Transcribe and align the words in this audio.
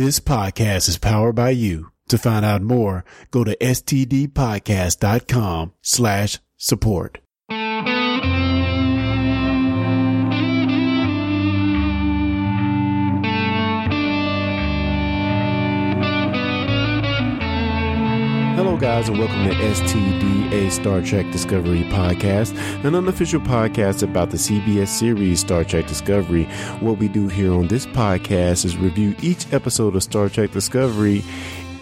This 0.00 0.16
podcast 0.18 0.88
is 0.88 0.96
powered 0.96 1.34
by 1.34 1.50
you. 1.50 1.90
To 2.08 2.16
find 2.16 2.42
out 2.42 2.62
more, 2.62 3.04
go 3.30 3.44
to 3.44 3.54
stdpodcast.com 3.58 5.72
slash 5.82 6.38
support. 6.56 7.18
Guys, 18.80 19.10
and 19.10 19.18
welcome 19.18 19.44
to 19.44 19.54
STD, 19.54 20.52
a 20.52 20.70
Star 20.70 21.02
Trek 21.02 21.30
Discovery 21.32 21.82
podcast, 21.90 22.56
an 22.82 22.94
unofficial 22.94 23.38
podcast 23.38 24.02
about 24.02 24.30
the 24.30 24.38
CBS 24.38 24.88
series 24.88 25.40
Star 25.40 25.64
Trek 25.64 25.86
Discovery. 25.86 26.44
What 26.80 26.96
we 26.96 27.06
do 27.06 27.28
here 27.28 27.52
on 27.52 27.68
this 27.68 27.84
podcast 27.84 28.64
is 28.64 28.78
review 28.78 29.14
each 29.20 29.52
episode 29.52 29.96
of 29.96 30.02
Star 30.02 30.30
Trek 30.30 30.52
Discovery 30.52 31.22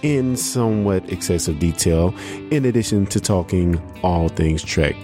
in 0.03 0.37
somewhat 0.37 1.09
excessive 1.09 1.61
detail, 1.61 2.13
in 2.51 2.65
addition 2.65 3.07
to 3.07 3.21
talking 3.21 3.81
all 4.03 4.29
things 4.29 4.65
Trek. 4.65 4.97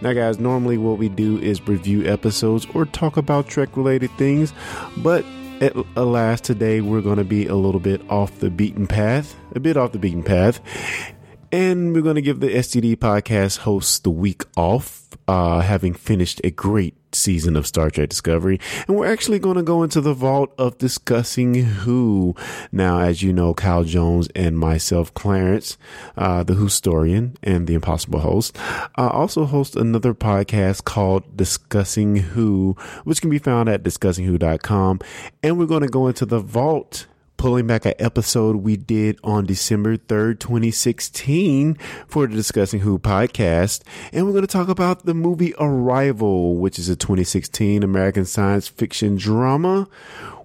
Now, 0.00 0.12
guys, 0.12 0.38
normally 0.38 0.78
what 0.78 0.98
we 0.98 1.08
do 1.08 1.40
is 1.40 1.66
review 1.66 2.06
episodes 2.06 2.68
or 2.72 2.84
talk 2.86 3.16
about 3.16 3.48
Trek 3.48 3.76
related 3.76 4.12
things, 4.12 4.52
but 4.98 5.24
at, 5.60 5.74
alas, 5.96 6.40
today 6.40 6.82
we're 6.82 7.00
going 7.00 7.18
to 7.18 7.24
be 7.24 7.48
a 7.48 7.56
little 7.56 7.80
bit 7.80 8.00
off 8.08 8.38
the 8.38 8.48
beaten 8.48 8.86
path, 8.86 9.34
a 9.56 9.60
bit 9.60 9.76
off 9.76 9.90
the 9.90 9.98
beaten 9.98 10.22
path. 10.22 10.60
And 11.54 11.94
we're 11.94 12.00
going 12.00 12.14
to 12.14 12.22
give 12.22 12.40
the 12.40 12.48
STD 12.48 12.96
podcast 12.96 13.58
hosts 13.58 13.98
the 13.98 14.10
week 14.10 14.44
off, 14.56 15.06
uh, 15.28 15.60
having 15.60 15.92
finished 15.92 16.40
a 16.42 16.50
great 16.50 16.94
season 17.14 17.56
of 17.56 17.66
Star 17.66 17.90
Trek 17.90 18.08
Discovery. 18.08 18.58
And 18.88 18.96
we're 18.96 19.12
actually 19.12 19.38
going 19.38 19.56
to 19.56 19.62
go 19.62 19.82
into 19.82 20.00
the 20.00 20.14
vault 20.14 20.54
of 20.56 20.78
discussing 20.78 21.54
who. 21.54 22.34
Now, 22.72 23.00
as 23.00 23.22
you 23.22 23.34
know, 23.34 23.52
Kyle 23.52 23.84
Jones 23.84 24.28
and 24.34 24.58
myself, 24.58 25.12
Clarence, 25.12 25.76
uh, 26.16 26.42
the 26.42 26.54
historian 26.54 27.36
and 27.42 27.66
the 27.66 27.74
Impossible 27.74 28.20
Host, 28.20 28.56
uh, 28.96 29.08
also 29.08 29.44
host 29.44 29.76
another 29.76 30.14
podcast 30.14 30.84
called 30.84 31.36
Discussing 31.36 32.16
Who, 32.16 32.76
which 33.04 33.20
can 33.20 33.28
be 33.28 33.38
found 33.38 33.68
at 33.68 33.82
discussingwho.com. 33.82 35.00
And 35.42 35.58
we're 35.58 35.66
going 35.66 35.82
to 35.82 35.88
go 35.88 36.06
into 36.06 36.24
the 36.24 36.40
vault 36.40 37.06
pulling 37.42 37.66
back 37.66 37.84
an 37.84 37.94
episode 37.98 38.54
we 38.54 38.76
did 38.76 39.18
on 39.24 39.44
December 39.44 39.96
3rd, 39.96 40.38
2016 40.38 41.74
for 42.06 42.28
the 42.28 42.36
Discussing 42.36 42.78
Who 42.78 43.00
podcast. 43.00 43.82
And 44.12 44.24
we're 44.24 44.30
going 44.30 44.46
to 44.46 44.46
talk 44.46 44.68
about 44.68 45.06
the 45.06 45.12
movie 45.12 45.52
Arrival, 45.58 46.54
which 46.54 46.78
is 46.78 46.88
a 46.88 46.94
2016 46.94 47.82
American 47.82 48.26
science 48.26 48.68
fiction 48.68 49.16
drama 49.16 49.88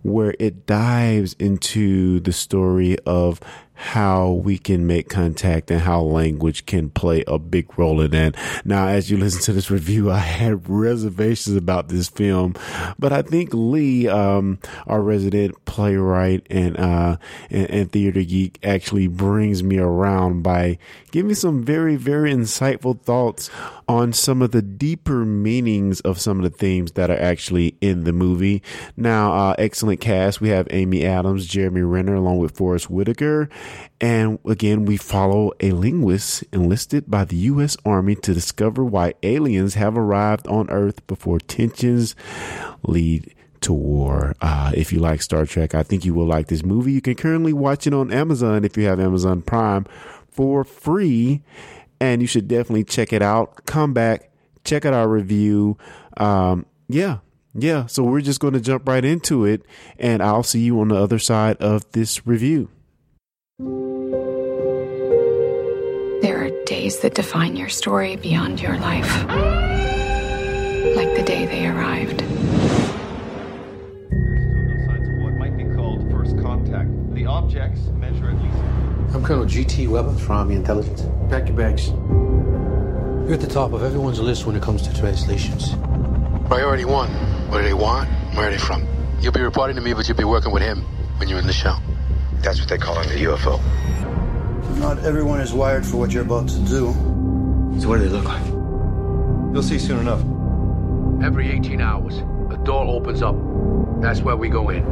where 0.02 0.34
it 0.40 0.66
dives 0.66 1.34
into 1.34 2.20
the 2.22 2.34
story 2.34 2.98
of 3.06 3.40
how 3.78 4.32
we 4.32 4.58
can 4.58 4.88
make 4.88 5.08
contact 5.08 5.70
and 5.70 5.82
how 5.82 6.02
language 6.02 6.66
can 6.66 6.90
play 6.90 7.24
a 7.28 7.38
big 7.38 7.78
role 7.78 8.02
in 8.02 8.12
that. 8.12 8.36
Now, 8.66 8.88
as 8.88 9.12
you 9.12 9.18
listen 9.18 9.42
to 9.44 9.54
this 9.54 9.70
review, 9.70 10.12
I 10.12 10.18
had 10.18 10.68
reservations 10.68 11.56
about 11.56 11.88
this 11.88 12.10
film, 12.10 12.56
but 12.98 13.14
I 13.14 13.22
think 13.22 13.52
Lee, 13.54 14.08
um, 14.08 14.60
our 14.88 15.02
resident 15.02 15.64
playwright 15.66 16.46
and, 16.50 16.76
uh, 16.78 17.18
and, 17.52 17.70
and 17.70 17.92
theater 17.92 18.24
geek 18.24 18.60
actually 18.64 19.08
brings 19.08 19.62
me 19.62 19.78
around 19.78 20.42
by 20.42 20.80
giving 21.12 21.30
me 21.30 21.36
some 21.36 21.64
very, 21.64 21.96
very 21.96 22.34
insightful 22.34 23.00
thoughts 23.00 23.50
on 23.88 24.12
some 24.12 24.42
of 24.42 24.52
the 24.52 24.62
deeper 24.62 25.24
meanings 25.24 26.02
of 26.02 26.20
some 26.20 26.38
of 26.38 26.44
the 26.44 26.58
themes 26.58 26.94
that 26.94 27.10
are 27.10 27.20
actually 27.20 27.76
in 27.80 28.04
the 28.04 28.12
movie. 28.12 28.62
Now, 28.96 29.32
uh, 29.34 29.56
excellent 29.58 30.02
cast. 30.02 30.42
We 30.42 30.50
have 30.50 30.68
Amy 30.72 31.06
Adams, 31.06 31.46
Jeremy 31.48 31.82
Renner, 31.82 32.16
along 32.16 32.40
with 32.40 32.58
Forest 32.58 32.90
Whitaker. 32.90 33.50
And 34.00 34.38
again, 34.46 34.86
we 34.86 34.98
follow 34.98 35.54
a 35.60 35.72
linguist 35.72 36.44
enlisted 36.52 37.10
by 37.10 37.26
the 37.26 37.36
U.S. 37.38 37.78
Army 37.84 38.16
to 38.16 38.34
discover 38.34 38.84
why 38.84 39.16
aliens 39.24 39.74
have 39.74 39.98
arrived 39.98 40.48
on 40.48 40.70
Earth 40.70 41.06
before 41.08 41.40
tensions 41.40 42.16
lead 42.84 43.34
to 43.62 43.74
war. 43.74 44.36
Uh, 44.40 44.72
if 44.76 44.94
you 44.94 45.00
like 45.00 45.22
Star 45.22 45.46
Trek, 45.46 45.74
I 45.74 45.82
think 45.82 46.06
you 46.06 46.14
will 46.14 46.28
like 46.28 46.48
this 46.48 46.64
movie. 46.64 46.92
You 46.92 47.02
can 47.02 47.16
currently 47.16 47.54
watch 47.54 47.88
it 47.88 47.94
on 47.94 48.14
Amazon 48.14 48.64
if 48.64 48.78
you 48.78 48.86
have 48.86 49.00
Amazon 49.00 49.42
Prime 49.42 49.86
for 50.30 50.64
free. 50.64 51.42
And 52.00 52.22
you 52.22 52.28
should 52.28 52.48
definitely 52.48 52.84
check 52.84 53.12
it 53.12 53.24
out. 53.24 53.66
Come 53.66 53.94
back, 53.94 54.30
check 54.64 54.86
out 54.86 54.94
our 54.94 55.08
review. 55.08 55.80
Um, 56.18 56.68
yeah, 56.88 57.18
yeah. 57.56 57.88
So 57.88 58.04
we're 58.04 58.22
just 58.22 58.40
going 58.40 58.54
to 58.54 58.62
jump 58.62 58.88
right 58.88 59.04
into 59.04 59.46
it. 59.46 59.64
And 59.98 60.22
I'll 60.22 60.44
see 60.44 60.60
you 60.60 60.80
on 60.80 60.90
the 60.90 60.96
other 60.96 61.18
side 61.18 61.58
of 61.58 61.92
this 61.94 62.28
review. 62.28 62.70
There 66.22 66.46
are 66.46 66.52
days 66.66 67.00
that 67.00 67.16
define 67.16 67.56
your 67.56 67.70
story 67.70 68.16
beyond 68.16 68.62
your 68.62 68.78
life. 68.78 69.12
Like 70.96 71.16
the 71.16 71.24
day 71.26 71.48
they 71.48 71.66
arrived. 71.66 72.22
what 75.24 75.34
might 75.40 75.58
be 75.58 75.64
called 75.76 76.08
first 76.12 76.38
contact. 76.40 76.92
The 77.16 77.26
objects 77.26 77.80
measure 77.96 78.30
at 78.30 78.40
least. 78.44 78.58
I'm 79.16 79.24
Colonel 79.24 79.46
G.T. 79.46 79.88
Weber 79.88 80.14
from 80.14 80.36
Army 80.36 80.54
Intelligence. 80.54 81.08
Pack 81.32 81.48
your 81.48 81.58
bags. 81.58 81.88
You're 81.88 83.34
at 83.34 83.42
the 83.42 83.48
top 83.48 83.74
of 83.74 83.82
everyone's 83.82 84.20
list 84.20 84.46
when 84.46 84.56
it 84.56 84.62
comes 84.62 84.84
to 84.84 84.96
translations. 84.96 85.72
Priority 86.48 86.86
one. 86.86 87.10
What 87.50 87.58
do 87.58 87.64
they 87.64 87.74
want? 87.74 88.08
Where 88.36 88.50
are 88.50 88.52
they 88.52 88.60
from? 88.60 88.88
You'll 89.20 89.32
be 89.34 89.42
reporting 89.42 89.78
to 89.78 89.82
me, 89.82 89.94
but 89.94 90.08
you'll 90.08 90.16
be 90.16 90.26
working 90.26 90.52
with 90.54 90.62
him 90.62 90.84
when 91.18 91.28
you're 91.28 91.40
in 91.40 91.48
the 91.48 91.54
show. 91.54 91.76
That's 92.42 92.60
what 92.60 92.70
they 92.70 92.78
call 92.78 93.00
it, 93.02 93.08
the 93.08 93.24
UFO. 93.26 93.60
Not 94.80 95.00
everyone 95.00 95.42
is 95.42 95.54
wired 95.54 95.86
for 95.86 95.98
what 95.98 96.12
you're 96.12 96.24
about 96.24 96.48
to 96.50 96.60
do. 96.60 96.94
So 97.80 97.90
what 97.90 97.98
do 97.98 98.08
they 98.08 98.10
look 98.10 98.26
like? 98.26 98.46
You'll 99.54 99.64
see 99.64 99.80
soon 99.80 100.00
enough. 100.00 100.22
Every 101.24 101.50
18 101.50 101.82
hours, 101.82 102.20
a 102.52 102.58
door 102.64 102.86
opens 102.86 103.22
up. 103.22 103.36
That's 104.02 104.22
where 104.22 104.36
we 104.36 104.50
go 104.50 104.70
in. 104.70 104.84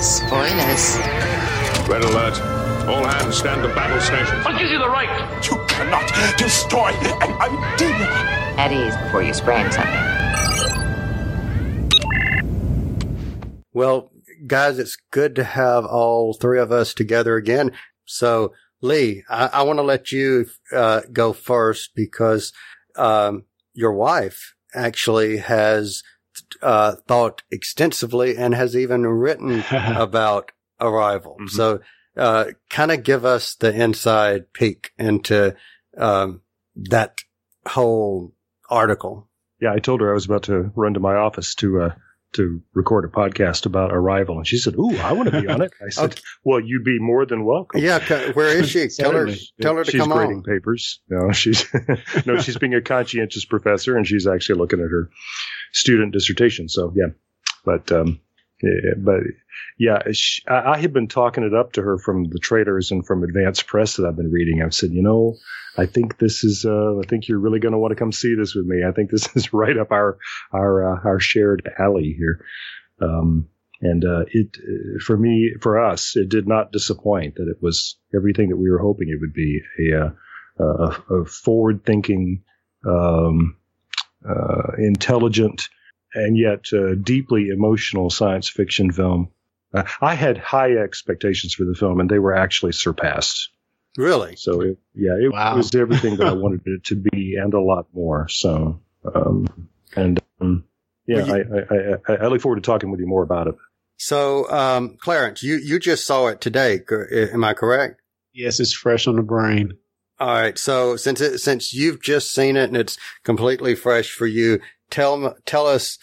Spoilers. 0.00 0.96
Red 1.88 2.04
alert. 2.04 2.40
All 2.88 3.04
hands 3.04 3.36
stand 3.36 3.62
to 3.62 3.68
battle 3.74 4.00
stations. 4.00 4.44
What 4.44 4.58
gives 4.58 4.70
you 4.70 4.78
the 4.78 4.88
right? 4.88 5.08
You 5.44 5.58
cannot 5.68 6.38
destroy 6.38 6.88
an 6.88 7.32
idea. 7.40 8.06
At 8.56 8.72
ease 8.72 8.96
before 8.96 9.22
you 9.22 9.34
sprain 9.34 9.70
something. 9.70 10.10
Well, 13.72 14.09
guys, 14.46 14.78
it's 14.78 14.96
good 15.10 15.34
to 15.36 15.44
have 15.44 15.84
all 15.84 16.34
three 16.34 16.60
of 16.60 16.72
us 16.72 16.94
together 16.94 17.36
again. 17.36 17.72
So, 18.04 18.52
Lee, 18.80 19.24
I, 19.28 19.46
I 19.52 19.62
want 19.62 19.78
to 19.78 19.82
let 19.82 20.12
you 20.12 20.46
uh, 20.72 21.02
go 21.12 21.32
first 21.32 21.90
because 21.94 22.52
um, 22.96 23.44
your 23.74 23.92
wife 23.92 24.54
actually 24.74 25.38
has 25.38 26.02
uh, 26.62 26.96
thought 27.06 27.42
extensively 27.50 28.36
and 28.36 28.54
has 28.54 28.76
even 28.76 29.06
written 29.06 29.64
about 29.70 30.52
Arrival. 30.80 31.36
Mm-hmm. 31.40 31.56
So, 31.56 31.80
uh, 32.16 32.46
kind 32.68 32.90
of 32.90 33.02
give 33.02 33.24
us 33.24 33.54
the 33.54 33.72
inside 33.72 34.52
peek 34.52 34.92
into 34.98 35.54
um, 35.96 36.42
that 36.76 37.22
whole 37.66 38.34
article. 38.68 39.28
Yeah, 39.60 39.72
I 39.74 39.78
told 39.78 40.00
her 40.00 40.10
I 40.10 40.14
was 40.14 40.24
about 40.24 40.44
to 40.44 40.72
run 40.74 40.94
to 40.94 41.00
my 41.00 41.14
office 41.14 41.54
to 41.56 41.82
uh, 41.82 41.94
to 42.34 42.62
record 42.74 43.04
a 43.04 43.08
podcast 43.08 43.66
about 43.66 43.92
Arrival, 43.92 44.36
and 44.38 44.46
she 44.46 44.56
said, 44.58 44.74
"Ooh, 44.76 44.96
I 44.98 45.12
want 45.12 45.30
to 45.32 45.40
be 45.40 45.48
on 45.48 45.62
it." 45.62 45.72
I 45.84 45.88
said, 45.90 46.04
Okay. 46.12 46.20
"Well, 46.44 46.60
you'd 46.60 46.84
be 46.84 46.98
more 46.98 47.26
than 47.26 47.44
welcome." 47.44 47.80
Yeah, 47.80 47.98
where 48.32 48.48
is 48.56 48.70
she? 48.70 48.88
tell 48.88 49.12
her, 49.12 49.26
Certainly. 49.28 49.40
tell 49.60 49.76
her 49.76 49.84
to 49.84 49.90
she's 49.90 50.00
come 50.00 50.10
grading 50.10 50.36
on. 50.38 50.42
papers. 50.42 51.00
No, 51.08 51.32
she's 51.32 51.66
no, 52.26 52.38
she's 52.38 52.56
being 52.58 52.74
a 52.74 52.80
conscientious 52.82 53.44
professor, 53.44 53.96
and 53.96 54.06
she's 54.06 54.26
actually 54.26 54.58
looking 54.58 54.80
at 54.80 54.90
her 54.90 55.10
student 55.72 56.12
dissertation. 56.12 56.68
So 56.68 56.92
yeah, 56.96 57.08
but 57.64 57.90
um, 57.92 58.06
yeah, 58.06 58.14
but 58.98 59.20
yeah, 59.78 59.98
sh 60.12 60.40
I, 60.48 60.72
I 60.72 60.78
had 60.78 60.92
been 60.92 61.08
talking 61.08 61.44
it 61.44 61.54
up 61.54 61.72
to 61.72 61.82
her 61.82 61.98
from 61.98 62.24
the 62.24 62.38
traders 62.38 62.90
and 62.90 63.06
from 63.06 63.24
advanced 63.24 63.66
press 63.66 63.96
that 63.96 64.06
I've 64.06 64.16
been 64.16 64.30
reading. 64.30 64.62
I've 64.62 64.74
said, 64.74 64.90
you 64.92 65.02
know, 65.02 65.36
I 65.76 65.86
think 65.86 66.18
this 66.18 66.44
is, 66.44 66.64
uh, 66.64 66.98
I 66.98 67.06
think 67.08 67.28
you're 67.28 67.38
really 67.38 67.60
going 67.60 67.72
to 67.72 67.78
want 67.78 67.92
to 67.92 67.96
come 67.96 68.12
see 68.12 68.34
this 68.34 68.54
with 68.54 68.66
me. 68.66 68.82
I 68.86 68.92
think 68.92 69.10
this 69.10 69.28
is 69.36 69.52
right 69.52 69.76
up 69.76 69.90
our 69.90 70.18
our 70.52 70.94
uh, 70.94 71.00
our 71.04 71.20
shared 71.20 71.68
alley 71.78 72.14
here. 72.16 72.44
Um, 73.00 73.48
and 73.82 74.04
uh, 74.04 74.24
it 74.30 74.58
uh, 74.58 74.98
for 75.04 75.16
me, 75.16 75.54
for 75.60 75.80
us, 75.82 76.14
it 76.16 76.28
did 76.28 76.46
not 76.46 76.72
disappoint. 76.72 77.36
That 77.36 77.48
it 77.48 77.62
was 77.62 77.96
everything 78.14 78.50
that 78.50 78.58
we 78.58 78.70
were 78.70 78.78
hoping 78.78 79.08
it 79.08 79.20
would 79.20 79.32
be 79.32 79.62
a 79.78 80.06
uh, 80.06 80.10
a, 80.58 81.14
a 81.14 81.24
forward-thinking, 81.24 82.42
um, 82.86 83.56
uh, 84.28 84.72
intelligent, 84.76 85.70
and 86.14 86.36
yet 86.36 86.66
uh, 86.72 86.94
deeply 86.94 87.48
emotional 87.48 88.10
science 88.10 88.48
fiction 88.48 88.90
film. 88.92 89.30
Uh, 89.72 89.84
I 90.00 90.14
had 90.14 90.36
high 90.38 90.72
expectations 90.72 91.54
for 91.54 91.64
the 91.64 91.74
film, 91.74 92.00
and 92.00 92.10
they 92.10 92.18
were 92.18 92.34
actually 92.34 92.72
surpassed. 92.72 93.50
Really? 93.96 94.36
So 94.36 94.60
it, 94.60 94.78
yeah, 94.94 95.16
it 95.20 95.32
Wow. 95.32 95.56
was 95.56 95.74
everything 95.74 96.16
that 96.16 96.26
I 96.26 96.32
wanted 96.34 96.62
it 96.66 96.84
to 96.84 96.96
be, 96.96 97.36
and 97.36 97.54
a 97.54 97.60
lot 97.60 97.86
more. 97.92 98.28
So, 98.28 98.80
um, 99.14 99.46
and 99.96 100.20
um, 100.40 100.64
yeah, 101.06 101.24
Well, 101.24 101.34
I, 101.34 101.74
I, 101.74 102.14
I, 102.14 102.16
I 102.24 102.26
look 102.28 102.40
forward 102.40 102.56
to 102.56 102.62
talking 102.62 102.90
with 102.90 103.00
you 103.00 103.06
more 103.06 103.22
about 103.22 103.46
it. 103.48 103.54
So, 103.96 104.50
um, 104.50 104.96
Clarence, 105.00 105.42
you, 105.42 105.56
you 105.56 105.78
just 105.78 106.06
saw 106.06 106.28
it 106.28 106.40
today. 106.40 106.80
Am 107.32 107.44
I 107.44 107.52
correct? 107.52 108.00
Yes, 108.32 108.58
it's 108.58 108.72
fresh 108.72 109.06
on 109.06 109.16
the 109.16 109.22
brain. 109.22 109.72
All 110.18 110.28
right. 110.28 110.56
So 110.56 110.96
since 110.96 111.20
it, 111.20 111.38
since 111.38 111.74
you've 111.74 112.00
just 112.02 112.32
seen 112.32 112.56
it 112.56 112.64
and 112.68 112.76
it's 112.76 112.96
completely 113.24 113.74
fresh 113.74 114.10
for 114.12 114.26
you, 114.26 114.60
tell 114.90 115.34
tell 115.46 115.66
us, 115.66 115.98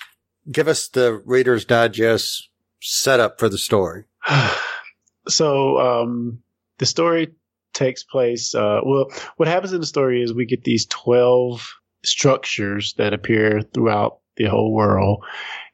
give 0.52 0.68
us 0.68 0.88
the 0.90 1.22
Reader's 1.26 1.66
Digest 1.66 2.50
setup 2.82 3.40
for 3.40 3.50
the 3.50 3.58
story. 3.58 4.06
so 5.28 5.78
um, 5.78 6.40
the 6.78 6.86
story 6.86 7.34
takes 7.74 8.04
place. 8.04 8.56
Uh, 8.56 8.80
well, 8.86 9.08
what 9.38 9.48
happens 9.48 9.74
in 9.74 9.82
the 9.82 9.88
story 9.88 10.22
is 10.22 10.34
we 10.34 10.46
get 10.46 10.64
these 10.64 10.86
twelve 10.86 11.68
structures 12.04 12.94
that 12.98 13.14
appear 13.14 13.62
throughout 13.62 14.20
the 14.36 14.46
whole 14.46 14.74
world, 14.74 15.24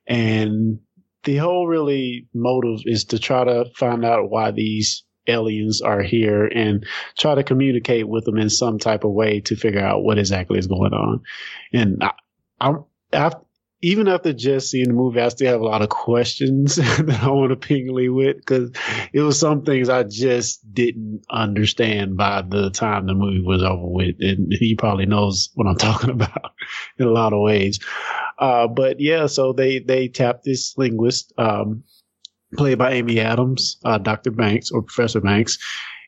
and 0.08 0.80
the 1.24 1.38
whole 1.38 1.68
really 1.68 2.28
motive 2.34 2.82
is 2.86 3.06
to 3.06 3.20
try 3.20 3.44
to 3.44 3.66
find 3.76 4.04
out 4.04 4.30
why 4.30 4.52
these 4.52 5.04
aliens 5.28 5.82
are 5.82 6.02
here 6.02 6.46
and 6.46 6.86
try 7.18 7.36
to 7.36 7.44
communicate 7.44 8.08
with 8.08 8.26
them 8.26 8.38
in 8.38 8.50
some 8.50 8.78
type 8.78 9.04
of 9.04 9.12
way 9.12 9.40
to 9.40 9.56
figure 9.56 9.80
out 9.80 10.04
what 10.04 10.20
exactly 10.20 10.60
is 10.60 10.68
going 10.68 10.94
on. 10.94 11.22
And 11.72 12.04
I, 12.04 12.12
I'm, 12.60 12.84
I've, 13.14 13.36
even 13.84 14.08
after 14.08 14.32
just 14.32 14.72
seeing 14.72 14.88
the 14.88 14.94
movie, 14.94 15.20
I 15.20 15.28
still 15.28 15.52
have 15.52 15.60
a 15.60 15.66
lot 15.66 15.82
of 15.82 15.90
questions 15.90 16.76
that 16.78 17.20
I 17.22 17.30
want 17.30 17.50
to 17.50 17.58
ping 17.58 17.94
Lee 17.94 18.08
with 18.08 18.38
because 18.38 18.72
it 19.12 19.20
was 19.20 19.38
some 19.38 19.64
things 19.66 19.90
I 19.90 20.04
just 20.04 20.74
didn't 20.74 21.26
understand 21.30 22.16
by 22.16 22.44
the 22.44 22.70
time 22.70 23.06
the 23.06 23.14
movie 23.14 23.42
was 23.42 23.62
over 23.62 23.86
with. 23.86 24.16
And 24.22 24.54
he 24.58 24.76
probably 24.76 25.06
knows 25.06 25.50
what 25.56 25.68
I'm 25.68 25.76
talking 25.78 26.12
about 26.12 26.52
in 26.98 27.08
a 27.08 27.12
lot 27.12 27.34
of 27.34 27.42
ways. 27.42 27.80
Uh, 28.40 28.68
but 28.70 29.02
yeah, 29.02 29.28
so 29.28 29.52
they, 29.52 29.80
they 29.80 30.08
tapped 30.08 30.46
this 30.46 30.78
linguist, 30.78 31.34
um, 31.38 31.84
played 32.56 32.78
by 32.78 32.94
Amy 32.94 33.20
Adams, 33.20 33.80
uh, 33.84 33.98
Dr. 33.98 34.32
Banks 34.32 34.72
or 34.72 34.82
Professor 34.82 35.20
Banks. 35.20 35.58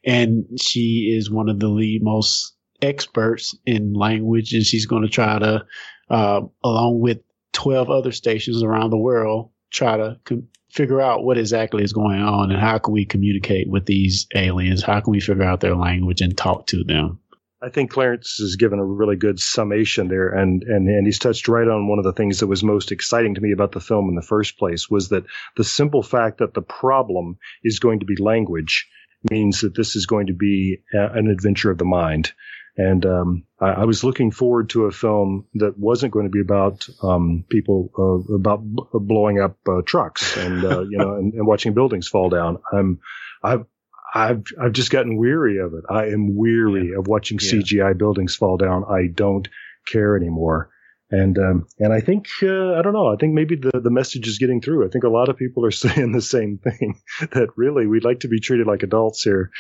And 0.06 0.46
she 0.62 1.14
is 1.18 1.30
one 1.30 1.50
of 1.50 1.60
the 1.60 1.68
lead 1.68 2.04
most 2.04 2.56
experts 2.82 3.54
in 3.66 3.92
language. 3.92 4.54
And 4.54 4.64
she's 4.64 4.86
going 4.86 5.04
to 5.04 5.10
try 5.10 5.40
to, 5.40 5.66
uh, 6.10 6.42
along 6.64 7.00
with 7.00 7.20
12 7.54 7.90
other 7.90 8.12
stations 8.12 8.64
around 8.64 8.90
the 8.90 8.98
world 8.98 9.52
try 9.72 9.98
to 9.98 10.20
com- 10.26 10.48
figure 10.72 11.02
out 11.02 11.24
what 11.24 11.38
exactly 11.38 11.84
is 11.84 11.94
going 11.94 12.22
on 12.22 12.52
and 12.52 12.60
how 12.60 12.78
can 12.78 12.94
we 12.94 13.06
communicate 13.06 13.70
with 13.70 13.86
these 13.86 14.28
aliens? 14.36 14.84
How 14.84 15.00
can 15.00 15.12
we 15.12 15.22
figure 15.22 15.44
out 15.44 15.62
their 15.62 15.76
language 15.76 16.22
and 16.22 16.38
talk 16.38 16.68
to 16.68 16.84
them? 16.84 17.20
I 17.62 17.70
think 17.70 17.90
Clarence 17.90 18.36
has 18.40 18.58
given 18.58 18.80
a 18.80 18.86
really 18.86 19.16
good 19.16 19.40
summation 19.40 20.08
there, 20.08 20.28
and, 20.28 20.62
and 20.64 20.88
and 20.88 21.08
he's 21.08 21.18
touched 21.18 21.48
right 21.48 21.68
on 21.68 21.88
one 21.88 21.98
of 21.98 22.06
the 22.06 22.14
things 22.14 22.40
that 22.40 22.48
was 22.48 22.64
most 22.64 22.92
exciting 22.92 23.36
to 23.36 23.42
me 23.42 23.54
about 23.54 23.72
the 23.72 23.80
film 23.80 24.08
in 24.10 24.16
the 24.16 24.22
first 24.22 24.60
place 24.60 24.88
was 24.88 25.10
that 25.10 25.24
the 25.56 25.64
simple 25.64 26.04
fact 26.04 26.40
that 26.40 26.54
the 26.54 26.62
problem 26.62 27.40
is 27.64 27.80
going 27.80 28.02
to 28.02 28.06
be 28.06 28.18
language 28.18 28.88
means 29.32 29.62
that 29.62 29.74
this 29.74 29.96
is 29.96 30.06
going 30.06 30.28
to 30.28 30.34
be 30.34 30.84
a, 30.94 31.18
an 31.18 31.28
adventure 31.28 31.72
of 31.72 31.80
the 31.80 31.86
mind. 31.86 32.34
And 32.78 33.06
um, 33.06 33.46
I, 33.60 33.68
I, 33.68 33.86
was 33.86 34.04
looking 34.04 34.32
forward 34.32 34.70
to 34.72 34.86
a 34.86 34.92
film 34.92 35.46
that 35.54 35.78
wasn't 35.78 36.12
going 36.12 36.26
to 36.26 36.30
be 36.30 36.42
about 36.42 36.88
um, 37.02 37.46
people 37.48 37.90
uh, 37.98 38.34
about 38.34 38.64
b- 38.64 38.84
blowing 38.94 39.40
up 39.40 39.58
uh, 39.68 39.82
trucks 39.86 40.36
and 40.36 40.64
uh, 40.66 40.82
you 40.82 40.98
know 40.98 41.16
and, 41.16 41.34
and, 41.34 41.48
watching 41.48 41.74
buildings 41.74 42.10
fall 42.10 42.30
down. 42.30 42.58
I'm 42.74 43.00
I've 43.42 43.66
I've 44.14 44.44
I've 44.62 44.74
just 44.74 44.92
gotten 44.92 45.16
weary 45.16 45.60
of 45.60 45.74
it. 45.74 45.86
I 45.90 46.08
am 46.08 46.36
weary 46.36 46.90
yeah. 46.92 47.00
of 47.00 47.08
watching 47.08 47.40
yeah. 47.42 47.52
CGI 47.52 47.98
buildings 47.98 48.36
fall 48.36 48.58
down. 48.58 48.84
I 48.90 49.08
don't 49.08 49.48
care 49.86 50.18
anymore. 50.18 50.70
And 51.12 51.38
um, 51.38 51.68
and 51.78 51.94
I 51.94 52.02
think 52.02 52.28
uh, 52.42 52.74
I 52.74 52.82
don't 52.82 52.94
know. 52.94 53.14
I 53.14 53.16
think 53.16 53.34
maybe 53.34 53.56
the 53.56 53.80
the 53.80 53.92
message 53.92 54.28
is 54.28 54.40
getting 54.40 54.60
through. 54.60 54.86
I 54.86 54.90
think 54.90 55.04
a 55.04 55.10
lot 55.10 55.30
of 55.30 55.38
people 55.38 55.64
are 55.64 55.72
saying 55.86 56.12
the 56.12 56.22
same 56.22 56.58
thing 56.58 57.00
that 57.32 57.50
really 57.56 57.86
we'd 57.86 58.04
like 58.04 58.22
to 58.22 58.28
be 58.28 58.40
treated 58.40 58.66
like 58.66 58.82
adults 58.82 59.22
here, 59.22 59.52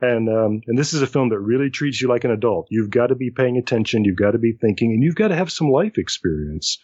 and 0.00 0.28
um, 0.28 0.60
and 0.66 0.78
this 0.78 0.94
is 0.94 1.02
a 1.02 1.06
film 1.08 1.30
that 1.30 1.40
really 1.40 1.70
treats 1.70 2.00
you 2.00 2.08
like 2.08 2.22
an 2.22 2.30
adult. 2.30 2.68
You've 2.70 2.90
got 2.90 3.08
to 3.08 3.16
be 3.16 3.30
paying 3.30 3.56
attention. 3.56 4.04
You've 4.04 4.16
got 4.16 4.32
to 4.32 4.38
be 4.38 4.52
thinking, 4.52 4.92
and 4.92 5.02
you've 5.02 5.16
got 5.16 5.28
to 5.28 5.36
have 5.36 5.50
some 5.50 5.70
life 5.70 5.98
experience. 5.98 6.78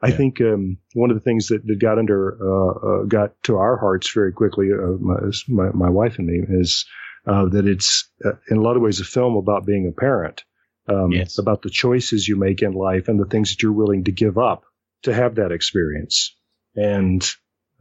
I 0.00 0.12
think 0.12 0.40
um, 0.40 0.78
one 0.94 1.10
of 1.10 1.16
the 1.16 1.22
things 1.22 1.48
that, 1.48 1.66
that 1.66 1.80
got 1.80 1.98
under 1.98 2.38
uh, 2.40 2.70
uh, 2.70 3.04
got 3.06 3.32
to 3.44 3.56
our 3.56 3.76
hearts 3.76 4.12
very 4.12 4.32
quickly, 4.32 4.68
uh, 4.72 4.96
my, 5.00 5.16
my, 5.48 5.70
my 5.72 5.90
wife 5.90 6.18
and 6.18 6.26
me, 6.28 6.40
is 6.48 6.86
uh, 7.26 7.46
that 7.46 7.66
it's 7.66 8.08
uh, 8.24 8.34
in 8.48 8.58
a 8.58 8.60
lot 8.60 8.76
of 8.76 8.82
ways 8.82 9.00
a 9.00 9.04
film 9.04 9.36
about 9.36 9.66
being 9.66 9.88
a 9.88 10.00
parent 10.00 10.44
um, 10.88 11.12
yes. 11.12 11.38
about 11.38 11.62
the 11.62 11.70
choices 11.70 12.26
you 12.26 12.36
make 12.36 12.62
in 12.62 12.72
life 12.72 13.08
and 13.08 13.20
the 13.20 13.26
things 13.26 13.50
that 13.50 13.62
you're 13.62 13.72
willing 13.72 14.04
to 14.04 14.12
give 14.12 14.38
up 14.38 14.64
to 15.02 15.14
have 15.14 15.36
that 15.36 15.52
experience. 15.52 16.36
And 16.74 17.28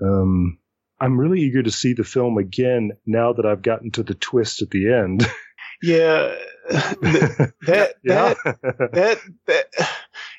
um, 0.01 0.57
I'm 0.99 1.19
really 1.19 1.41
eager 1.41 1.63
to 1.63 1.71
see 1.71 1.93
the 1.93 2.03
film 2.03 2.37
again 2.37 2.91
now 3.05 3.33
that 3.33 3.45
I've 3.45 3.61
gotten 3.61 3.91
to 3.91 4.03
the 4.03 4.15
twist 4.15 4.61
at 4.61 4.69
the 4.69 4.93
end. 4.93 5.25
Yeah, 5.83 6.33
that 6.69 7.95
yeah. 8.03 8.33
that 8.43 8.57
that 8.93 9.19
that 9.45 9.89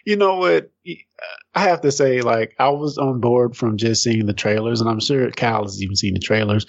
you 0.05 0.17
know 0.17 0.37
what 0.37 0.71
I 1.55 1.63
have 1.63 1.81
to 1.81 1.91
say, 1.91 2.21
like 2.21 2.55
I 2.59 2.69
was 2.71 2.99
on 2.99 3.21
board 3.21 3.57
from 3.57 3.79
just 3.79 4.03
seeing 4.03 4.27
the 4.27 4.33
trailers, 4.33 4.81
and 4.81 4.89
I'm 4.89 5.01
sure 5.01 5.31
Kyle 5.31 5.63
has 5.63 5.83
even 5.83 5.97
seen 5.97 6.15
the 6.15 6.21
trailers. 6.21 6.67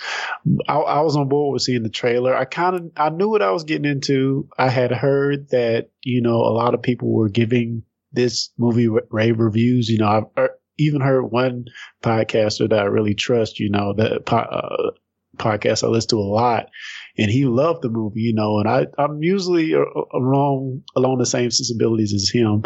I, 0.68 0.76
I 0.76 1.02
was 1.02 1.16
on 1.16 1.28
board 1.28 1.54
with 1.54 1.62
seeing 1.62 1.84
the 1.84 1.90
trailer. 1.90 2.36
I 2.36 2.46
kind 2.46 2.76
of 2.76 2.92
I 2.96 3.10
knew 3.10 3.30
what 3.30 3.42
I 3.42 3.52
was 3.52 3.66
getting 3.66 3.90
into. 3.90 4.48
I 4.58 4.70
had 4.70 4.92
heard 4.92 5.50
that 5.50 5.90
you 6.04 6.22
know 6.22 6.38
a 6.38 6.56
lot 6.56 6.74
of 6.74 6.82
people 6.82 7.12
were 7.12 7.30
giving 7.30 7.84
this 8.14 8.52
movie 8.58 8.88
rave 8.88 9.40
reviews. 9.40 9.90
You 9.90 10.00
know, 10.00 10.08
I've 10.08 10.24
er, 10.38 10.60
even 10.78 11.02
heard 11.02 11.24
one 11.26 11.66
podcaster 12.02 12.70
that 12.70 12.80
I 12.80 12.86
really 12.86 13.16
trust. 13.16 13.60
You 13.60 13.70
know, 13.70 13.94
that 13.94 14.32
uh, 14.34 14.92
podcast 15.38 15.84
I 15.84 15.88
listen 15.88 16.10
to 16.12 16.20
a 16.20 16.22
lot, 16.22 16.70
and 17.18 17.30
he 17.30 17.46
loved 17.46 17.82
the 17.82 17.90
movie, 17.90 18.22
you 18.22 18.34
know, 18.34 18.60
and 18.60 18.70
I, 18.70 18.88
I'm 18.98 19.22
usually 19.24 19.74
along, 19.74 20.84
along 20.96 21.18
the 21.18 21.26
same 21.26 21.52
sensibilities 21.52 22.14
as 22.14 22.30
him. 22.30 22.64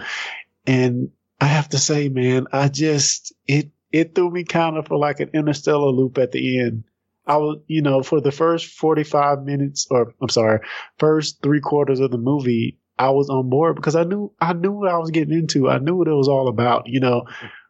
And 0.66 1.10
I 1.44 1.48
have 1.48 1.68
to 1.70 1.78
say, 1.78 2.08
man, 2.08 2.48
I 2.54 2.70
just, 2.70 3.34
it, 3.46 3.70
it 3.92 4.16
threw 4.16 4.32
me 4.32 4.46
kind 4.46 4.78
of 4.78 4.88
for 4.88 4.96
like 4.96 5.20
an 5.20 5.32
interstellar 5.34 5.92
loop 5.92 6.18
at 6.18 6.32
the 6.32 6.62
end. 6.62 6.86
I 7.28 7.36
was, 7.36 7.60
you 7.68 7.82
know, 7.82 8.02
for 8.02 8.22
the 8.22 8.32
first 8.32 8.68
45 8.68 9.44
minutes 9.44 9.86
or 9.92 10.14
I'm 10.22 10.30
sorry, 10.30 10.62
first 11.00 11.44
three 11.44 11.60
quarters 11.60 12.00
of 12.00 12.12
the 12.12 12.18
movie, 12.18 12.80
I 12.98 13.10
was 13.10 13.30
on 13.30 13.50
board 13.50 13.76
because 13.76 13.98
I 13.98 14.06
knew, 14.06 14.32
I 14.40 14.54
knew 14.54 14.72
what 14.72 14.90
I 14.90 14.98
was 14.98 15.12
getting 15.12 15.38
into. 15.38 15.70
I 15.70 15.80
knew 15.80 15.98
what 15.98 16.08
it 16.08 16.14
was 16.14 16.30
all 16.30 16.48
about, 16.48 16.88
you 16.88 17.02
know. 17.02 17.26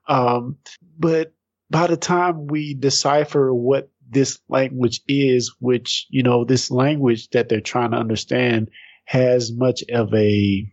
Um, 0.08 0.58
but 1.00 1.34
by 1.72 1.88
the 1.88 1.98
time 1.98 2.46
we 2.46 2.76
decipher 2.76 3.52
what 3.52 3.90
this 4.08 4.38
language 4.50 5.02
is, 5.08 5.56
which, 5.60 6.06
you 6.12 6.22
know, 6.22 6.46
this 6.46 6.70
language 6.70 7.30
that 7.30 7.50
they're 7.50 7.60
trying 7.60 7.90
to 7.90 7.98
understand 7.98 8.70
has 9.06 9.52
much 9.52 9.84
of 9.90 10.14
a 10.14 10.72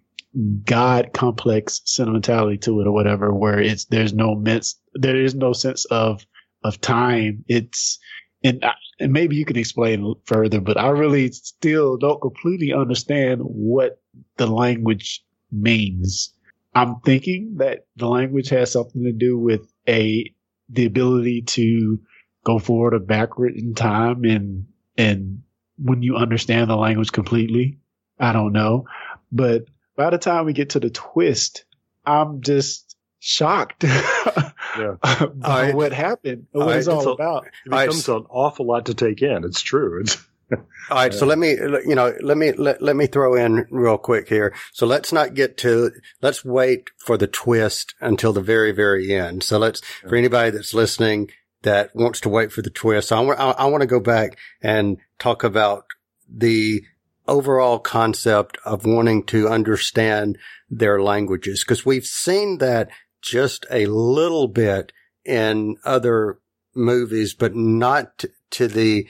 God 0.64 1.12
complex 1.12 1.80
sentimentality 1.84 2.58
to 2.58 2.80
it 2.80 2.86
or 2.86 2.92
whatever, 2.92 3.34
where 3.34 3.60
it's, 3.60 3.86
there's 3.86 4.12
no 4.12 4.40
sense, 4.46 4.80
there 4.94 5.16
is 5.16 5.34
no 5.34 5.52
sense 5.52 5.84
of, 5.86 6.24
of 6.62 6.80
time. 6.80 7.44
It's, 7.48 7.98
and, 8.42 8.64
and 8.98 9.12
maybe 9.12 9.36
you 9.36 9.44
can 9.44 9.58
explain 9.58 10.14
further, 10.26 10.60
but 10.60 10.78
I 10.78 10.88
really 10.90 11.30
still 11.32 11.96
don't 11.96 12.20
completely 12.20 12.72
understand 12.72 13.40
what 13.42 14.00
the 14.36 14.46
language 14.46 15.24
means. 15.50 16.32
I'm 16.74 17.00
thinking 17.00 17.56
that 17.56 17.86
the 17.96 18.06
language 18.06 18.48
has 18.50 18.72
something 18.72 19.02
to 19.02 19.12
do 19.12 19.38
with 19.38 19.72
a, 19.88 20.32
the 20.68 20.86
ability 20.86 21.42
to 21.42 21.98
go 22.44 22.58
forward 22.58 22.94
or 22.94 23.00
backward 23.00 23.54
in 23.56 23.74
time 23.74 24.24
and 24.24 24.66
and 24.96 25.42
when 25.78 26.02
you 26.02 26.16
understand 26.16 26.68
the 26.68 26.76
language 26.76 27.12
completely. 27.12 27.78
I 28.18 28.32
don't 28.32 28.52
know. 28.52 28.84
But 29.32 29.64
by 30.00 30.08
the 30.08 30.16
time 30.16 30.46
we 30.46 30.54
get 30.54 30.70
to 30.70 30.80
the 30.80 30.88
twist, 30.88 31.66
I'm 32.06 32.40
just 32.40 32.96
shocked 33.18 33.84
yeah. 33.84 34.94
by 35.34 35.72
what 35.74 35.92
happened, 35.92 36.46
what 36.52 36.74
it's 36.74 36.88
all 36.88 37.06
about. 37.12 37.46
It 37.66 37.70
becomes 37.70 38.08
an 38.08 38.24
awful 38.30 38.66
lot 38.66 38.86
to 38.86 38.94
take 38.94 39.20
in. 39.20 39.44
It's 39.44 39.60
true. 39.60 40.00
It's 40.00 40.16
all 40.50 40.58
right, 40.90 41.12
so 41.12 41.26
let 41.26 41.38
me, 41.38 41.50
you 41.50 41.94
know, 41.94 42.14
let 42.22 42.38
me 42.38 42.52
let, 42.52 42.80
let 42.80 42.96
me 42.96 43.08
throw 43.08 43.34
in 43.34 43.66
real 43.70 43.98
quick 43.98 44.30
here. 44.30 44.54
So 44.72 44.86
let's 44.86 45.12
not 45.12 45.34
get 45.34 45.58
to 45.58 45.92
let's 46.22 46.46
wait 46.46 46.88
for 46.96 47.18
the 47.18 47.26
twist 47.26 47.94
until 48.00 48.32
the 48.32 48.40
very 48.40 48.72
very 48.72 49.12
end. 49.12 49.42
So 49.42 49.58
let's 49.58 49.82
for 50.08 50.16
anybody 50.16 50.50
that's 50.50 50.72
listening, 50.72 51.30
that 51.60 51.94
wants 51.94 52.20
to 52.20 52.30
wait 52.30 52.52
for 52.52 52.62
the 52.62 52.70
twist. 52.70 53.08
So 53.08 53.18
I 53.18 53.20
want, 53.20 53.38
I, 53.38 53.50
I 53.50 53.66
want 53.66 53.82
to 53.82 53.86
go 53.86 54.00
back 54.00 54.38
and 54.62 54.96
talk 55.18 55.44
about 55.44 55.84
the 56.26 56.84
overall 57.30 57.78
concept 57.78 58.58
of 58.64 58.84
wanting 58.84 59.24
to 59.26 59.48
understand 59.48 60.36
their 60.68 61.00
languages 61.02 61.62
because 61.64 61.86
we've 61.86 62.04
seen 62.06 62.58
that 62.58 62.90
just 63.22 63.64
a 63.70 63.86
little 63.86 64.48
bit 64.48 64.92
in 65.24 65.76
other 65.84 66.38
movies, 66.74 67.34
but 67.34 67.54
not 67.54 68.18
t- 68.18 68.28
to 68.50 68.66
the 68.68 69.06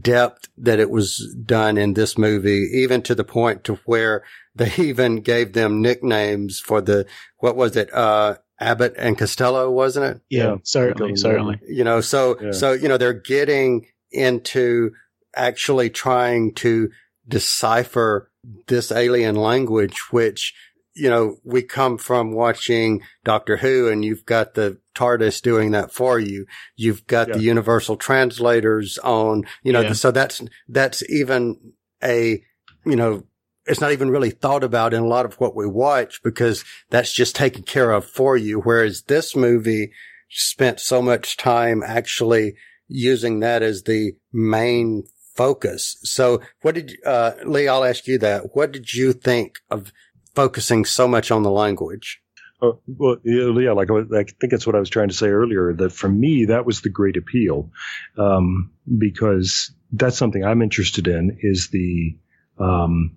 depth 0.00 0.48
that 0.56 0.80
it 0.80 0.90
was 0.90 1.34
done 1.44 1.76
in 1.76 1.94
this 1.94 2.16
movie, 2.16 2.68
even 2.74 3.02
to 3.02 3.14
the 3.14 3.24
point 3.24 3.64
to 3.64 3.74
where 3.86 4.22
they 4.54 4.72
even 4.78 5.16
gave 5.16 5.52
them 5.52 5.82
nicknames 5.82 6.60
for 6.60 6.80
the, 6.80 7.06
what 7.38 7.56
was 7.56 7.76
it? 7.76 7.92
Uh, 7.92 8.36
Abbott 8.60 8.94
and 8.96 9.18
Costello, 9.18 9.70
wasn't 9.70 10.06
it? 10.06 10.20
Yeah, 10.30 10.44
Yeah. 10.44 10.56
certainly, 10.62 11.12
Okay. 11.12 11.16
certainly. 11.16 11.60
You 11.68 11.84
know, 11.84 12.00
so, 12.00 12.38
Yeah. 12.40 12.52
so, 12.52 12.72
you 12.72 12.88
know, 12.88 12.96
they're 12.96 13.12
getting 13.12 13.86
into 14.10 14.92
actually 15.34 15.90
trying 15.90 16.54
to 16.54 16.90
decipher 17.26 18.30
this 18.66 18.90
alien 18.90 19.36
language, 19.36 19.98
which, 20.10 20.54
you 20.94 21.08
know, 21.08 21.36
we 21.44 21.62
come 21.62 21.96
from 21.98 22.32
watching 22.32 23.02
Doctor 23.24 23.58
Who 23.58 23.88
and 23.88 24.04
you've 24.04 24.26
got 24.26 24.54
the 24.54 24.78
TARDIS 24.94 25.40
doing 25.40 25.70
that 25.70 25.92
for 25.92 26.18
you. 26.18 26.46
You've 26.76 27.06
got 27.06 27.28
Yeah. 27.28 27.34
the 27.34 27.42
universal 27.42 27.96
translators 27.96 28.98
on, 28.98 29.44
you 29.62 29.72
know, 29.72 29.82
Yeah. 29.82 29.92
so 29.92 30.10
that's, 30.10 30.42
that's 30.68 31.08
even 31.08 31.72
a, 32.02 32.42
you 32.84 32.96
know, 32.96 33.24
it's 33.64 33.80
not 33.80 33.92
even 33.92 34.10
really 34.10 34.30
thought 34.30 34.64
about 34.64 34.92
in 34.92 35.02
a 35.02 35.06
lot 35.06 35.24
of 35.24 35.34
what 35.34 35.54
we 35.54 35.66
watch 35.66 36.20
because 36.24 36.64
that's 36.90 37.14
just 37.14 37.36
taken 37.36 37.62
care 37.62 37.92
of 37.92 38.04
for 38.04 38.36
you. 38.36 38.58
Whereas 38.60 39.02
this 39.02 39.36
movie 39.36 39.92
spent 40.28 40.80
so 40.80 41.00
much 41.00 41.36
time 41.36 41.82
actually 41.84 42.54
using 42.88 43.38
that 43.40 43.62
as 43.62 43.84
the 43.84 44.14
main 44.32 45.04
focus. 45.34 45.96
So 46.02 46.40
what 46.62 46.74
did, 46.74 46.96
uh, 47.04 47.32
Lee, 47.44 47.68
I'll 47.68 47.84
ask 47.84 48.06
you 48.06 48.18
that. 48.18 48.54
What 48.54 48.72
did 48.72 48.92
you 48.92 49.12
think 49.12 49.56
of 49.70 49.92
focusing 50.34 50.84
so 50.84 51.08
much 51.08 51.30
on 51.30 51.42
the 51.42 51.50
language? 51.50 52.20
Oh, 52.62 52.78
well, 52.86 53.16
yeah, 53.24 53.72
like 53.72 53.90
I 53.90 54.20
I 54.20 54.22
think 54.22 54.52
that's 54.52 54.68
what 54.68 54.76
I 54.76 54.78
was 54.78 54.88
trying 54.88 55.08
to 55.08 55.14
say 55.14 55.26
earlier. 55.26 55.72
That 55.72 55.90
for 55.90 56.08
me, 56.08 56.44
that 56.44 56.64
was 56.64 56.80
the 56.80 56.90
great 56.90 57.16
appeal, 57.16 57.72
um, 58.16 58.70
because 58.98 59.74
that's 59.90 60.16
something 60.16 60.44
I'm 60.44 60.62
interested 60.62 61.08
in 61.08 61.38
is 61.40 61.70
the 61.72 62.16
um, 62.60 63.16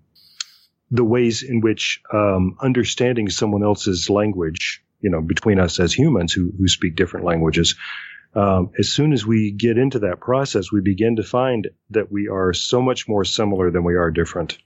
the 0.89 1.03
ways 1.03 1.43
in 1.43 1.61
which 1.61 2.01
um, 2.11 2.57
understanding 2.59 3.29
someone 3.29 3.63
else's 3.63 4.09
language, 4.09 4.83
you 4.99 5.11
know, 5.11 5.21
between 5.21 5.59
us 5.59 5.79
as 5.79 5.93
humans 5.93 6.33
who 6.33 6.51
who 6.57 6.67
speak 6.67 6.95
different 6.95 7.27
languages. 7.27 7.75
Um, 8.35 8.71
as 8.77 8.89
soon 8.89 9.13
as 9.13 9.25
we 9.25 9.51
get 9.51 9.77
into 9.77 9.99
that 9.99 10.19
process, 10.19 10.71
we 10.71 10.81
begin 10.81 11.15
to 11.15 11.23
find 11.23 11.69
that 11.91 12.11
we 12.11 12.27
are 12.27 12.53
so 12.53 12.81
much 12.81 13.07
more 13.07 13.23
similar 13.23 13.71
than 13.71 13.83
we 13.83 13.95
are 13.95 14.11
different. 14.11 14.57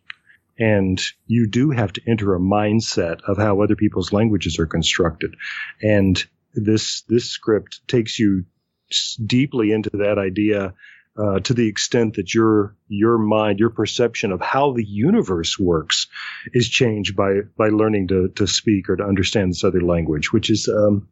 And 0.57 1.01
you 1.27 1.47
do 1.47 1.69
have 1.69 1.93
to 1.93 2.01
enter 2.07 2.35
a 2.35 2.39
mindset 2.39 3.21
of 3.21 3.37
how 3.37 3.61
other 3.61 3.75
people's 3.75 4.11
languages 4.11 4.59
are 4.59 4.65
constructed. 4.65 5.35
And 5.81 6.21
this 6.53 7.03
this 7.03 7.29
script 7.29 7.81
takes 7.87 8.17
you 8.19 8.45
deeply 9.25 9.71
into 9.71 9.91
that 9.93 10.17
idea 10.17 10.73
uh, 11.17 11.39
to 11.41 11.53
the 11.53 11.67
extent 11.67 12.15
that 12.15 12.33
your 12.33 12.75
your 12.87 13.17
mind 13.17 13.59
your 13.59 13.69
perception 13.69 14.31
of 14.31 14.41
how 14.41 14.71
the 14.71 14.85
universe 14.85 15.59
works 15.59 16.07
is 16.53 16.67
changed 16.67 17.15
by 17.15 17.41
by 17.57 17.69
learning 17.69 18.07
to 18.07 18.29
to 18.29 18.47
speak 18.47 18.89
or 18.89 18.95
to 18.95 19.03
understand 19.03 19.51
this 19.51 19.63
other 19.63 19.81
language 19.81 20.31
which 20.31 20.49
is 20.49 20.67
um 20.69 21.07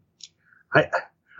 i 0.73 0.87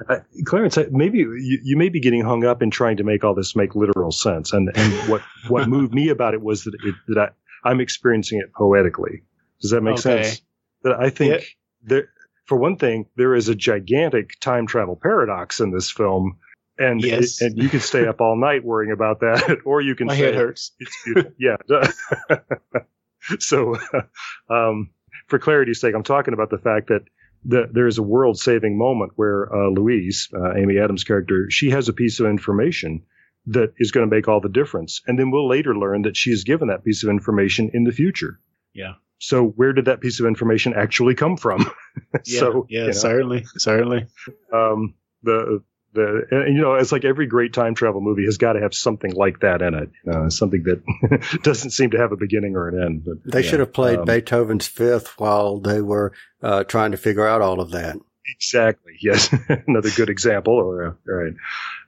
I, 0.09 0.17
Clarence, 0.45 0.77
maybe 0.91 1.19
you, 1.19 1.59
you 1.63 1.77
may 1.77 1.89
be 1.89 1.99
getting 1.99 2.23
hung 2.23 2.43
up 2.45 2.61
in 2.61 2.69
trying 2.69 2.97
to 2.97 3.03
make 3.03 3.23
all 3.23 3.33
this 3.33 3.55
make 3.55 3.75
literal 3.75 4.11
sense, 4.11 4.53
and 4.53 4.69
and 4.75 5.09
what 5.09 5.21
what 5.49 5.67
moved 5.67 5.93
me 5.93 6.09
about 6.09 6.33
it 6.33 6.41
was 6.41 6.63
that 6.65 6.75
it, 6.83 6.95
that 7.07 7.17
I, 7.63 7.69
I'm 7.69 7.79
experiencing 7.79 8.39
it 8.39 8.53
poetically. 8.53 9.23
Does 9.61 9.71
that 9.71 9.81
make 9.81 9.93
Okay. 9.95 10.23
sense? 10.23 10.41
That 10.83 10.99
I 10.99 11.09
think 11.09 11.33
Yeah. 11.33 11.39
there, 11.83 12.09
for 12.45 12.57
one 12.57 12.77
thing, 12.77 13.07
there 13.15 13.33
is 13.33 13.49
a 13.49 13.55
gigantic 13.55 14.39
time 14.39 14.67
travel 14.67 14.95
paradox 15.01 15.59
in 15.59 15.71
this 15.71 15.89
film, 15.89 16.37
and 16.77 17.01
Yes. 17.03 17.41
and 17.41 17.57
you 17.57 17.67
can 17.67 17.79
stay 17.79 18.05
up 18.05 18.21
all 18.21 18.35
night 18.37 18.63
worrying 18.63 18.91
about 18.91 19.21
that, 19.21 19.59
or 19.65 19.81
you 19.81 19.95
can 19.95 20.07
My 20.07 20.15
say 20.15 20.25
head 20.25 20.35
hurts. 20.35 20.73
it's 20.79 20.95
beautiful. 21.03 21.31
yeah. 21.39 21.57
so, 23.39 23.75
um, 24.49 24.91
for 25.27 25.39
clarity's 25.39 25.81
sake, 25.81 25.95
I'm 25.95 26.03
talking 26.03 26.33
about 26.33 26.49
the 26.49 26.57
fact 26.59 26.87
that 26.89 27.01
the, 27.45 27.69
there 27.71 27.87
is 27.87 27.97
a 27.97 28.03
world 28.03 28.39
saving 28.39 28.77
moment 28.77 29.13
where 29.15 29.53
uh, 29.53 29.69
Louise, 29.69 30.29
uh, 30.33 30.55
Amy 30.55 30.79
Adams' 30.79 31.03
character, 31.03 31.47
she 31.49 31.69
has 31.69 31.89
a 31.89 31.93
piece 31.93 32.19
of 32.19 32.27
information 32.27 33.03
that 33.47 33.73
is 33.77 33.91
going 33.91 34.07
to 34.07 34.13
make 34.13 34.27
all 34.27 34.41
the 34.41 34.49
difference. 34.49 35.01
And 35.07 35.17
then 35.17 35.31
we'll 35.31 35.47
later 35.47 35.75
learn 35.75 36.01
that 36.03 36.17
she 36.17 36.31
is 36.31 36.43
given 36.43 36.67
that 36.67 36.83
piece 36.83 37.03
of 37.03 37.09
information 37.09 37.71
in 37.73 37.83
the 37.85 37.91
future. 37.91 38.39
Yeah. 38.73 38.93
So 39.19 39.45
where 39.45 39.73
did 39.73 39.85
that 39.85 40.01
piece 40.01 40.19
of 40.19 40.25
information 40.25 40.73
actually 40.75 41.15
come 41.15 41.37
from? 41.37 41.69
Yeah, 42.25 42.39
so 42.39 42.67
yeah, 42.69 42.81
you 42.81 42.85
know, 42.87 42.91
certainly, 42.91 43.45
certainly. 43.57 44.05
um, 44.53 44.93
the 45.23 45.63
the 45.93 46.27
and, 46.31 46.55
you 46.55 46.61
know 46.61 46.75
it's 46.75 46.91
like 46.91 47.05
every 47.05 47.25
great 47.27 47.53
time 47.53 47.75
travel 47.75 48.01
movie 48.01 48.25
has 48.25 48.37
got 48.37 48.53
to 48.53 48.61
have 48.61 48.73
something 48.73 49.13
like 49.13 49.39
that 49.39 49.61
in 49.61 49.73
it. 49.73 49.89
Uh, 50.09 50.29
something 50.29 50.63
that 50.63 51.39
doesn't 51.43 51.71
seem 51.71 51.91
to 51.91 51.97
have 51.97 52.11
a 52.11 52.17
beginning 52.17 52.55
or 52.55 52.67
an 52.69 52.81
end. 52.83 53.05
But 53.05 53.31
They 53.31 53.43
yeah, 53.43 53.49
should 53.49 53.59
have 53.59 53.73
played 53.73 53.99
um, 53.99 54.05
Beethoven's 54.05 54.67
Fifth 54.67 55.19
while 55.19 55.59
they 55.59 55.81
were 55.81 56.13
uh, 56.41 56.63
trying 56.65 56.91
to 56.91 56.97
figure 56.97 57.25
out 57.27 57.41
all 57.41 57.59
of 57.59 57.71
that. 57.71 57.97
Exactly. 58.35 58.93
Yes. 59.01 59.33
Another 59.67 59.89
good 59.91 60.09
example. 60.09 60.53
Or 60.53 60.83
uh, 60.85 60.93
right. 61.11 61.33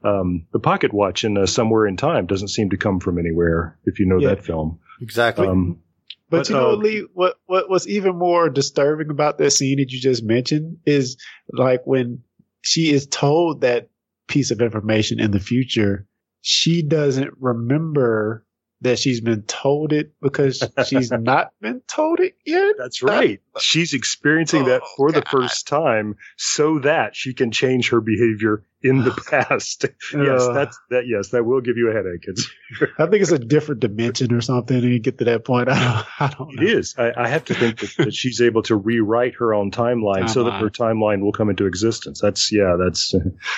Um, 0.04 0.48
the 0.54 0.60
pocket 0.60 0.94
watch 0.94 1.24
in 1.26 1.38
uh, 1.38 1.46
Somewhere 1.46 1.86
in 1.86 1.98
Time 1.98 2.26
doesn't 2.28 2.48
seem 2.48 2.70
to 2.70 2.78
come 2.78 3.00
from 3.02 3.18
anywhere. 3.20 3.78
If 3.86 4.00
you 4.00 4.06
know 4.06 4.20
Yeah. 4.20 4.30
that 4.30 4.46
film. 4.46 4.80
Exactly. 5.02 5.48
Um, 5.48 5.82
But, 6.30 6.38
But, 6.38 6.50
you 6.50 6.56
know, 6.56 6.72
uh, 6.72 6.76
Lee, 6.76 7.08
what 7.14 7.36
what 7.48 7.70
what's 7.70 7.88
even 7.88 8.16
more 8.16 8.50
disturbing 8.50 9.10
about 9.10 9.38
that 9.40 9.52
scene 9.52 9.80
that 9.80 9.92
you 9.92 10.00
just 10.00 10.24
mentioned 10.24 10.78
is 10.86 11.18
like 11.52 11.82
when 11.86 12.24
she 12.62 12.92
is 12.92 13.08
told 13.08 13.62
that 13.62 13.90
piece 14.28 14.52
of 14.52 14.62
information 14.62 15.20
in 15.20 15.32
the 15.32 15.40
future, 15.40 16.06
she 16.42 16.82
doesn't 16.82 17.32
remember 17.40 18.46
that 18.82 18.98
she's 18.98 19.20
been 19.20 19.42
told 19.44 19.92
it 19.92 20.14
because 20.22 20.64
she's 20.88 21.12
not 21.12 21.52
been 21.60 21.82
told 21.88 22.20
it 22.22 22.36
yet. 22.46 22.76
that's 22.78 23.04
right. 23.04 23.42
She's 23.60 23.94
experiencing 23.94 24.66
that 24.66 24.82
Oh, 24.84 24.88
for 24.96 25.12
the 25.12 25.22
first 25.22 25.68
time, 25.68 26.16
so 26.38 26.80
that 26.80 27.16
she 27.16 27.34
can 27.34 27.52
change 27.52 27.90
her 27.90 28.00
behavior 28.00 28.64
in 28.82 29.04
the 29.04 29.12
past. 29.30 29.86
yes, 30.14 30.42
Uh. 30.42 30.54
that's 30.54 30.80
that. 30.92 31.04
Yes, 31.08 31.30
that 31.32 31.44
will 31.46 31.60
give 31.60 31.76
you 31.76 31.90
a 31.90 31.94
headache. 31.94 32.24
It's, 32.24 32.50
I 32.98 33.08
think 33.08 33.22
it's 33.22 33.32
a 33.34 33.40
different 33.40 33.82
dimension 33.82 34.34
or 34.34 34.40
something. 34.40 34.78
And 34.78 34.86
you 34.86 35.00
get 35.00 35.18
to 35.18 35.26
that 35.26 35.44
point, 35.44 35.68
I 35.70 35.74
don't, 35.76 36.22
I 36.22 36.34
don't 36.38 36.56
know. 36.56 36.62
It 36.64 36.70
is. 36.70 36.96
I, 36.98 37.12
I 37.18 37.28
have 37.28 37.44
to 37.46 37.54
think 37.56 37.80
that, 37.80 37.94
that 37.98 38.14
she's 38.14 38.40
able 38.40 38.64
to 38.64 38.78
rewrite 38.78 39.36
her 39.40 39.54
own 39.54 39.72
timeline 39.72 40.30
so 40.30 40.44
that 40.46 40.52
Uh-huh. 40.52 40.60
her 40.64 40.70
timeline 40.70 41.22
will 41.22 41.34
come 41.34 41.50
into 41.50 41.66
existence. 41.66 42.22
That's 42.22 42.50
yeah. 42.52 42.78
That's. 42.80 43.14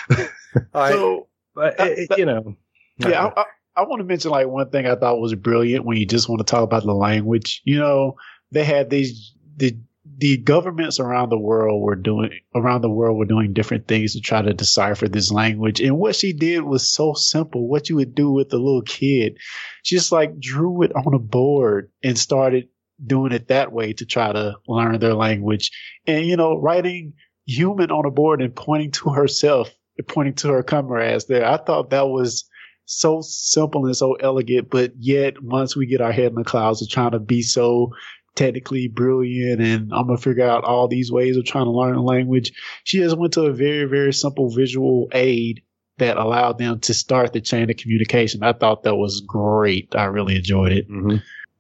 So 0.74 1.28
But 1.56 1.80
uh, 1.80 2.16
you 2.18 2.26
know. 2.26 2.56
yeah, 2.98 3.30
I, 3.38 3.46
I, 3.76 3.84
want 3.84 4.00
to 4.00 4.06
mention 4.06 4.32
like 4.32 4.48
one 4.48 4.70
thing 4.70 4.86
I 4.86 4.96
thought 4.96 5.20
was 5.20 5.36
brilliant 5.36 5.86
when 5.86 5.98
you 5.98 6.06
just 6.06 6.30
want 6.30 6.40
to 6.40 6.50
talk 6.50 6.64
about 6.64 6.84
the 6.84 6.94
language. 6.94 7.62
You 7.66 7.80
know, 7.80 8.16
they 8.52 8.64
had 8.64 8.90
these 8.90 9.34
the 9.56 9.78
the 10.18 10.38
governments 10.38 11.00
around 11.00 11.30
the 11.30 11.38
world 11.38 11.82
were 11.82 11.96
doing 11.96 12.32
around 12.56 12.82
the 12.82 12.90
world 12.90 13.18
were 13.18 13.26
doing 13.26 13.54
different 13.54 13.88
things 13.88 14.14
to 14.14 14.22
try 14.22 14.42
to 14.42 14.54
decipher 14.54 15.08
this 15.08 15.32
language. 15.32 15.80
And 15.80 15.98
what 15.98 16.16
she 16.16 16.34
did 16.34 16.62
was 16.64 16.94
so 16.94 17.14
simple. 17.14 17.68
What 17.68 17.90
you 17.90 17.96
would 17.96 18.14
do 18.14 18.32
with 18.32 18.54
a 18.54 18.58
little 18.58 18.84
kid, 18.84 19.38
she 19.84 19.96
just 19.96 20.12
like 20.12 20.40
drew 20.40 20.84
it 20.84 20.96
on 20.96 21.14
a 21.14 21.20
board 21.20 21.92
and 22.04 22.18
started 22.18 22.70
doing 23.04 23.32
it 23.32 23.48
that 23.48 23.72
way 23.72 23.94
to 23.94 24.06
try 24.06 24.32
to 24.32 24.56
learn 24.68 25.00
their 25.00 25.14
language. 25.14 25.72
And 26.06 26.26
you 26.26 26.38
know, 26.38 26.60
writing 26.60 27.14
human 27.46 27.92
on 27.92 28.06
a 28.06 28.12
board 28.12 28.42
and 28.42 28.56
pointing 28.56 28.92
to 28.92 29.10
herself, 29.10 29.72
pointing 30.08 30.36
to 30.36 30.50
her 30.50 30.64
comrades 30.64 31.26
there. 31.26 31.46
I 31.46 31.58
thought 31.58 31.92
that 31.92 32.08
was 32.08 32.50
so 32.92 33.22
simple 33.22 33.86
and 33.86 33.96
so 33.96 34.14
elegant, 34.14 34.70
but 34.70 34.92
yet 34.98 35.42
once 35.42 35.76
we 35.76 35.86
get 35.86 36.02
our 36.02 36.12
head 36.12 36.32
in 36.32 36.36
the 36.36 36.44
clouds 36.44 36.82
of 36.82 36.90
trying 36.90 37.12
to 37.12 37.20
be 37.20 37.42
so 37.42 37.94
technically 38.36 38.88
brilliant 38.88 39.62
and 39.62 39.92
I'm 39.94 40.08
gonna 40.08 40.18
figure 40.18 40.48
out 40.48 40.64
all 40.64 40.88
these 40.88 41.12
ways 41.12 41.36
of 41.38 41.46
trying 41.46 41.66
to 41.66 41.72
learn 41.72 41.96
a 41.96 42.04
language, 42.04 42.54
she 42.84 43.00
just 43.00 43.18
went 43.18 43.34
to 43.34 43.44
a 43.44 43.54
very, 43.54 43.86
very 43.86 44.14
simple 44.14 44.50
visual 44.50 45.10
aid 45.14 45.62
that 45.98 46.18
allowed 46.18 46.58
them 46.58 46.80
to 46.80 46.94
start 46.94 47.34
the 47.34 47.42
chain 47.42 47.70
of 47.70 47.78
communication. 47.78 48.42
I 48.44 48.54
thought 48.54 48.84
that 48.84 48.96
was 48.96 49.22
great. 49.22 49.94
I 49.96 50.06
really 50.06 50.36
enjoyed 50.36 50.72
it. 50.72 50.90
Mm-hmm. 50.90 51.18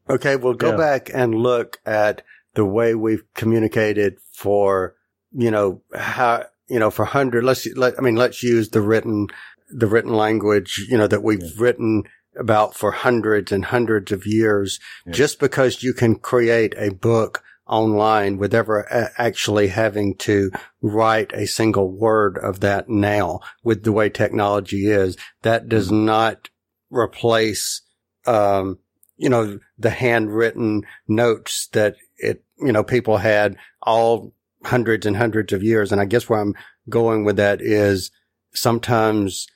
Okay, 0.10 0.36
we'll 0.36 0.54
go 0.54 0.72
Yeah. 0.72 0.78
back 0.78 1.12
and 1.14 1.36
look 1.36 1.80
at 1.86 2.24
the 2.56 2.66
way 2.66 2.96
we've 2.96 3.24
communicated 3.34 4.18
for, 4.34 4.96
you 5.32 5.52
know, 5.52 5.82
how, 5.94 6.46
you 6.68 6.80
know, 6.80 6.90
for 6.90 7.06
hundred, 7.06 7.44
let's, 7.44 7.68
let, 7.76 8.00
I 8.00 8.02
mean, 8.02 8.16
let's 8.16 8.42
use 8.42 8.70
the 8.70 8.82
written, 8.82 9.28
the 9.74 9.88
written 9.88 10.14
language, 10.14 10.86
you 10.90 10.98
know, 10.98 11.08
that 11.08 11.24
we've 11.24 11.60
written 11.60 12.04
about 12.38 12.76
for 12.76 12.92
hundreds 12.92 13.52
and 13.52 13.66
hundreds 13.66 14.12
of 14.12 14.26
years. 14.26 14.80
Just 15.10 15.40
because 15.40 15.84
you 15.84 15.94
can 15.94 16.16
create 16.16 16.74
a 16.78 16.90
book 16.90 17.44
online 17.68 18.38
with 18.38 18.54
ever 18.54 18.82
a- 18.92 19.12
actually 19.18 19.68
having 19.68 20.16
to 20.16 20.52
write 20.82 21.32
a 21.34 21.48
single 21.48 21.90
word 21.92 22.38
of 22.38 22.60
that 22.60 22.90
now 22.90 23.40
with 23.64 23.84
the 23.84 23.92
way 23.92 24.10
technology 24.10 24.88
is, 24.88 25.18
that 25.42 25.70
does 25.70 25.92
not 25.92 26.50
replace, 26.90 27.82
um, 28.26 28.78
you 29.18 29.30
know, 29.30 29.60
the 29.78 29.90
handwritten 29.90 30.84
notes 31.08 31.68
that 31.72 31.96
it, 32.18 32.44
you 32.60 32.72
know, 32.72 32.84
people 32.84 33.18
had 33.18 33.56
all 33.82 34.34
hundreds 34.64 35.06
and 35.06 35.18
hundreds 35.18 35.54
of 35.54 35.64
years. 35.64 35.92
And 35.92 36.02
I 36.02 36.06
guess 36.06 36.30
where 36.30 36.40
I'm 36.40 36.56
going 36.90 37.24
with 37.24 37.38
that 37.38 37.62
is 37.62 38.12
sometimes 38.54 39.48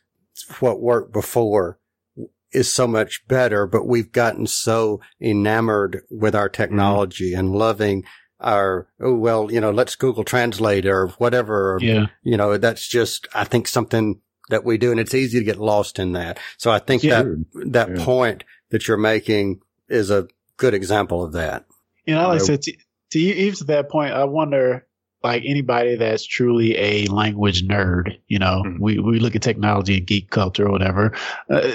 what 0.60 0.82
worked 0.82 1.13
before 1.13 1.80
is 2.51 2.72
so 2.72 2.88
much 2.88 3.27
better, 3.27 3.68
but 3.68 3.86
we've 3.86 4.12
gotten 4.12 4.48
so 4.48 5.01
enamored 5.22 6.01
with 6.10 6.36
our 6.36 6.48
mm-hmm. 6.48 6.62
technology 6.62 7.34
and 7.34 7.51
loving 7.51 8.04
our, 8.39 8.88
oh, 9.00 9.13
well, 9.13 9.51
you 9.51 9.60
know, 9.60 9.72
let's 9.72 9.96
Google 9.96 10.24
Translate 10.24 10.86
or 10.86 11.08
whatever. 11.18 11.77
Yeah. 11.82 12.08
You 12.24 12.38
know, 12.38 12.58
that's 12.58 12.88
just, 12.88 13.27
I 13.34 13.44
think 13.44 13.68
something 13.68 14.22
that 14.50 14.63
we 14.63 14.77
do 14.77 14.92
and 14.92 15.00
it's 15.00 15.13
easy 15.13 15.39
to 15.39 15.46
get 15.46 15.58
lost 15.58 16.00
in 16.00 16.12
that. 16.13 16.39
So 16.58 16.70
I 16.72 16.80
think 16.80 17.04
yeah. 17.04 17.24
that, 17.24 17.46
that 17.72 17.89
yeah. 17.98 18.06
point 18.06 18.44
that 18.70 18.88
you're 18.88 18.98
making 18.98 19.62
is 19.89 20.12
a 20.12 20.27
good 20.58 20.74
example 20.74 21.24
of 21.24 21.34
that. 21.34 21.65
You 22.06 22.15
know, 22.15 22.27
like 22.27 22.42
I 22.42 22.44
said, 22.44 22.62
to, 22.63 22.74
to 23.12 23.20
even 23.20 23.56
to 23.56 23.63
that 23.65 23.89
point, 23.89 24.13
I 24.13 24.25
wonder, 24.25 24.86
like 25.25 25.44
anybody 25.44 25.96
that's 25.96 26.24
truly 26.24 26.77
a 26.77 27.08
language 27.08 27.67
nerd, 27.67 28.20
you 28.27 28.38
know, 28.38 28.62
mm-hmm. 28.63 28.82
we, 28.82 29.00
we 29.00 29.20
look 29.20 29.36
at 29.36 29.41
technology 29.41 29.98
and 29.98 30.05
geek 30.05 30.29
culture 30.29 30.67
or 30.67 30.72
whatever. 30.72 31.17
Uh, 31.50 31.72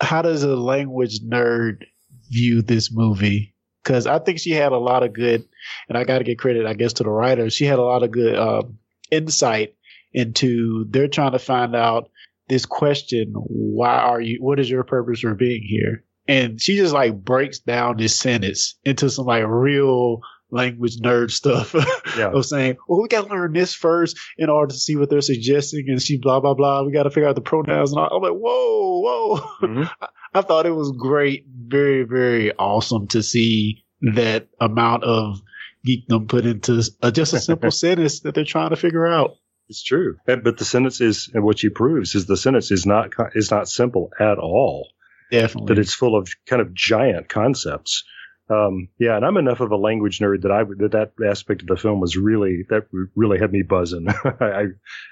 how 0.00 0.22
does 0.22 0.42
a 0.42 0.56
language 0.56 1.20
nerd 1.20 1.84
view 2.30 2.62
this 2.62 2.90
movie? 2.90 3.54
Because 3.84 4.06
I 4.06 4.18
think 4.18 4.38
she 4.38 4.52
had 4.52 4.72
a 4.72 4.78
lot 4.78 5.02
of 5.02 5.12
good, 5.12 5.44
and 5.90 5.98
I 5.98 6.04
got 6.04 6.18
to 6.18 6.24
get 6.24 6.38
credit, 6.38 6.64
I 6.64 6.72
guess, 6.72 6.94
to 6.94 7.02
the 7.02 7.10
writer. 7.10 7.50
She 7.50 7.66
had 7.66 7.78
a 7.78 7.82
lot 7.84 8.02
of 8.02 8.10
good 8.10 8.38
um, 8.38 8.78
insight 9.10 9.74
into. 10.14 10.86
They're 10.88 11.08
trying 11.08 11.32
to 11.32 11.38
find 11.38 11.76
out 11.76 12.08
this 12.48 12.64
question: 12.64 13.34
Why 13.34 13.94
are 13.94 14.20
you? 14.20 14.38
What 14.40 14.58
is 14.58 14.70
your 14.70 14.84
purpose 14.84 15.20
for 15.20 15.34
being 15.34 15.62
here? 15.62 16.04
And 16.28 16.60
she 16.60 16.76
just 16.76 16.94
like 16.94 17.24
breaks 17.24 17.58
down 17.58 17.96
this 17.98 18.16
sentence 18.16 18.76
into 18.84 19.10
some 19.10 19.26
like 19.26 19.44
real 19.46 20.20
language 20.52 20.98
nerd 20.98 21.30
stuff 21.30 21.74
yeah. 22.16 22.30
of 22.30 22.46
saying, 22.46 22.76
well, 22.86 23.02
we 23.02 23.08
got 23.08 23.26
to 23.26 23.34
learn 23.34 23.52
this 23.52 23.74
first 23.74 24.18
in 24.38 24.50
order 24.50 24.72
to 24.72 24.78
see 24.78 24.94
what 24.96 25.10
they're 25.10 25.20
suggesting. 25.20 25.86
And 25.88 26.00
she 26.00 26.18
blah, 26.18 26.40
blah, 26.40 26.54
blah. 26.54 26.82
We 26.84 26.92
got 26.92 27.04
to 27.04 27.10
figure 27.10 27.28
out 27.28 27.34
the 27.34 27.40
pronouns. 27.40 27.92
And 27.92 28.00
all. 28.00 28.16
I'm 28.16 28.22
like, 28.22 28.38
whoa, 28.38 29.00
whoa. 29.00 29.36
Mm-hmm. 29.62 29.82
I, 30.00 30.08
I 30.34 30.42
thought 30.42 30.66
it 30.66 30.74
was 30.74 30.92
great. 30.92 31.46
Very, 31.48 32.04
very 32.04 32.52
awesome 32.52 33.08
to 33.08 33.22
see 33.22 33.84
that 34.02 34.48
amount 34.60 35.04
of 35.04 35.40
geekdom 35.86 36.28
put 36.28 36.46
into 36.46 36.82
a, 37.02 37.10
just 37.10 37.32
a 37.32 37.40
simple 37.40 37.70
sentence 37.72 38.20
that 38.20 38.34
they're 38.34 38.44
trying 38.44 38.70
to 38.70 38.76
figure 38.76 39.06
out. 39.06 39.36
It's 39.68 39.82
true, 39.82 40.16
but 40.26 40.58
the 40.58 40.64
sentence 40.64 41.00
is, 41.00 41.30
and 41.32 41.44
what 41.44 41.60
she 41.60 41.70
proves 41.70 42.14
is 42.14 42.26
the 42.26 42.36
sentence 42.36 42.70
is 42.70 42.84
not 42.84 43.12
is 43.34 43.50
not 43.50 43.68
simple 43.68 44.10
at 44.20 44.38
all. 44.38 44.88
Definitely, 45.30 45.74
that 45.74 45.80
it's 45.80 45.94
full 45.94 46.14
of 46.14 46.28
kind 46.46 46.60
of 46.60 46.74
giant 46.74 47.30
concepts. 47.30 48.04
Um, 48.50 48.88
yeah, 48.98 49.16
and 49.16 49.24
I'm 49.24 49.36
enough 49.36 49.60
of 49.60 49.70
a 49.70 49.76
language 49.76 50.18
nerd 50.18 50.42
that 50.42 50.50
I 50.50 50.64
that 50.64 50.92
that 50.92 51.26
aspect 51.26 51.62
of 51.62 51.68
the 51.68 51.76
film 51.76 52.00
was 52.00 52.16
really 52.16 52.64
that 52.68 52.86
really 53.14 53.38
had 53.38 53.52
me 53.52 53.62
buzzing. 53.62 54.08
I, 54.40 54.66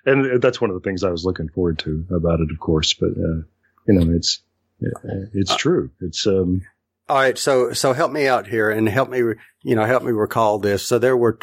and 0.05 0.43
that's 0.43 0.61
one 0.61 0.71
of 0.71 0.75
the 0.75 0.87
things 0.87 1.05
I 1.05 1.11
was 1.11 1.25
looking 1.25 1.49
forward 1.49 1.79
to 1.81 2.05
about 2.15 2.41
it, 2.41 2.51
of 2.51 2.59
course. 2.59 2.93
But 2.95 3.11
uh, 3.11 3.43
you 3.87 3.95
know, 3.95 4.15
it's 4.15 4.43
it's 5.33 5.57
true. 5.57 5.91
It's 6.01 6.27
um. 6.27 6.63
All 7.09 7.17
right, 7.17 7.39
so 7.39 7.73
so 7.73 7.93
help 7.93 8.13
me 8.13 8.29
out 8.29 8.47
here 8.47 8.71
and 8.71 8.89
help 8.89 9.11
me, 9.11 9.19
you 9.19 9.75
know, 9.75 9.85
help 9.85 10.03
me 10.03 10.13
recall 10.13 10.59
this. 10.59 10.87
So 10.87 10.99
there 10.99 11.17
were 11.17 11.39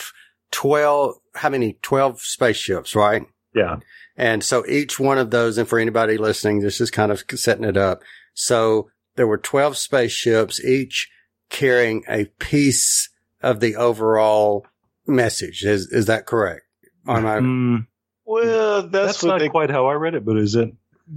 twelve. 0.52 1.16
How 1.36 1.50
many? 1.50 1.78
Twelve 1.82 2.22
spaceships, 2.22 2.96
right? 2.96 3.26
Yeah. 3.56 3.78
And 4.16 4.44
so 4.44 4.66
each 4.66 5.00
one 5.00 5.18
of 5.18 5.30
those, 5.30 5.58
and 5.58 5.68
for 5.68 5.80
anybody 5.80 6.18
listening, 6.18 6.60
this 6.60 6.82
is 6.82 6.90
kind 6.90 7.12
of 7.12 7.24
setting 7.36 7.66
it 7.66 7.78
up. 7.78 8.02
So 8.34 8.90
there 9.16 9.28
were 9.28 9.38
twelve 9.38 9.78
spaceships, 9.78 10.64
each 10.64 11.10
carrying 11.50 12.04
a 12.08 12.26
piece 12.40 13.10
of 13.42 13.60
the 13.60 13.76
overall 13.76 14.66
message. 15.06 15.64
Is 15.64 15.92
is 15.92 16.06
that 16.08 16.26
correct? 16.26 16.64
On 17.08 17.24
my 17.24 17.38
mm, 17.38 17.88
well, 18.26 18.82
that's, 18.84 18.92
that's 18.92 19.24
not 19.24 19.40
they, 19.40 19.50
quite 19.50 19.70
how 19.70 19.88
I 19.88 19.94
read 19.94 20.14
it, 20.14 20.26
but 20.26 20.38
is 20.38 20.56
it? 20.56 20.70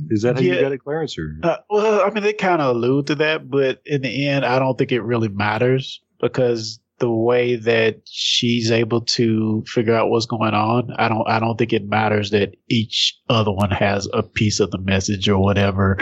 Is 0.08 0.22
that 0.22 0.36
how 0.36 0.42
yeah, 0.42 0.54
you 0.54 0.60
got 0.60 0.72
it, 0.72 0.78
Clarence? 0.78 1.18
Or? 1.18 1.34
Uh, 1.42 1.56
well, 1.68 2.02
I 2.06 2.10
mean, 2.10 2.22
they 2.22 2.32
kind 2.32 2.62
of 2.62 2.76
allude 2.76 3.08
to 3.08 3.16
that, 3.16 3.50
but 3.50 3.82
in 3.84 4.02
the 4.02 4.28
end, 4.28 4.44
I 4.44 4.60
don't 4.60 4.78
think 4.78 4.92
it 4.92 5.00
really 5.00 5.26
matters 5.26 6.00
because 6.20 6.78
the 7.00 7.10
way 7.10 7.56
that 7.56 8.02
she's 8.04 8.70
able 8.70 9.00
to 9.00 9.64
figure 9.66 9.94
out 9.94 10.10
what's 10.10 10.26
going 10.26 10.54
on, 10.54 10.92
I 10.96 11.08
don't, 11.08 11.26
I 11.28 11.40
don't 11.40 11.56
think 11.56 11.72
it 11.72 11.88
matters 11.88 12.30
that 12.30 12.54
each 12.68 13.18
other 13.28 13.50
one 13.50 13.72
has 13.72 14.06
a 14.12 14.22
piece 14.22 14.60
of 14.60 14.70
the 14.70 14.78
message 14.78 15.28
or 15.28 15.38
whatever. 15.38 15.98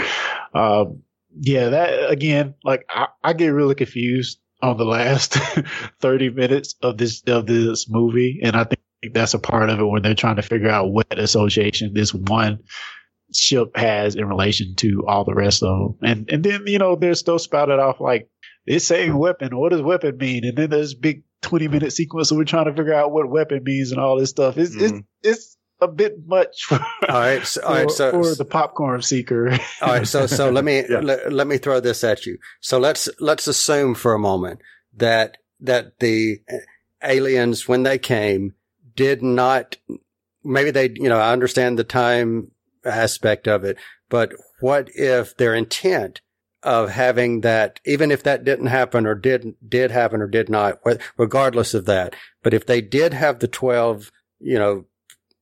Um, 0.52 1.02
yeah, 1.34 1.70
that 1.70 2.10
again, 2.10 2.54
like 2.64 2.84
I, 2.88 3.08
I 3.22 3.32
get 3.32 3.48
really 3.48 3.74
confused 3.74 4.40
on 4.62 4.76
the 4.76 4.84
last 4.84 5.34
30 6.00 6.30
minutes 6.30 6.74
of 6.82 6.98
this, 6.98 7.22
of 7.26 7.46
this 7.46 7.88
movie. 7.88 8.40
And 8.42 8.56
I 8.56 8.64
think 8.64 9.14
that's 9.14 9.34
a 9.34 9.38
part 9.38 9.70
of 9.70 9.78
it 9.78 9.84
when 9.84 10.02
they're 10.02 10.14
trying 10.14 10.36
to 10.36 10.42
figure 10.42 10.70
out 10.70 10.90
what 10.90 11.18
association 11.18 11.94
this 11.94 12.12
one 12.12 12.60
ship 13.32 13.76
has 13.76 14.16
in 14.16 14.26
relation 14.26 14.74
to 14.76 15.04
all 15.06 15.24
the 15.24 15.34
rest 15.34 15.62
of 15.62 15.78
them. 15.78 15.98
And, 16.02 16.30
and 16.32 16.44
then, 16.44 16.66
you 16.66 16.78
know, 16.78 16.96
they're 16.96 17.14
still 17.14 17.38
spouted 17.38 17.78
off 17.78 18.00
like, 18.00 18.28
it's 18.66 18.86
saying 18.86 19.16
weapon. 19.16 19.56
What 19.56 19.70
does 19.70 19.82
weapon 19.82 20.16
mean? 20.18 20.44
And 20.44 20.56
then 20.56 20.70
there's 20.70 20.94
big 20.94 21.22
20 21.42 21.68
minute 21.68 21.92
sequence. 21.92 22.28
So 22.28 22.36
we're 22.36 22.44
trying 22.44 22.66
to 22.66 22.74
figure 22.74 22.94
out 22.94 23.12
what 23.12 23.30
weapon 23.30 23.62
means 23.64 23.92
and 23.92 24.00
all 24.00 24.18
this 24.18 24.30
stuff. 24.30 24.58
It's, 24.58 24.74
mm. 24.74 24.82
it's, 24.82 25.02
it's, 25.22 25.57
a 25.80 25.88
bit 25.88 26.26
much 26.26 26.64
for, 26.64 26.80
all 27.08 27.20
right 27.20 27.46
so, 27.46 27.62
all 27.62 27.74
right, 27.74 27.90
so, 27.90 28.10
for 28.10 28.34
the 28.34 28.44
popcorn 28.44 29.00
seeker 29.00 29.50
all 29.80 29.88
right 29.88 30.08
so 30.08 30.26
so 30.26 30.50
let 30.50 30.64
me 30.64 30.84
yeah. 30.90 31.00
let, 31.00 31.32
let 31.32 31.46
me 31.46 31.58
throw 31.58 31.80
this 31.80 32.02
at 32.02 32.26
you 32.26 32.38
so 32.60 32.78
let's 32.78 33.08
let's 33.20 33.46
assume 33.46 33.94
for 33.94 34.14
a 34.14 34.18
moment 34.18 34.60
that 34.94 35.36
that 35.60 35.98
the 36.00 36.38
aliens 37.02 37.68
when 37.68 37.84
they 37.84 37.98
came 37.98 38.54
did 38.96 39.22
not 39.22 39.76
maybe 40.42 40.70
they 40.70 40.90
you 40.94 41.08
know 41.08 41.18
i 41.18 41.32
understand 41.32 41.78
the 41.78 41.84
time 41.84 42.50
aspect 42.88 43.46
of 43.46 43.64
it. 43.64 43.76
But 44.08 44.32
what 44.60 44.88
if 44.94 45.36
their 45.36 45.54
intent 45.54 46.20
of 46.62 46.90
having 46.90 47.42
that, 47.42 47.80
even 47.84 48.10
if 48.10 48.22
that 48.24 48.44
didn't 48.44 48.66
happen 48.66 49.06
or 49.06 49.14
didn't 49.14 49.68
did 49.68 49.90
happen 49.90 50.20
or 50.20 50.26
did 50.26 50.48
not, 50.48 50.80
regardless 51.16 51.74
of 51.74 51.84
that, 51.86 52.16
but 52.42 52.54
if 52.54 52.66
they 52.66 52.80
did 52.80 53.14
have 53.14 53.38
the 53.38 53.48
12, 53.48 54.10
you 54.40 54.58
know, 54.58 54.84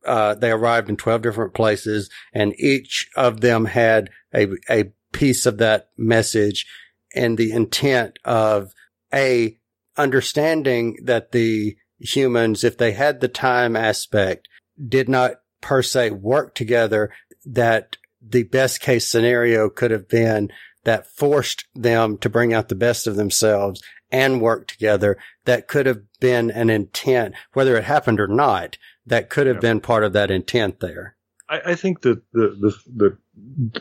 uh, 0.07 0.35
they 0.35 0.51
arrived 0.51 0.89
in 0.89 0.97
12 0.97 1.23
different 1.23 1.55
places 1.55 2.11
and 2.33 2.59
each 2.59 3.09
of 3.17 3.41
them 3.41 3.67
had 3.67 4.11
a, 4.35 4.49
a 4.71 4.93
piece 5.13 5.47
of 5.47 5.59
that 5.59 5.91
message 5.97 6.67
and 7.15 7.37
the 7.37 7.53
intent 7.53 8.19
of 8.25 8.73
a 9.13 9.59
understanding 9.97 10.97
that 11.03 11.33
the 11.33 11.77
humans, 11.99 12.63
if 12.63 12.77
they 12.77 12.93
had 12.93 13.21
the 13.21 13.29
time 13.29 13.75
aspect, 13.77 14.49
did 14.89 15.09
not 15.09 15.41
per 15.61 15.83
se 15.83 16.11
work 16.11 16.55
together, 16.55 17.11
that 17.45 17.97
the 18.21 18.43
best 18.45 18.81
case 18.81 19.09
scenario 19.09 19.69
could 19.69 19.91
have 19.91 20.09
been 20.09 20.51
that 20.85 21.07
forced 21.07 21.65
them 21.75 22.19
to 22.19 22.29
bring 22.29 22.53
out 22.53 22.69
the 22.69 22.75
best 22.75 23.07
of 23.07 23.17
themselves 23.17 23.83
and 24.11 24.41
work 24.41 24.69
together. 24.69 25.17
That 25.45 25.69
could 25.69 25.87
have 25.87 26.03
been 26.21 26.51
an 26.51 26.71
intent, 26.71 27.35
whether 27.53 27.77
it 27.77 27.85
happened 27.85 28.21
or 28.21 28.29
not. 28.29 28.77
That 29.07 29.31
could 29.31 29.47
have 29.47 29.57
yeah. 29.57 29.61
been 29.61 29.81
part 29.81 30.05
of 30.05 30.13
that 30.15 30.31
intent 30.31 30.81
there. 30.81 31.17
I, 31.49 31.61
I 31.67 31.75
think 31.75 32.03
that 32.03 32.23
the, 32.33 32.49
the, 32.61 32.77
the 32.95 33.19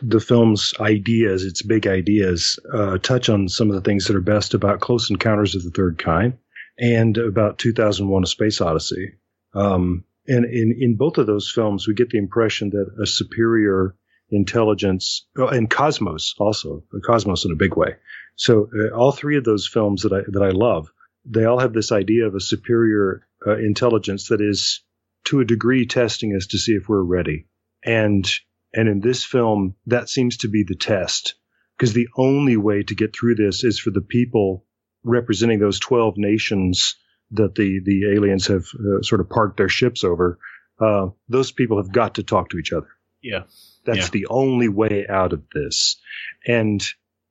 the 0.02 0.20
film's 0.20 0.74
ideas, 0.80 1.44
its 1.44 1.62
big 1.62 1.88
ideas, 1.88 2.60
uh, 2.74 2.98
touch 2.98 3.30
on 3.30 3.48
some 3.48 3.70
of 3.70 3.76
the 3.76 3.82
things 3.82 4.06
that 4.06 4.16
are 4.16 4.22
best 4.22 4.54
about 4.54 4.82
Close 4.82 5.10
Encounters 5.10 5.56
of 5.56 5.64
the 5.64 5.72
Third 5.72 5.98
Kind 5.98 6.38
and 6.78 7.18
about 7.18 7.58
2001: 7.58 8.24
A 8.24 8.28
Space 8.28 8.62
Odyssey. 8.62 9.14
Um, 9.54 10.04
and 10.28 10.46
in, 10.46 10.76
in 10.80 10.96
both 10.96 11.18
of 11.18 11.28
those 11.28 11.52
films, 11.54 11.88
we 11.88 11.94
get 11.94 12.10
the 12.10 12.18
impression 12.18 12.72
that 12.72 12.88
a 13.02 13.06
superior 13.06 13.96
intelligence 14.32 15.28
oh, 15.38 15.48
and 15.48 15.70
cosmos 15.70 16.34
also 16.40 16.84
a 16.96 17.00
cosmos 17.00 17.46
in 17.46 17.52
a 17.52 17.56
big 17.56 17.78
way. 17.78 17.96
So 18.36 18.70
uh, 18.76 18.96
all 18.96 19.12
three 19.12 19.38
of 19.38 19.44
those 19.44 19.68
films 19.68 20.02
that 20.02 20.14
I 20.14 20.22
that 20.28 20.44
I 20.44 20.50
love, 20.50 20.90
they 21.26 21.46
all 21.46 21.60
have 21.60 21.74
this 21.74 21.92
idea 21.92 22.26
of 22.26 22.36
a 22.36 22.40
superior 22.40 23.28
uh, 23.46 23.58
intelligence 23.58 24.30
that 24.30 24.42
is 24.42 24.82
to 25.26 25.40
a 25.40 25.46
degree 25.46 25.86
testing 25.86 26.36
us 26.36 26.48
to 26.48 26.58
see 26.58 26.74
if 26.74 26.88
we're 26.88 27.02
ready. 27.02 27.48
And 27.84 28.30
and 28.74 28.90
in 28.90 29.00
this 29.00 29.24
film, 29.24 29.76
that 29.86 30.10
seems 30.10 30.38
to 30.38 30.50
be 30.50 30.64
the 30.68 30.76
test 30.76 31.36
because 31.78 31.94
the 31.94 32.08
only 32.18 32.58
way 32.58 32.84
to 32.84 32.96
get 32.96 33.16
through 33.16 33.36
this 33.36 33.64
is 33.64 33.80
for 33.80 33.92
the 33.92 34.02
people 34.02 34.66
representing 35.04 35.60
those 35.60 35.80
12 35.80 36.16
nations 36.18 36.96
that 37.32 37.56
the 37.56 37.80
the 37.84 38.14
aliens 38.14 38.48
have 38.48 38.66
uh, 38.76 39.02
sort 39.02 39.22
of 39.22 39.30
parked 39.30 39.58
their 39.58 39.70
ships 39.70 40.04
over, 40.04 40.40
uh, 40.80 41.08
those 41.30 41.52
people 41.52 41.78
have 41.78 41.92
got 41.92 42.16
to 42.16 42.24
talk 42.24 42.50
to 42.50 42.58
each 42.58 42.74
other. 42.74 42.88
Yeah, 43.22 43.44
that's 43.86 43.98
yeah. 43.98 44.10
the 44.12 44.28
only 44.30 44.68
way 44.68 45.06
out 45.08 45.34
of 45.34 45.44
this. 45.54 46.00
And 46.46 46.84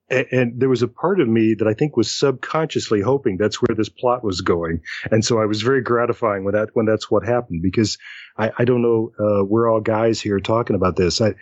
and 0.09 0.59
there 0.59 0.69
was 0.69 0.83
a 0.83 0.87
part 0.87 1.19
of 1.19 1.27
me 1.27 1.55
that 1.55 1.67
I 1.67 1.73
think 1.73 1.97
was 1.97 2.13
subconsciously 2.13 3.01
hoping 3.01 3.37
that's 3.37 3.61
where 3.61 3.75
this 3.75 3.89
plot 3.89 4.23
was 4.23 4.41
going, 4.41 4.81
and 5.11 5.23
so 5.23 5.39
I 5.39 5.45
was 5.45 5.61
very 5.61 5.81
gratifying 5.81 6.43
when 6.43 6.53
that 6.53 6.69
when 6.73 6.85
that's 6.85 7.09
what 7.09 7.25
happened 7.25 7.61
because 7.63 7.97
I, 8.37 8.51
I 8.57 8.65
don't 8.65 8.81
know 8.81 9.11
uh, 9.19 9.43
we're 9.43 9.69
all 9.69 9.81
guys 9.81 10.21
here 10.21 10.39
talking 10.39 10.75
about 10.75 10.95
this. 10.95 11.21
I, 11.21 11.33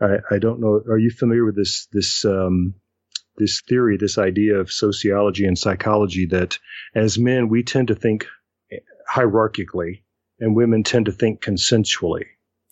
I, 0.00 0.16
I 0.32 0.38
don't 0.38 0.60
know. 0.60 0.80
Are 0.88 0.98
you 0.98 1.10
familiar 1.10 1.44
with 1.44 1.56
this 1.56 1.88
this 1.92 2.24
um, 2.24 2.74
this 3.36 3.62
theory, 3.62 3.96
this 3.96 4.18
idea 4.18 4.56
of 4.58 4.70
sociology 4.70 5.44
and 5.44 5.58
psychology 5.58 6.26
that 6.26 6.58
as 6.94 7.18
men, 7.18 7.48
we 7.48 7.62
tend 7.62 7.88
to 7.88 7.94
think 7.94 8.26
hierarchically 9.12 10.02
and 10.40 10.56
women 10.56 10.82
tend 10.82 11.06
to 11.06 11.12
think 11.12 11.42
consensually. 11.42 12.24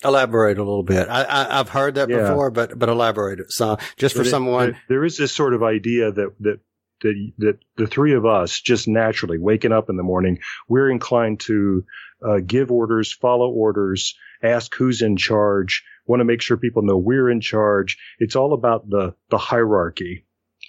Elaborate 0.04 0.58
a 0.58 0.62
little 0.62 0.82
bit. 0.82 1.08
I, 1.08 1.56
have 1.56 1.68
heard 1.68 1.94
that 1.96 2.08
yeah. 2.08 2.28
before, 2.28 2.50
but, 2.50 2.78
but 2.78 2.88
elaborate 2.88 3.40
it. 3.40 3.52
So 3.52 3.78
just 3.96 4.14
for 4.16 4.22
it, 4.22 4.26
someone. 4.26 4.76
there 4.88 5.04
is 5.04 5.16
this 5.16 5.32
sort 5.32 5.54
of 5.54 5.62
idea 5.62 6.10
that, 6.10 6.34
that 6.40 6.60
that 7.02 7.32
that 7.38 7.58
the 7.76 7.86
three 7.86 8.14
of 8.14 8.24
us 8.24 8.60
just 8.60 8.88
naturally 8.88 9.38
waking 9.38 9.72
up 9.72 9.90
in 9.90 9.96
the 9.96 10.02
morning, 10.02 10.38
we're 10.68 10.90
inclined 10.90 11.40
to 11.40 11.84
uh, 12.26 12.38
give 12.38 12.70
orders, 12.70 13.12
follow 13.12 13.50
orders, 13.50 14.14
ask 14.42 14.74
who's 14.74 15.02
in 15.02 15.16
charge, 15.16 15.84
want 16.06 16.20
to 16.20 16.24
make 16.24 16.42
sure 16.42 16.56
people 16.56 16.82
know 16.82 16.96
we're 16.96 17.30
in 17.30 17.40
charge. 17.40 17.98
It's 18.18 18.36
all 18.36 18.52
about 18.52 18.88
the 18.88 19.14
the 19.30 19.38
hierarchy. 19.38 20.24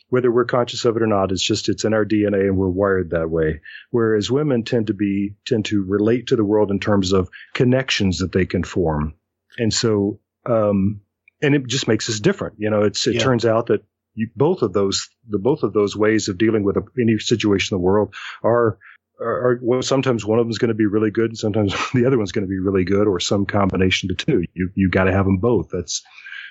Whether 0.10 0.32
we're 0.32 0.46
conscious 0.46 0.86
of 0.86 0.96
it 0.96 1.02
or 1.02 1.08
not, 1.08 1.32
it's 1.32 1.44
just 1.44 1.70
it's 1.70 1.86
in 1.86 1.94
our 1.94 2.06
DNA 2.06 2.42
and 2.42 2.58
we're 2.58 2.70
wired 2.70 3.12
that 3.12 3.32
way. 3.32 3.62
Whereas 3.90 4.30
women 4.30 4.64
tend 4.64 4.88
to 4.88 4.94
be 4.94 5.36
tend 5.46 5.66
to 5.66 5.84
relate 5.84 6.28
to 6.28 6.36
the 6.36 6.46
world 6.46 6.72
in 6.72 6.80
terms 6.80 7.14
of 7.14 7.30
connections 7.54 8.20
that 8.20 8.32
they 8.32 8.46
can 8.46 8.64
form, 8.64 9.16
and 9.58 9.74
so 9.74 10.20
um, 10.46 11.02
and 11.42 11.56
it 11.56 11.68
just 11.68 11.88
makes 11.88 12.10
us 12.10 12.20
different. 12.20 12.56
You 12.60 12.70
know, 12.70 12.84
it's 12.84 13.08
it 13.08 13.16
Yeah. 13.16 13.22
turns 13.22 13.46
out 13.46 13.68
that 13.68 13.84
you, 14.16 14.30
both 14.36 14.62
of 14.62 14.74
those 14.74 15.10
the 15.30 15.40
both 15.40 15.64
of 15.64 15.74
those 15.74 15.96
ways 15.98 16.30
of 16.30 16.38
dealing 16.38 16.64
with 16.64 16.78
a, 16.78 16.84
any 17.00 17.20
situation 17.20 17.76
in 17.76 17.80
the 17.82 17.86
world 17.86 18.14
are 18.44 18.78
are, 19.22 19.52
are 19.52 19.60
well, 19.64 19.82
sometimes 19.82 20.26
one 20.26 20.40
of 20.40 20.46
them 20.46 20.52
is 20.52 20.58
going 20.60 20.70
to 20.70 20.76
be 20.76 20.86
really 20.88 21.12
good, 21.12 21.32
and 21.32 21.38
sometimes 21.38 21.74
the 21.94 22.06
other 22.06 22.18
one's 22.18 22.32
going 22.34 22.46
to 22.46 22.50
be 22.50 22.60
really 22.60 22.84
good, 22.86 23.08
or 23.08 23.20
some 23.20 23.46
combination 23.46 24.12
of 24.12 24.18
the 24.18 24.26
two. 24.26 24.44
You 24.54 24.70
you 24.76 24.90
got 24.90 25.06
to 25.06 25.14
have 25.14 25.26
them 25.26 25.38
both. 25.38 25.70
That's 25.72 26.02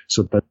so 0.09 0.25
that. 0.25 0.45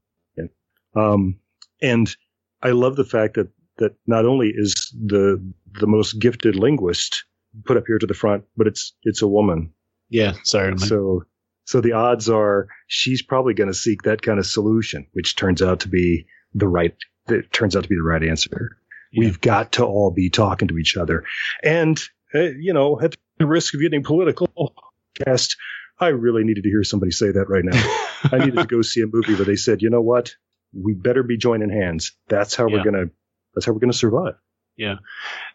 Um, 0.95 1.39
and 1.81 2.15
I 2.61 2.71
love 2.71 2.95
the 2.95 3.05
fact 3.05 3.35
that 3.35 3.49
that 3.77 3.95
not 4.07 4.25
only 4.25 4.51
is 4.55 4.93
the 5.07 5.43
the 5.79 5.87
most 5.87 6.19
gifted 6.19 6.55
linguist 6.55 7.25
put 7.65 7.77
up 7.77 7.85
here 7.87 7.97
to 7.99 8.07
the 8.07 8.13
front, 8.13 8.43
but 8.57 8.67
it's 8.67 8.95
it's 9.03 9.21
a 9.21 9.27
woman. 9.27 9.73
Yeah, 10.09 10.33
certainly. 10.43 10.87
So 10.87 11.23
so 11.71 11.79
the 11.79 11.93
odds 11.93 12.29
are 12.29 12.67
she's 12.87 13.21
probably 13.21 13.53
going 13.53 13.69
to 13.69 13.73
seek 13.73 14.01
that 14.01 14.21
kind 14.21 14.39
of 14.39 14.45
solution, 14.45 15.07
which 15.13 15.37
turns 15.37 15.61
out 15.61 15.79
to 15.79 15.87
be 15.87 16.25
the 16.53 16.67
right. 16.67 16.93
That 17.27 17.53
turns 17.53 17.77
out 17.77 17.83
to 17.83 17.89
be 17.89 17.95
the 17.95 18.03
right 18.03 18.21
answer. 18.23 18.75
We've 19.17 19.39
got 19.39 19.71
to 19.73 19.85
all 19.85 20.11
be 20.11 20.29
talking 20.29 20.67
to 20.67 20.77
each 20.77 20.97
other, 20.97 21.23
and 21.63 21.97
uh, 22.35 22.39
you 22.59 22.73
know, 22.73 22.99
at 22.99 23.15
the 23.37 23.45
risk 23.47 23.73
of 23.73 23.79
getting 23.79 24.03
political, 24.03 24.73
cast. 25.15 25.55
I 25.99 26.07
really 26.07 26.43
needed 26.43 26.63
to 26.63 26.69
hear 26.69 26.83
somebody 26.83 27.11
say 27.11 27.31
that 27.31 27.47
right 27.47 27.63
now. 27.63 27.79
I 28.31 28.39
needed 28.39 28.57
to 28.57 28.65
go 28.65 28.81
see 28.81 29.01
a 29.01 29.07
movie 29.07 29.35
where 29.35 29.45
they 29.45 29.55
said, 29.55 29.81
you 29.81 29.89
know 29.89 30.01
what, 30.01 30.35
we 30.73 30.93
better 30.93 31.23
be 31.23 31.37
joining 31.37 31.69
hands. 31.69 32.11
That's 32.27 32.53
how 32.55 32.67
Yeah. 32.67 32.73
we're 32.77 32.83
gonna. 32.83 33.05
That's 33.53 33.65
how 33.65 33.71
we're 33.71 33.79
gonna 33.79 33.93
survive. 33.93 34.33
Yeah. 34.75 34.95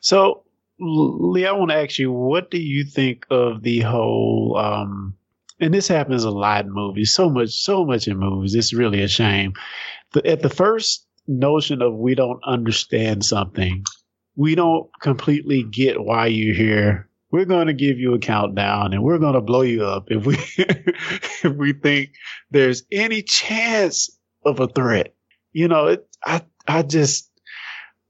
So, 0.01 0.45
Lee, 0.79 1.47
I 1.47 1.53
want 1.53 1.73
to 1.73 1.77
ask 1.77 1.99
you, 1.99 2.11
what 2.13 2.51
do 2.51 2.59
you 2.59 2.85
think 2.85 3.27
of 3.31 3.63
the 3.63 3.81
whole? 3.81 4.57
um 4.57 5.15
And 5.61 5.73
this 5.73 5.89
happens 5.89 6.25
a 6.25 6.31
lot 6.31 6.67
in 6.67 6.73
movies. 6.73 7.15
So 7.15 7.31
much, 7.31 7.51
so 7.51 7.85
much 7.85 8.09
in 8.09 8.19
movies. 8.19 8.55
It's 8.55 8.75
really 8.75 9.03
a 9.03 9.09
shame. 9.09 9.55
At 10.25 10.43
the 10.43 10.51
first 10.51 11.07
notion 11.27 11.83
of 11.83 11.95
we 11.95 12.15
don't 12.15 12.41
understand 12.45 13.25
something, 13.25 13.85
we 14.37 14.55
don't 14.55 14.91
completely 15.01 15.63
get 15.63 16.03
why 16.03 16.27
you're 16.27 16.55
here. 16.55 17.09
We're 17.31 17.47
going 17.47 17.67
to 17.67 17.73
give 17.73 17.99
you 17.99 18.15
a 18.15 18.19
countdown, 18.19 18.93
and 18.93 19.03
we're 19.03 19.19
going 19.19 19.35
to 19.35 19.41
blow 19.41 19.63
you 19.63 19.85
up 19.85 20.05
if 20.11 20.25
we 20.25 20.37
if 20.59 21.57
we 21.57 21.73
think 21.73 22.11
there's 22.51 22.85
any 22.93 23.23
chance 23.23 24.17
of 24.45 24.61
a 24.61 24.69
threat. 24.69 25.15
You 25.53 25.69
know, 25.69 25.87
it, 25.89 26.09
I 26.25 26.43
I 26.69 26.83
just 26.83 27.31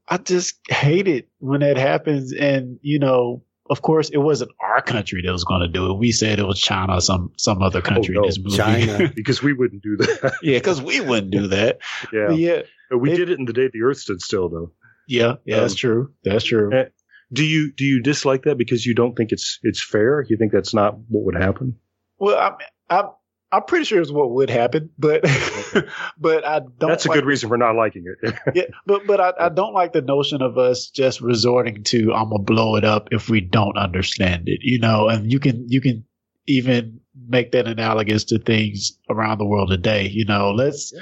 I 0.09 0.19
just 0.19 0.59
hate 0.69 1.09
it 1.09 1.29
when 1.39 1.61
that 1.61 1.77
happens. 1.77 2.33
And, 2.33 2.79
you 2.83 2.99
know, 2.99 3.43
of 3.71 3.83
course, 3.83 4.11
it 4.11 4.19
wasn't 4.19 4.51
our 4.61 4.81
country 4.83 5.23
that 5.25 5.33
was 5.33 5.45
going 5.45 5.61
to 5.63 5.69
do 5.69 5.91
it. 5.91 5.99
We 5.99 6.13
said 6.13 6.39
it 6.39 6.47
was 6.47 6.61
China 6.61 6.95
or 6.97 7.01
some, 7.01 7.33
some 7.37 7.63
other 7.63 7.81
country 7.83 8.17
Oh, 8.17 8.21
in 8.21 8.23
no, 8.23 8.29
this 8.29 8.39
movie. 8.39 8.57
China. 8.57 9.13
because 9.17 9.43
we 9.43 9.53
wouldn't 9.53 9.83
do 9.83 9.97
that. 9.99 10.35
yeah, 10.43 10.59
because 10.59 10.81
we 10.83 11.01
wouldn't 11.01 11.31
do 11.33 11.49
that. 11.49 11.79
yeah. 12.13 12.27
But 12.29 12.37
yeah, 12.39 12.63
But 12.91 12.99
we 12.99 13.13
It- 13.13 13.17
did 13.17 13.31
it 13.31 13.39
in 13.39 13.45
the 13.45 13.53
day 13.53 13.69
the 13.73 13.83
Earth 13.83 13.99
stood 13.99 14.21
still, 14.23 14.49
though. 14.49 14.73
yeah, 15.09 15.35
yeah, 15.45 15.61
that's 15.61 15.75
Um, 15.75 15.79
true. 15.79 16.13
That's 16.25 16.45
true. 16.45 16.73
eh, 16.73 16.85
Do 17.33 17.45
you 17.45 17.73
do 17.73 17.85
you 17.85 18.03
dislike 18.03 18.43
that 18.45 18.57
because 18.57 18.87
you 18.87 18.95
don't 18.95 19.17
think 19.17 19.33
it's 19.33 19.59
it's 19.63 19.83
fair? 19.83 20.25
You 20.29 20.37
think 20.37 20.53
that's 20.53 20.73
not 20.75 20.97
what 21.09 21.25
would 21.25 21.35
happen? 21.37 21.77
Well, 22.19 22.39
I'm, 22.39 22.55
I'm, 22.89 23.11
I'm 23.53 23.63
pretty 23.63 23.85
sure 23.85 24.01
it's 24.01 24.11
what 24.11 24.33
would 24.33 24.51
happen, 24.51 24.91
but, 24.99 25.23
but 26.19 26.45
I 26.45 26.59
don't. 26.59 26.79
that's 26.81 27.05
a 27.07 27.09
like- 27.09 27.17
good 27.17 27.27
reason 27.27 27.49
for 27.49 27.57
not 27.57 27.77
liking 27.77 28.05
it. 28.07 28.35
yeah, 28.55 28.65
but 28.87 29.07
but 29.07 29.21
I, 29.21 29.47
I 29.47 29.49
don't 29.49 29.73
like 29.73 29.93
the 29.93 30.03
notion 30.03 30.43
of 30.43 30.59
us 30.59 30.91
just 30.91 31.21
resorting 31.21 31.85
to 31.85 32.13
I'm 32.13 32.31
gonna 32.31 32.43
blow 32.43 32.77
it 32.77 32.85
up 32.85 33.09
if 33.13 33.29
we 33.29 33.41
don't 33.41 33.79
understand 33.79 34.49
it, 34.49 34.61
you 34.63 34.79
know. 34.81 35.09
And 35.09 35.33
you 35.33 35.39
can 35.39 35.65
you 35.69 35.81
can 35.81 36.05
even 36.49 37.01
make 37.29 37.53
that 37.53 37.67
analogous 37.67 38.25
to 38.25 38.39
things 38.39 38.99
around 39.09 39.39
the 39.39 39.47
world 39.47 39.71
today. 39.71 40.09
You 40.09 40.25
know, 40.25 40.51
let's 40.51 40.93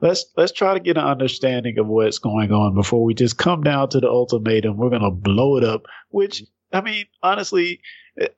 let's 0.00 0.24
let's 0.36 0.52
try 0.52 0.74
to 0.74 0.80
get 0.80 0.96
an 0.96 1.04
understanding 1.04 1.78
of 1.78 1.86
what's 1.88 2.18
going 2.18 2.52
on 2.52 2.74
before 2.74 3.02
we 3.04 3.14
just 3.14 3.38
come 3.38 3.62
down 3.62 3.88
to 3.90 4.00
the 4.00 4.08
ultimatum. 4.08 4.76
We're 4.76 4.90
gonna 4.90 5.10
blow 5.10 5.56
it 5.56 5.64
up. 5.64 5.82
Which 6.10 6.44
I 6.72 6.80
mean, 6.80 7.06
honestly, 7.24 7.80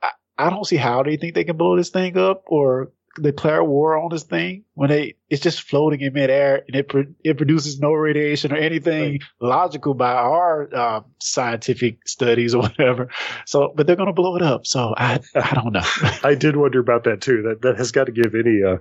I, 0.02 0.10
I 0.38 0.48
don't 0.50 0.66
see 0.66 0.76
how 0.76 1.02
they 1.02 1.16
think 1.18 1.34
they 1.34 1.44
can 1.44 1.58
blow 1.58 1.76
this 1.76 1.90
thing 1.90 2.16
up 2.16 2.44
or 2.46 2.92
declare 3.20 3.64
war 3.64 3.98
on 3.98 4.10
this 4.10 4.24
thing 4.24 4.64
when 4.74 4.90
they 4.90 5.14
it's 5.30 5.42
just 5.42 5.62
floating 5.62 6.00
in 6.00 6.12
midair 6.12 6.62
and 6.66 6.76
it 6.76 6.88
pro- 6.88 7.14
it 7.24 7.36
produces 7.36 7.78
no 7.78 7.92
radiation 7.92 8.52
or 8.52 8.56
anything 8.56 9.20
logical 9.40 9.94
by 9.94 10.12
our 10.12 10.68
uh, 10.74 11.00
scientific 11.20 12.06
studies 12.06 12.54
or 12.54 12.62
whatever. 12.62 13.08
So, 13.46 13.72
but 13.74 13.86
they're 13.86 13.96
gonna 13.96 14.12
blow 14.12 14.36
it 14.36 14.42
up. 14.42 14.66
So 14.66 14.92
I 14.96 15.20
I 15.34 15.54
don't 15.54 15.72
know. 15.72 15.80
I 16.24 16.34
did 16.34 16.56
wonder 16.56 16.80
about 16.80 17.04
that 17.04 17.20
too. 17.20 17.42
That 17.42 17.62
that 17.62 17.78
has 17.78 17.92
got 17.92 18.04
to 18.04 18.12
give 18.12 18.34
any 18.34 18.62
uh, 18.62 18.78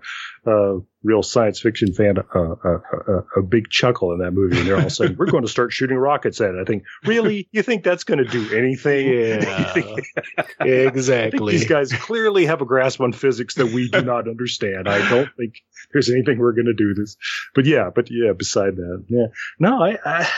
uh, 0.49 0.79
real 1.03 1.23
science 1.23 1.59
fiction 1.61 1.93
fan 1.93 2.17
a 2.17 3.41
big 3.41 3.69
chuckle 3.69 4.13
in 4.13 4.19
that 4.19 4.31
movie. 4.31 4.59
And 4.59 4.67
they're 4.67 4.81
all 4.81 4.89
saying, 4.89 5.15
"We're 5.17 5.27
going 5.27 5.43
to 5.43 5.49
start 5.49 5.71
shooting 5.71 5.97
rockets 5.97 6.41
at 6.41 6.55
it." 6.55 6.61
I 6.61 6.65
think, 6.65 6.83
really, 7.05 7.47
you 7.51 7.61
think 7.61 7.83
that's 7.83 8.03
going 8.03 8.17
to 8.17 8.25
do 8.25 8.55
anything? 8.55 9.07
Yeah, 9.07 9.95
exactly. 10.59 11.53
these 11.53 11.67
guys 11.67 11.91
clearly 11.93 12.45
have 12.45 12.61
a 12.61 12.65
grasp 12.65 13.01
on 13.01 13.13
physics 13.13 13.55
that 13.55 13.67
we 13.67 13.89
do 13.89 14.01
not 14.01 14.27
understand. 14.27 14.89
I 14.89 15.07
don't 15.09 15.29
think 15.37 15.55
there's 15.93 16.09
anything 16.09 16.38
we're 16.39 16.53
going 16.53 16.65
to 16.65 16.73
do 16.73 16.93
this. 16.93 17.17
But 17.53 17.65
yeah, 17.65 17.89
but 17.93 18.09
yeah, 18.09 18.33
beside 18.33 18.75
that, 18.77 19.05
yeah, 19.07 19.27
no, 19.59 19.83
I, 19.83 19.97
I, 20.05 20.29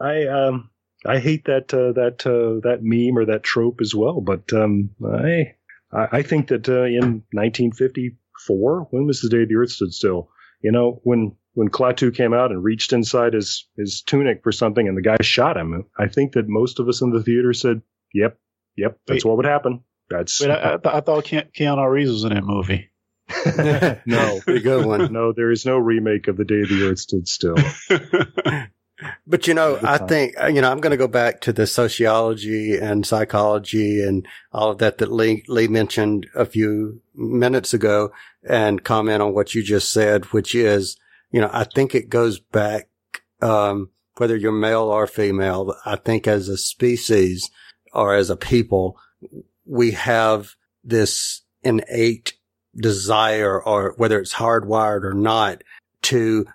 I, 0.00 0.26
um, 0.26 0.70
I 1.06 1.18
hate 1.18 1.44
that 1.44 1.72
uh, 1.74 1.92
that 1.92 2.26
uh, 2.26 2.60
that 2.66 2.78
meme 2.82 3.18
or 3.18 3.26
that 3.26 3.42
trope 3.42 3.80
as 3.80 3.94
well. 3.94 4.20
But 4.20 4.52
um, 4.52 4.90
I, 5.04 5.54
I 5.92 6.22
think 6.22 6.48
that 6.48 6.68
uh, 6.68 6.84
in 6.84 7.22
1954, 7.32 8.88
when 8.90 9.06
was 9.06 9.20
the 9.20 9.28
day 9.28 9.42
of 9.42 9.48
the 9.48 9.56
Earth 9.56 9.70
stood 9.70 9.92
still? 9.92 10.30
You 10.62 10.72
know, 10.72 11.00
when 11.04 11.36
when 11.52 11.68
Klaatu 11.68 12.14
came 12.14 12.32
out 12.32 12.50
and 12.50 12.62
reached 12.62 12.92
inside 12.92 13.34
his 13.34 13.68
his 13.76 14.02
tunic 14.02 14.42
for 14.42 14.52
something, 14.52 14.88
and 14.88 14.96
the 14.96 15.02
guy 15.02 15.16
shot 15.20 15.56
him. 15.56 15.84
I 15.98 16.08
think 16.08 16.32
that 16.32 16.48
most 16.48 16.80
of 16.80 16.88
us 16.88 17.02
in 17.02 17.10
the 17.10 17.22
theater 17.22 17.52
said, 17.52 17.82
"Yep, 18.14 18.38
yep, 18.76 18.98
that's 19.06 19.24
Wait. 19.24 19.28
what 19.28 19.36
would 19.36 19.46
happen." 19.46 19.84
That's 20.08 20.40
But 20.40 20.50
I, 20.50 20.74
I, 20.74 20.76
th- 20.76 20.94
I 20.94 21.00
thought 21.00 21.24
Ke- 21.24 21.52
Keanu 21.54 21.90
Reeves 21.90 22.10
was 22.10 22.24
in 22.24 22.34
that 22.34 22.44
movie. 22.44 22.90
no, 24.06 24.40
Pretty 24.44 24.60
good 24.60 24.84
one. 24.84 25.12
no, 25.12 25.32
there 25.32 25.50
is 25.50 25.64
no 25.64 25.76
remake 25.78 26.28
of 26.28 26.36
the 26.36 26.44
day 26.44 26.62
the 26.64 26.88
Earth 26.90 26.98
stood 26.98 27.28
still. 27.28 27.56
But 29.26 29.48
you 29.48 29.54
know, 29.54 29.78
I 29.82 29.98
think, 29.98 30.34
you 30.52 30.60
know, 30.60 30.70
I'm 30.70 30.80
going 30.80 30.92
to 30.92 30.96
go 30.96 31.08
back 31.08 31.40
to 31.42 31.52
the 31.52 31.66
sociology 31.66 32.76
and 32.76 33.04
psychology 33.04 34.02
and 34.02 34.26
all 34.52 34.70
of 34.70 34.78
that 34.78 34.98
that 34.98 35.12
Lee, 35.12 35.44
Lee 35.48 35.66
mentioned 35.66 36.28
a 36.34 36.46
few 36.46 37.02
minutes 37.14 37.74
ago 37.74 38.12
and 38.48 38.84
comment 38.84 39.20
on 39.20 39.34
what 39.34 39.54
you 39.54 39.62
just 39.62 39.90
said, 39.90 40.26
which 40.26 40.54
is, 40.54 40.96
you 41.32 41.40
know, 41.40 41.50
I 41.52 41.64
think 41.64 41.94
it 41.94 42.08
goes 42.08 42.38
back, 42.38 42.88
um, 43.42 43.90
whether 44.16 44.36
you're 44.36 44.52
male 44.52 44.84
or 44.84 45.06
female, 45.06 45.74
I 45.84 45.96
think 45.96 46.28
as 46.28 46.48
a 46.48 46.56
species 46.56 47.50
or 47.92 48.14
as 48.14 48.30
a 48.30 48.36
people, 48.36 48.96
we 49.66 49.90
have 49.90 50.54
this 50.84 51.42
innate 51.62 52.34
desire 52.76 53.60
or 53.62 53.94
whether 53.96 54.18
it's 54.20 54.34
hardwired 54.34 55.04
or 55.04 55.14
not 55.14 55.62
to 56.02 56.46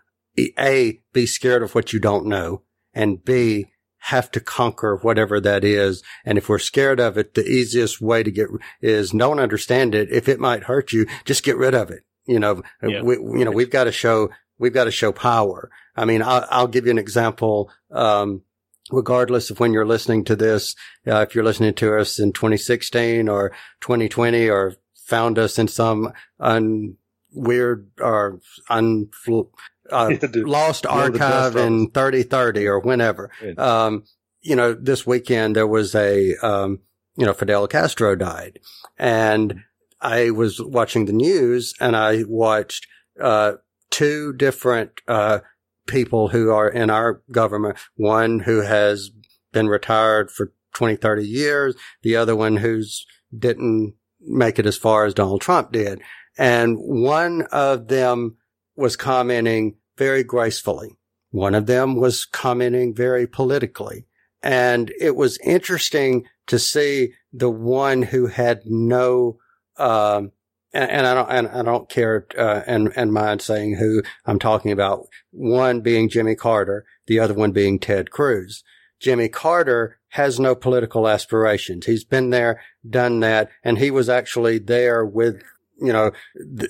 a 0.58 1.00
be 1.14 1.26
scared 1.26 1.64
of 1.64 1.76
what 1.76 1.92
you 1.92 2.00
don't 2.00 2.26
know 2.26 2.62
and 2.94 3.24
b 3.26 3.66
have 4.04 4.32
to 4.32 4.40
conquer 4.40 4.96
whatever 4.96 5.42
that 5.42 5.66
is. 5.66 6.02
And 6.24 6.38
if 6.38 6.48
we're 6.48 6.58
scared 6.60 7.00
of 7.02 7.18
it 7.18 7.34
the 7.34 7.46
easiest 7.46 8.00
way 8.00 8.24
to 8.24 8.32
get 8.32 8.48
is 8.82 9.12
don't 9.12 9.40
understand 9.40 9.94
it. 9.94 10.10
If 10.12 10.30
it 10.30 10.40
might 10.40 10.64
hurt 10.64 10.94
you 10.94 11.06
just 11.26 11.44
get 11.44 11.58
rid 11.58 11.74
of 11.76 11.92
it. 11.92 12.04
You 12.26 12.40
know 12.40 12.62
Yeah. 12.82 13.02
we, 13.02 13.16
you 13.16 13.46
know 13.46 13.52
we've 13.52 13.70
got 13.70 13.86
to 13.86 13.92
show 13.92 14.30
we've 14.58 14.74
got 14.74 14.86
to 14.86 14.92
show 14.92 15.12
power. 15.12 15.70
I 15.96 16.06
mean 16.06 16.22
i'll, 16.22 16.46
I'll 16.50 16.68
give 16.68 16.86
you 16.86 16.92
an 16.92 16.98
example 16.98 17.70
um 17.92 18.44
regardless 18.92 19.52
of 19.52 19.60
when 19.60 19.74
you're 19.74 19.86
listening 19.86 20.24
to 20.26 20.36
this 20.36 20.76
uh, 21.08 21.20
if 21.28 21.36
you're 21.36 21.44
listening 21.44 21.74
to 21.76 21.98
us 22.00 22.20
in 22.20 22.32
2016 22.34 23.28
or 23.30 23.52
2020 23.82 24.50
or 24.50 24.76
found 25.10 25.40
us 25.40 25.58
in 25.60 25.68
some 25.68 26.14
un 26.40 26.96
weird 27.34 27.90
or 28.00 28.40
un 28.70 29.10
uh, 29.92 30.12
lost 30.34 30.86
One 30.86 31.08
of 31.08 31.14
the 31.14 31.20
best 31.20 31.34
archive 31.34 31.56
in 31.56 31.86
us. 31.86 31.92
3030 31.94 32.68
or 32.68 32.80
whenever. 32.80 33.32
Yeah. 33.44 33.54
Um, 33.54 34.04
you 34.42 34.56
know, 34.56 34.74
this 34.74 35.06
weekend 35.06 35.56
there 35.56 35.68
was 35.68 35.96
a, 35.96 36.36
um, 36.38 36.80
you 37.18 37.26
know, 37.26 37.34
Fidel 37.34 37.68
Castro 37.68 38.16
died 38.16 38.60
and 38.98 39.64
I 40.00 40.30
was 40.32 40.62
watching 40.62 41.06
the 41.06 41.14
news 41.14 41.74
and 41.80 41.96
I 41.96 42.24
watched, 42.24 42.88
uh, 43.20 43.54
two 43.90 44.34
different, 44.34 45.02
uh, 45.08 45.40
people 45.88 46.30
who 46.30 46.52
are 46.52 46.70
in 46.70 46.90
our 46.90 47.22
government. 47.32 47.78
One 47.96 48.40
who 48.40 48.62
has 48.62 49.12
been 49.52 49.68
retired 49.68 50.32
for 50.32 50.54
20, 50.76 50.96
30 50.96 51.28
years. 51.28 51.76
The 52.04 52.16
other 52.16 52.36
one 52.36 52.58
who's 52.58 53.06
didn't 53.38 53.96
make 54.22 54.60
it 54.60 54.66
as 54.66 54.78
far 54.78 55.06
as 55.06 55.14
Donald 55.14 55.42
Trump 55.42 55.72
did. 55.72 56.02
And 56.38 56.78
one 56.78 57.44
of 57.52 57.88
them 57.88 58.38
was 58.76 58.96
commenting 58.96 59.76
very 59.98 60.24
gracefully. 60.24 60.98
One 61.32 61.54
of 61.54 61.66
them 61.66 61.96
was 61.96 62.26
commenting 62.26 62.96
very 62.96 63.28
politically. 63.28 64.08
And 64.42 64.92
it 65.00 65.16
was 65.16 65.38
interesting 65.44 66.26
to 66.48 66.58
see 66.58 67.14
the 67.34 67.50
one 67.50 68.02
who 68.02 68.28
had 68.28 68.62
no, 68.66 69.38
um, 69.78 70.32
and, 70.74 70.90
and, 70.90 71.08
I 71.08 71.14
don't, 71.14 71.30
and 71.30 71.48
I 71.48 71.62
don't 71.64 71.90
care, 71.90 72.26
uh, 72.38 72.62
and, 72.66 72.92
and 72.96 73.12
mind 73.12 73.42
saying 73.42 73.76
who 73.76 74.02
I'm 74.26 74.40
talking 74.40 74.72
about. 74.72 75.08
One 75.32 75.82
being 75.82 76.10
Jimmy 76.10 76.36
Carter, 76.36 76.86
the 77.08 77.20
other 77.20 77.34
one 77.34 77.52
being 77.52 77.80
Ted 77.80 78.12
Cruz. 78.12 78.64
Jimmy 79.00 79.30
Carter 79.30 79.99
has 80.10 80.40
no 80.40 80.56
political 80.56 81.08
aspirations. 81.08 81.86
He's 81.86 82.04
been 82.04 82.30
there, 82.30 82.62
done 82.88 83.20
that, 83.22 83.50
and 83.64 83.78
he 83.78 83.92
was 83.92 84.10
actually 84.10 84.60
there 84.60 85.06
with, 85.06 85.42
you 85.80 85.94
know, 85.94 86.12
the, 86.36 86.70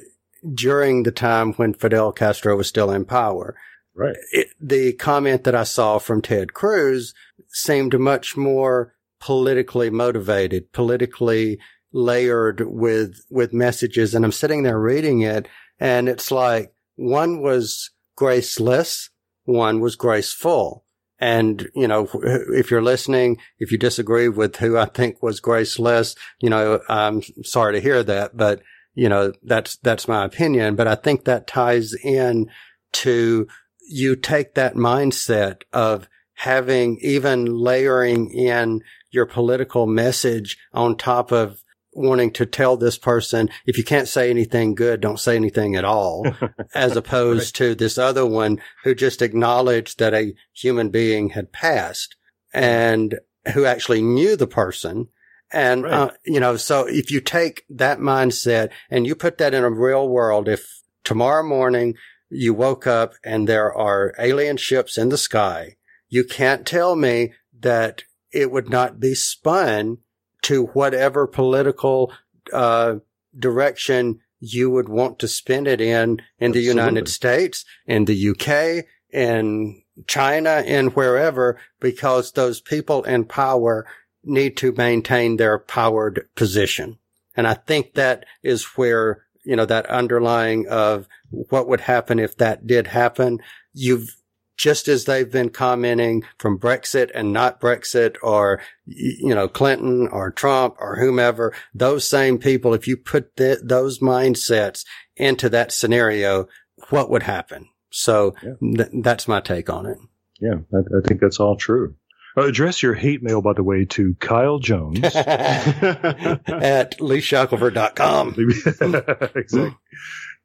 during 0.54 1.04
the 1.04 1.12
time 1.12 1.54
when 1.54 1.74
Fidel 1.74 2.12
Castro 2.12 2.56
was 2.56 2.68
still 2.68 2.92
in 2.92 3.06
power. 3.06 3.56
Right. 3.96 4.16
It, 4.32 4.50
the 4.60 4.94
comment 4.94 5.44
that 5.44 5.56
I 5.56 5.64
saw 5.64 5.98
from 5.98 6.22
Ted 6.22 6.54
Cruz 6.54 7.14
seemed 7.48 8.00
much 8.00 8.38
more 8.38 8.94
politically 9.20 9.90
motivated, 9.90 10.72
politically 10.72 11.60
layered 11.92 12.62
with, 12.62 13.22
with 13.30 13.52
messages. 13.52 14.14
And 14.14 14.24
I'm 14.24 14.32
sitting 14.32 14.64
there 14.64 14.80
reading 14.80 15.22
it 15.22 15.48
and 15.80 16.08
it's 16.08 16.32
like 16.32 16.74
one 16.96 17.42
was 17.42 17.92
graceless, 18.16 19.10
one 19.44 19.80
was 19.80 19.96
graceful. 19.96 20.86
And, 21.20 21.70
you 21.76 21.88
know, 21.88 22.08
if 22.24 22.72
you're 22.72 22.82
listening, 22.82 23.40
if 23.60 23.72
you 23.72 23.78
disagree 23.78 24.30
with 24.30 24.56
who 24.56 24.78
I 24.78 24.86
think 24.86 25.22
was 25.22 25.42
graceless, 25.42 26.16
you 26.40 26.50
know, 26.50 26.80
I'm 26.88 27.22
sorry 27.44 27.74
to 27.74 27.82
hear 27.82 28.04
that, 28.04 28.38
but, 28.38 28.62
you 28.96 29.10
know, 29.10 29.34
that's, 29.44 29.76
that's 29.78 30.08
my 30.08 30.26
opinion. 30.26 30.76
But 30.76 30.88
I 30.88 30.96
think 30.96 31.26
that 31.26 31.48
ties 31.48 31.94
in 31.94 32.50
to 32.94 33.48
you 33.90 34.16
take 34.16 34.54
that 34.54 34.76
mindset 34.76 35.64
of 35.74 36.08
having 36.36 36.98
even 37.02 37.46
layering 37.46 38.32
in 38.32 38.82
your 39.12 39.26
political 39.26 39.88
message 39.88 40.58
on 40.74 40.96
top 40.96 41.32
of 41.32 41.64
wanting 41.94 42.32
to 42.32 42.46
tell 42.46 42.78
this 42.78 42.98
person, 42.98 43.50
if 43.66 43.78
you 43.78 43.84
can't 43.84 44.08
say 44.08 44.30
anything 44.30 44.76
good, 44.76 45.02
don't 45.02 45.20
say 45.20 45.36
anything 45.36 45.76
at 45.76 45.86
all, 45.86 46.26
as 46.76 46.96
opposed 46.96 47.60
right. 47.60 47.68
to 47.70 47.76
this 47.76 47.98
other 47.98 48.26
one 48.26 48.62
who 48.84 48.94
just 48.94 49.22
acknowledged 49.22 50.00
that 50.00 50.14
a 50.14 50.34
human 50.54 50.90
being 50.90 51.30
had 51.30 51.52
passed 51.52 52.16
and 52.54 53.20
who 53.54 53.66
actually 53.66 54.02
knew 54.02 54.36
the 54.36 54.48
person. 54.48 55.08
And, 55.52 55.84
right. 55.84 55.94
uh, 55.94 56.12
you 56.26 56.40
know, 56.40 56.58
so 56.58 56.86
if 56.86 57.12
you 57.12 57.22
take 57.22 57.66
that 57.70 58.00
mindset 58.00 58.70
and 58.90 59.08
you 59.08 59.16
put 59.16 59.40
that 59.40 59.54
in 59.54 59.64
a 59.64 59.70
real 59.70 60.08
world, 60.08 60.48
if 60.48 60.82
tomorrow 61.04 61.44
morning 61.44 61.96
you 62.30 62.54
woke 62.54 62.86
up 62.86 63.14
and 63.24 63.48
there 63.48 63.74
are 63.74 64.14
alien 64.20 64.58
ships 64.58 64.98
in 64.98 65.10
the 65.10 65.18
sky, 65.18 65.78
you 66.08 66.24
can't 66.24 66.68
tell 66.68 66.96
me 66.96 67.34
that 67.60 68.04
it 68.32 68.52
would 68.52 68.70
not 68.70 69.00
be 69.00 69.16
spun 69.16 69.98
to 70.44 70.66
whatever 70.68 71.28
political 71.28 72.12
uh, 72.54 72.96
direction 73.38 74.20
you 74.40 74.70
would 74.70 74.90
want 74.90 75.20
to 75.20 75.28
spin 75.28 75.68
it 75.68 75.82
in 75.82 76.22
in 76.40 76.52
the 76.54 76.62
United 76.62 77.08
States, 77.08 77.66
in 77.86 78.06
the 78.06 78.30
UK, 78.30 78.86
in 79.10 79.82
China, 80.08 80.64
in 80.66 80.88
wherever, 80.88 81.60
because 81.80 82.32
those 82.32 82.62
people 82.62 83.04
in 83.04 83.26
power 83.26 83.86
need 84.24 84.58
to 84.58 84.72
maintain 84.74 85.38
their 85.38 85.60
powered 85.60 86.28
position. 86.36 86.98
And 87.36 87.48
I 87.48 87.54
think 87.54 87.94
that 87.94 88.26
is 88.44 88.64
where, 88.78 89.26
you 89.44 89.56
know, 89.56 89.66
that 89.66 89.86
underlying 89.88 90.68
of 90.68 91.08
what 91.30 91.68
would 91.68 91.82
happen 91.82 92.20
if 92.20 92.38
that 92.38 92.66
did 92.66 92.88
happen. 92.88 93.40
You've 93.74 94.16
just 94.60 94.90
as 94.90 95.06
they've 95.06 95.32
been 95.32 95.50
commenting 95.50 96.22
from 96.38 96.60
Brexit 96.60 97.10
and 97.16 97.32
not 97.32 97.62
Brexit 97.62 98.18
or, 98.22 98.62
you 98.86 99.34
know, 99.34 99.48
Clinton 99.48 100.10
or 100.10 100.32
Trump 100.32 100.76
or 100.80 100.98
whomever, 100.98 101.56
those 101.74 102.06
same 102.06 102.38
people, 102.38 102.74
if 102.74 102.86
you 102.86 102.98
put 102.98 103.38
the, 103.38 103.58
those 103.64 104.00
mindsets 104.00 104.84
into 105.16 105.48
that 105.48 105.72
scenario, 105.72 106.50
what 106.90 107.10
would 107.10 107.24
happen? 107.24 107.70
So 107.90 108.36
yeah. 108.44 108.84
th- 108.84 109.02
that's 109.02 109.30
my 109.30 109.40
take 109.40 109.70
on 109.70 109.86
it. 109.86 109.98
Yeah, 110.42 110.56
I, 110.74 110.80
I 110.80 111.08
think 111.08 111.22
that's 111.22 111.40
all 111.40 111.56
true. 111.56 111.96
Uh, 112.38 112.44
address 112.44 112.84
your 112.84 112.96
hate 112.96 113.24
mail, 113.24 113.42
by 113.42 113.54
the 113.54 113.64
way, 113.64 113.86
to 113.86 114.14
Kyle 114.20 114.60
Jones 114.60 115.00
at 115.04 116.98
leeshackelford.com. 117.00 118.36
exactly. 119.36 119.74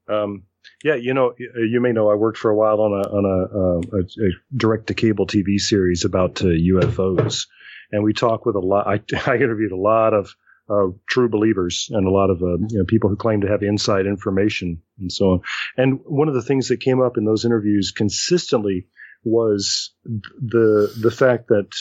Um, 0.08 0.44
yeah, 0.84 0.96
you 0.96 1.14
know, 1.14 1.34
you 1.38 1.80
may 1.80 1.92
know 1.92 2.10
I 2.10 2.14
worked 2.14 2.36
for 2.36 2.50
a 2.50 2.54
while 2.54 2.82
on 2.82 2.92
a 2.92 3.08
on 3.08 3.24
a, 3.24 3.96
uh, 3.96 3.98
a, 3.98 4.02
a 4.02 4.30
direct 4.54 4.88
to 4.88 4.94
cable 4.94 5.26
TV 5.26 5.58
series 5.58 6.04
about 6.04 6.42
uh, 6.42 6.48
UFOs, 6.48 7.46
and 7.90 8.04
we 8.04 8.12
talked 8.12 8.44
with 8.44 8.54
a 8.54 8.60
lot. 8.60 8.86
I, 8.86 9.00
I 9.26 9.36
interviewed 9.36 9.72
a 9.72 9.76
lot 9.76 10.12
of 10.12 10.28
uh, 10.68 10.88
true 11.08 11.30
believers 11.30 11.88
and 11.90 12.06
a 12.06 12.10
lot 12.10 12.28
of 12.28 12.42
uh, 12.42 12.58
you 12.68 12.78
know, 12.78 12.84
people 12.84 13.08
who 13.08 13.16
claim 13.16 13.40
to 13.40 13.48
have 13.48 13.62
inside 13.62 14.04
information 14.04 14.82
and 14.98 15.10
so 15.10 15.24
on. 15.24 15.40
And 15.78 16.00
one 16.04 16.28
of 16.28 16.34
the 16.34 16.42
things 16.42 16.68
that 16.68 16.80
came 16.80 17.00
up 17.00 17.16
in 17.16 17.24
those 17.24 17.46
interviews 17.46 17.90
consistently 17.90 18.86
was 19.24 19.94
the 20.04 20.94
the 21.00 21.10
fact 21.10 21.48
that 21.48 21.74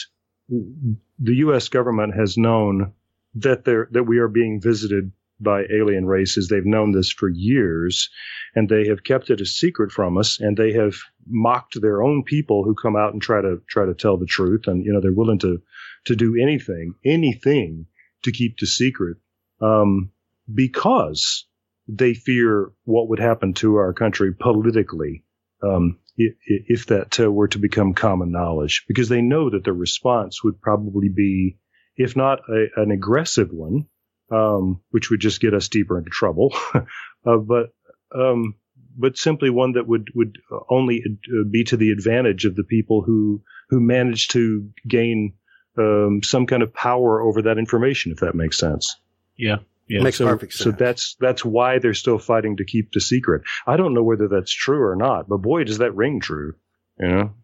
the 0.48 1.34
U.S. 1.36 1.68
government 1.68 2.14
has 2.14 2.38
known 2.38 2.94
that 3.34 3.66
there 3.66 3.86
that 3.92 4.04
we 4.04 4.16
are 4.16 4.28
being 4.28 4.62
visited 4.62 5.12
by 5.40 5.64
alien 5.72 6.06
races. 6.06 6.48
They've 6.48 6.64
known 6.64 6.92
this 6.92 7.10
for 7.10 7.28
years, 7.28 8.08
and 8.54 8.68
they 8.68 8.86
have 8.88 9.04
kept 9.04 9.30
it 9.30 9.40
a 9.40 9.46
secret 9.46 9.92
from 9.92 10.16
us. 10.16 10.40
And 10.40 10.56
they 10.56 10.72
have 10.72 10.94
mocked 11.26 11.80
their 11.80 12.02
own 12.02 12.24
people 12.24 12.64
who 12.64 12.74
come 12.74 12.96
out 12.96 13.12
and 13.12 13.22
try 13.22 13.40
to 13.40 13.60
try 13.68 13.86
to 13.86 13.94
tell 13.94 14.16
the 14.16 14.26
truth. 14.26 14.66
And 14.66 14.84
you 14.84 14.92
know 14.92 15.00
they're 15.00 15.12
willing 15.12 15.40
to 15.40 15.62
to 16.06 16.16
do 16.16 16.36
anything, 16.40 16.94
anything 17.04 17.86
to 18.22 18.32
keep 18.32 18.58
the 18.58 18.66
secret, 18.66 19.18
um, 19.60 20.10
because 20.52 21.46
they 21.88 22.14
fear 22.14 22.72
what 22.84 23.08
would 23.08 23.18
happen 23.18 23.54
to 23.54 23.76
our 23.76 23.92
country 23.92 24.34
politically. 24.34 25.24
Um, 25.62 25.98
if 26.16 26.86
that 26.86 27.18
uh, 27.18 27.30
were 27.30 27.48
to 27.48 27.58
become 27.58 27.92
common 27.92 28.30
knowledge, 28.30 28.84
because 28.86 29.08
they 29.08 29.20
know 29.20 29.50
that 29.50 29.64
the 29.64 29.72
response 29.72 30.44
would 30.44 30.60
probably 30.60 31.08
be, 31.08 31.58
if 31.96 32.14
not 32.14 32.40
a, 32.48 32.66
an 32.80 32.92
aggressive 32.92 33.50
one, 33.50 33.86
um, 34.34 34.80
which 34.90 35.10
would 35.10 35.20
just 35.20 35.40
get 35.40 35.54
us 35.54 35.68
deeper 35.68 35.98
into 35.98 36.10
trouble. 36.10 36.54
uh, 36.74 37.36
but 37.36 37.72
um, 38.14 38.54
but 38.96 39.16
simply 39.16 39.50
one 39.50 39.72
that 39.72 39.86
would 39.86 40.08
would 40.14 40.38
only 40.70 41.02
uh, 41.06 41.44
be 41.50 41.64
to 41.64 41.76
the 41.76 41.90
advantage 41.90 42.44
of 42.44 42.56
the 42.56 42.64
people 42.64 43.02
who 43.02 43.42
who 43.70 43.80
manage 43.80 44.28
to 44.28 44.68
gain 44.88 45.34
um, 45.78 46.20
some 46.22 46.46
kind 46.46 46.62
of 46.62 46.72
power 46.72 47.20
over 47.20 47.42
that 47.42 47.58
information, 47.58 48.12
if 48.12 48.20
that 48.20 48.34
makes 48.34 48.58
sense. 48.58 48.96
Yeah. 49.36 49.56
Yeah. 49.88 50.02
Makes 50.02 50.18
so, 50.18 50.26
perfect 50.26 50.54
sense. 50.54 50.64
So 50.64 50.70
that's 50.70 51.16
that's 51.20 51.44
why 51.44 51.78
they're 51.78 51.94
still 51.94 52.18
fighting 52.18 52.56
to 52.56 52.64
keep 52.64 52.92
the 52.92 53.00
secret. 53.00 53.42
I 53.66 53.76
don't 53.76 53.92
know 53.92 54.02
whether 54.02 54.28
that's 54.28 54.52
true 54.52 54.82
or 54.82 54.96
not, 54.96 55.28
but 55.28 55.38
boy, 55.38 55.64
does 55.64 55.78
that 55.78 55.94
ring 55.94 56.20
true. 56.20 56.54
You 56.98 57.08
know, 57.08 57.34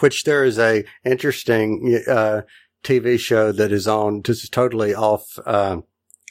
which 0.00 0.22
there 0.24 0.44
is 0.44 0.58
a 0.58 0.84
interesting 1.04 2.00
uh, 2.06 2.42
TV 2.84 3.18
show 3.18 3.50
that 3.50 3.72
is 3.72 3.88
on. 3.88 4.22
This 4.22 4.44
is 4.44 4.50
totally 4.50 4.94
off 4.94 5.24
uh, 5.44 5.78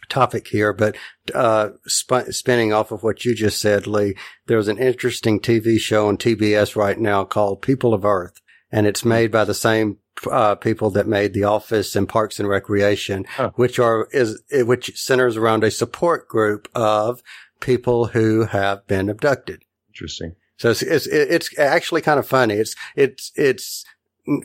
topic 0.10 0.48
here, 0.48 0.74
but 0.74 0.96
uh, 1.34 1.70
sp- 1.88 2.32
spinning 2.32 2.74
off 2.74 2.91
of 2.91 3.04
what 3.04 3.26
you 3.26 3.36
just 3.36 3.60
said, 3.60 3.88
Lee, 3.88 4.15
there's 4.48 4.67
an 4.67 4.78
interesting 4.78 5.39
TV 5.39 5.80
show 5.80 6.08
on 6.08 6.17
TBS 6.17 6.76
right 6.76 7.00
now 7.00 7.24
called 7.24 7.62
People 7.62 7.93
of 7.93 8.06
Earth, 8.06 8.39
and 8.72 8.86
it's 8.88 9.06
made 9.06 9.32
by 9.32 9.46
the 9.46 9.54
same 9.54 9.98
uh, 10.32 10.56
people 10.56 10.89
that 10.91 11.08
made 11.08 11.34
The 11.34 11.43
Office 11.43 11.96
and 11.96 12.10
Parks 12.10 12.39
and 12.39 12.50
Recreation, 12.50 13.26
which 13.56 13.80
are 13.80 14.08
is 14.12 14.41
which 14.52 14.98
centers 15.00 15.38
around 15.38 15.63
a 15.63 15.72
support 15.72 16.28
group 16.28 16.67
of 16.74 17.22
people 17.60 18.08
who 18.08 18.46
have 18.46 18.86
been 18.88 19.10
abducted. 19.10 19.63
Interesting. 19.89 20.36
So 20.58 20.72
it's, 20.72 20.82
it's, 20.82 21.08
it's 21.08 21.60
actually 21.60 22.02
kind 22.02 22.20
of 22.20 22.28
funny. 22.28 22.56
It's, 22.56 22.76
it's, 22.96 23.32
it's 23.36 23.86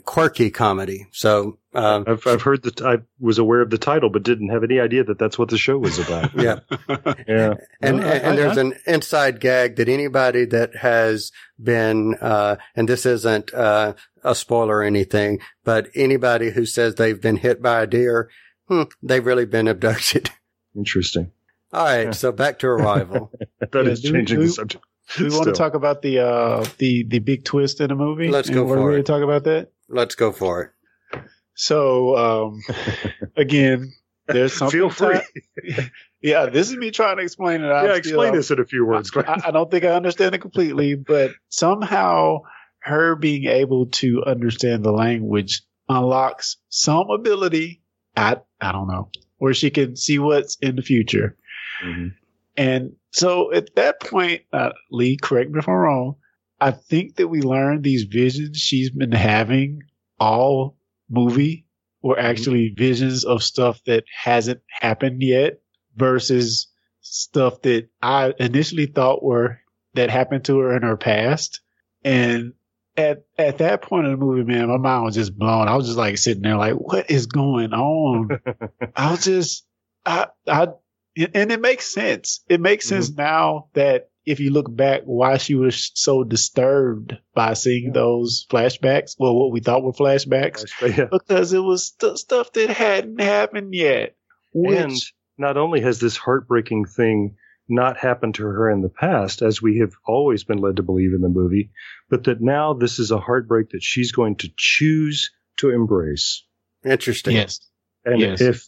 quirky 0.05 0.49
comedy. 0.49 1.07
So 1.11 1.57
um, 1.73 2.05
I've 2.07 2.25
I've 2.25 2.41
heard 2.41 2.63
that 2.63 2.81
I 2.81 2.97
was 3.19 3.37
aware 3.37 3.61
of 3.61 3.69
the 3.69 3.77
title, 3.77 4.09
but 4.09 4.23
didn't 4.23 4.49
have 4.49 4.63
any 4.63 4.79
idea 4.79 5.03
that 5.03 5.19
that's 5.19 5.37
what 5.37 5.49
the 5.49 5.57
show 5.57 5.77
was 5.77 5.99
about. 5.99 6.33
yeah, 6.35 6.59
yeah. 7.27 7.55
And 7.81 7.99
well, 7.99 8.11
and, 8.11 8.23
and 8.23 8.37
there's 8.37 8.57
an 8.57 8.75
inside 8.85 9.39
gag 9.39 9.75
that 9.77 9.89
anybody 9.89 10.45
that 10.45 10.75
has 10.77 11.31
been, 11.61 12.15
uh, 12.21 12.57
and 12.75 12.87
this 12.87 13.05
isn't 13.05 13.53
uh, 13.53 13.93
a 14.23 14.35
spoiler 14.35 14.77
or 14.77 14.83
anything, 14.83 15.39
but 15.63 15.89
anybody 15.95 16.51
who 16.51 16.65
says 16.65 16.95
they've 16.95 17.21
been 17.21 17.37
hit 17.37 17.61
by 17.61 17.81
a 17.81 17.87
deer, 17.87 18.29
hmm, 18.67 18.83
they've 19.01 19.25
really 19.25 19.45
been 19.45 19.67
abducted. 19.67 20.29
Interesting. 20.75 21.31
All 21.71 21.85
right, 21.85 22.03
yeah. 22.03 22.11
so 22.11 22.31
back 22.31 22.59
to 22.59 22.67
Arrival. 22.67 23.31
that 23.59 23.73
yeah, 23.73 23.91
is 23.91 24.01
changing 24.01 24.39
the 24.39 24.49
subject. 24.49 24.85
Do 25.17 25.25
we 25.25 25.29
want 25.31 25.45
to 25.45 25.51
talk 25.51 25.73
about 25.73 26.01
the 26.01 26.19
uh, 26.19 26.65
the 26.77 27.03
the 27.03 27.19
big 27.19 27.45
twist 27.45 27.81
in 27.81 27.91
a 27.91 27.95
movie? 27.95 28.29
Let's 28.29 28.49
go 28.49 28.67
for 28.67 28.77
it. 28.77 28.83
Ready 28.83 29.03
to 29.03 29.11
talk 29.11 29.21
about 29.21 29.43
that? 29.45 29.71
Let's 29.89 30.15
go 30.15 30.31
for 30.31 30.61
it. 31.13 31.21
So 31.55 32.17
um, 32.17 32.61
again, 33.37 33.93
there's 34.27 34.53
something. 34.53 34.79
Feel 34.79 34.89
free. 34.89 35.19
ti- 35.61 35.89
yeah, 36.21 36.47
this 36.47 36.69
is 36.69 36.77
me 36.77 36.91
trying 36.91 37.17
to 37.17 37.23
explain 37.23 37.61
it. 37.61 37.67
I'm 37.67 37.85
yeah, 37.85 37.95
explain 37.95 38.29
still- 38.29 38.35
this 38.35 38.51
in 38.51 38.59
a 38.59 38.65
few 38.65 38.85
words. 38.85 39.11
I, 39.15 39.41
I 39.45 39.51
don't 39.51 39.69
think 39.69 39.83
I 39.83 39.89
understand 39.89 40.35
it 40.35 40.39
completely, 40.39 40.95
but 40.95 41.31
somehow 41.49 42.39
her 42.79 43.15
being 43.15 43.45
able 43.45 43.87
to 43.87 44.23
understand 44.25 44.83
the 44.83 44.91
language 44.91 45.61
unlocks 45.87 46.57
some 46.69 47.09
ability. 47.09 47.81
I 48.15 48.37
I 48.59 48.71
don't 48.71 48.87
know 48.87 49.09
where 49.37 49.53
she 49.53 49.69
can 49.69 49.95
see 49.95 50.19
what's 50.19 50.57
in 50.61 50.75
the 50.75 50.81
future. 50.81 51.37
Mhm. 51.83 52.13
And 52.55 52.93
so 53.11 53.51
at 53.53 53.75
that 53.75 53.99
point, 53.99 54.41
uh, 54.51 54.71
Lee, 54.91 55.17
correct 55.17 55.51
me 55.51 55.59
if 55.59 55.67
I'm 55.67 55.75
wrong. 55.75 56.15
I 56.59 56.71
think 56.71 57.15
that 57.15 57.27
we 57.27 57.41
learned 57.41 57.83
these 57.83 58.03
visions 58.03 58.57
she's 58.57 58.89
been 58.89 59.11
having 59.11 59.81
all 60.19 60.77
movie 61.09 61.65
were 62.01 62.19
actually 62.19 62.73
visions 62.75 63.23
of 63.23 63.43
stuff 63.43 63.81
that 63.85 64.03
hasn't 64.13 64.61
happened 64.69 65.21
yet 65.23 65.61
versus 65.95 66.67
stuff 67.01 67.61
that 67.63 67.89
I 68.01 68.33
initially 68.39 68.85
thought 68.87 69.23
were 69.23 69.59
that 69.93 70.09
happened 70.09 70.45
to 70.45 70.59
her 70.59 70.75
in 70.75 70.83
her 70.83 70.97
past. 70.97 71.61
And 72.03 72.53
at 72.97 73.25
at 73.37 73.57
that 73.59 73.81
point 73.81 74.05
in 74.05 74.11
the 74.11 74.17
movie, 74.17 74.43
man, 74.43 74.67
my 74.67 74.77
mind 74.77 75.03
was 75.05 75.15
just 75.15 75.37
blown. 75.37 75.67
I 75.67 75.75
was 75.75 75.87
just 75.87 75.97
like 75.97 76.17
sitting 76.17 76.43
there 76.43 76.57
like, 76.57 76.73
what 76.73 77.09
is 77.09 77.25
going 77.25 77.73
on? 77.73 78.29
I 78.95 79.11
was 79.11 79.23
just 79.23 79.65
I 80.05 80.27
I 80.47 80.67
and 81.17 81.51
it 81.51 81.61
makes 81.61 81.93
sense. 81.93 82.43
It 82.49 82.61
makes 82.61 82.87
sense 82.87 83.09
mm-hmm. 83.09 83.21
now 83.21 83.67
that 83.73 84.09
if 84.25 84.39
you 84.39 84.51
look 84.51 84.73
back 84.73 85.01
why 85.03 85.37
she 85.37 85.55
was 85.55 85.91
so 85.95 86.23
disturbed 86.23 87.17
by 87.35 87.53
seeing 87.53 87.91
those 87.91 88.45
flashbacks, 88.49 89.15
well 89.19 89.35
what 89.35 89.51
we 89.51 89.59
thought 89.59 89.83
were 89.83 89.91
flashbacks, 89.91 90.65
Yeah. 90.81 91.05
because 91.11 91.51
it 91.53 91.59
was 91.59 91.87
st- 91.87 92.17
stuff 92.17 92.51
that 92.53 92.69
hadn't 92.69 93.19
happened 93.19 93.73
yet. 93.73 94.15
Which 94.53 94.77
And 94.79 94.91
not 95.37 95.57
only 95.57 95.81
has 95.81 95.99
this 95.99 96.15
heartbreaking 96.15 96.85
thing 96.85 97.35
not 97.67 97.97
happened 97.97 98.35
to 98.35 98.43
her 98.43 98.69
in 98.69 98.81
the 98.81 98.89
past, 98.89 99.41
as 99.41 99.61
we 99.61 99.79
have 99.79 99.93
always 100.05 100.43
been 100.43 100.59
led 100.59 100.77
to 100.77 100.83
believe 100.83 101.13
in 101.13 101.21
the 101.21 101.29
movie, 101.29 101.71
but 102.09 102.25
that 102.25 102.41
now 102.41 102.73
this 102.73 102.99
is 102.99 103.11
a 103.11 103.19
heartbreak 103.19 103.69
that 103.69 103.81
she's 103.81 104.11
going 104.11 104.35
to 104.37 104.49
choose 104.55 105.31
to 105.57 105.69
embrace. 105.69 106.45
Interesting. 106.85 107.35
yes. 107.35 107.59
And 108.05 108.19
Yes. 108.19 108.41
if, 108.41 108.67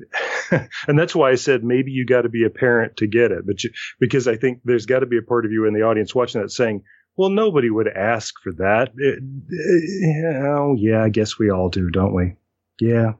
and 0.88 0.98
that's 0.98 1.14
why 1.14 1.30
I 1.30 1.34
said 1.36 1.64
maybe 1.64 1.90
you 1.92 2.04
got 2.06 2.22
to 2.22 2.28
be 2.28 2.44
a 2.44 2.50
parent 2.50 2.96
to 2.98 3.06
get 3.06 3.30
it, 3.32 3.46
but 3.46 3.62
you, 3.64 3.70
because 4.00 4.26
I 4.28 4.36
think 4.36 4.60
there's 4.64 4.86
got 4.86 5.00
to 5.00 5.06
be 5.06 5.18
a 5.18 5.22
part 5.22 5.44
of 5.44 5.52
you 5.52 5.66
in 5.66 5.74
the 5.74 5.82
audience 5.82 6.14
watching 6.14 6.40
that 6.42 6.50
saying, 6.50 6.82
well, 7.16 7.28
nobody 7.30 7.68
would 7.68 7.88
ask 7.88 8.34
for 8.42 8.52
that. 8.52 8.90
It- 8.96 9.22
it- 9.48 10.44
oh, 10.46 10.74
yeah, 10.78 11.02
I 11.02 11.08
guess 11.10 11.38
we 11.38 11.50
all 11.50 11.68
do, 11.68 11.90
don't 11.90 12.14
we? 12.14 12.34
Yeah, 12.80 13.12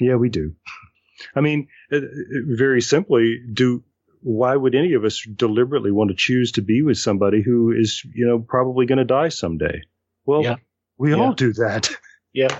yeah, 0.00 0.14
we 0.16 0.28
do. 0.28 0.54
I 1.34 1.40
mean, 1.40 1.68
uh, 1.92 1.96
uh, 1.96 2.00
very 2.46 2.80
simply, 2.80 3.40
do 3.52 3.82
why 4.22 4.54
would 4.54 4.74
any 4.74 4.92
of 4.94 5.04
us 5.04 5.26
deliberately 5.36 5.90
want 5.90 6.10
to 6.10 6.16
choose 6.16 6.52
to 6.52 6.62
be 6.62 6.82
with 6.82 6.98
somebody 6.98 7.42
who 7.42 7.72
is, 7.72 8.02
you 8.14 8.26
know, 8.26 8.38
probably 8.38 8.86
going 8.86 8.98
to 8.98 9.04
die 9.04 9.30
someday? 9.30 9.80
Well, 10.26 10.42
Yeah. 10.42 10.56
we 10.98 11.10
Yeah. 11.10 11.16
all 11.16 11.32
do 11.32 11.52
that. 11.54 11.90
Yeah. 12.32 12.56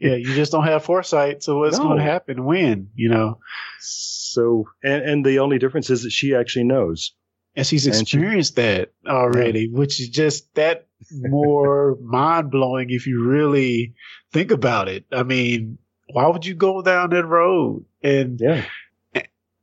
Yeah, 0.00 0.14
you 0.14 0.34
just 0.34 0.52
don't 0.52 0.64
have 0.64 0.84
foresight. 0.84 1.42
So 1.42 1.58
what's 1.60 1.78
No. 1.78 1.84
going 1.84 1.98
to 1.98 2.02
happen 2.04 2.44
when, 2.44 2.90
you 2.94 3.08
know? 3.08 3.38
So, 3.80 4.68
and, 4.82 5.02
and 5.02 5.26
the 5.26 5.38
only 5.40 5.58
difference 5.58 5.90
is 5.90 6.02
that 6.04 6.10
she 6.10 6.34
actually 6.34 6.64
knows. 6.64 7.12
And 7.54 7.66
she's 7.66 7.86
And 7.86 7.94
she- 7.94 8.00
experienced 8.16 8.56
that 8.56 8.92
already, 9.06 9.68
which 9.68 10.00
is 10.00 10.08
just 10.08 10.54
that 10.54 10.86
more 11.20 11.98
mind 12.02 12.50
blowing 12.50 12.88
if 12.90 13.06
you 13.06 13.22
really 13.22 13.94
think 14.32 14.50
about 14.50 14.88
it. 14.88 15.04
I 15.12 15.22
mean, 15.22 15.78
why 16.10 16.28
would 16.28 16.46
you 16.46 16.54
go 16.54 16.80
down 16.82 17.10
that 17.10 17.26
road? 17.26 17.84
And 18.02 18.40
Yeah. 18.40 18.64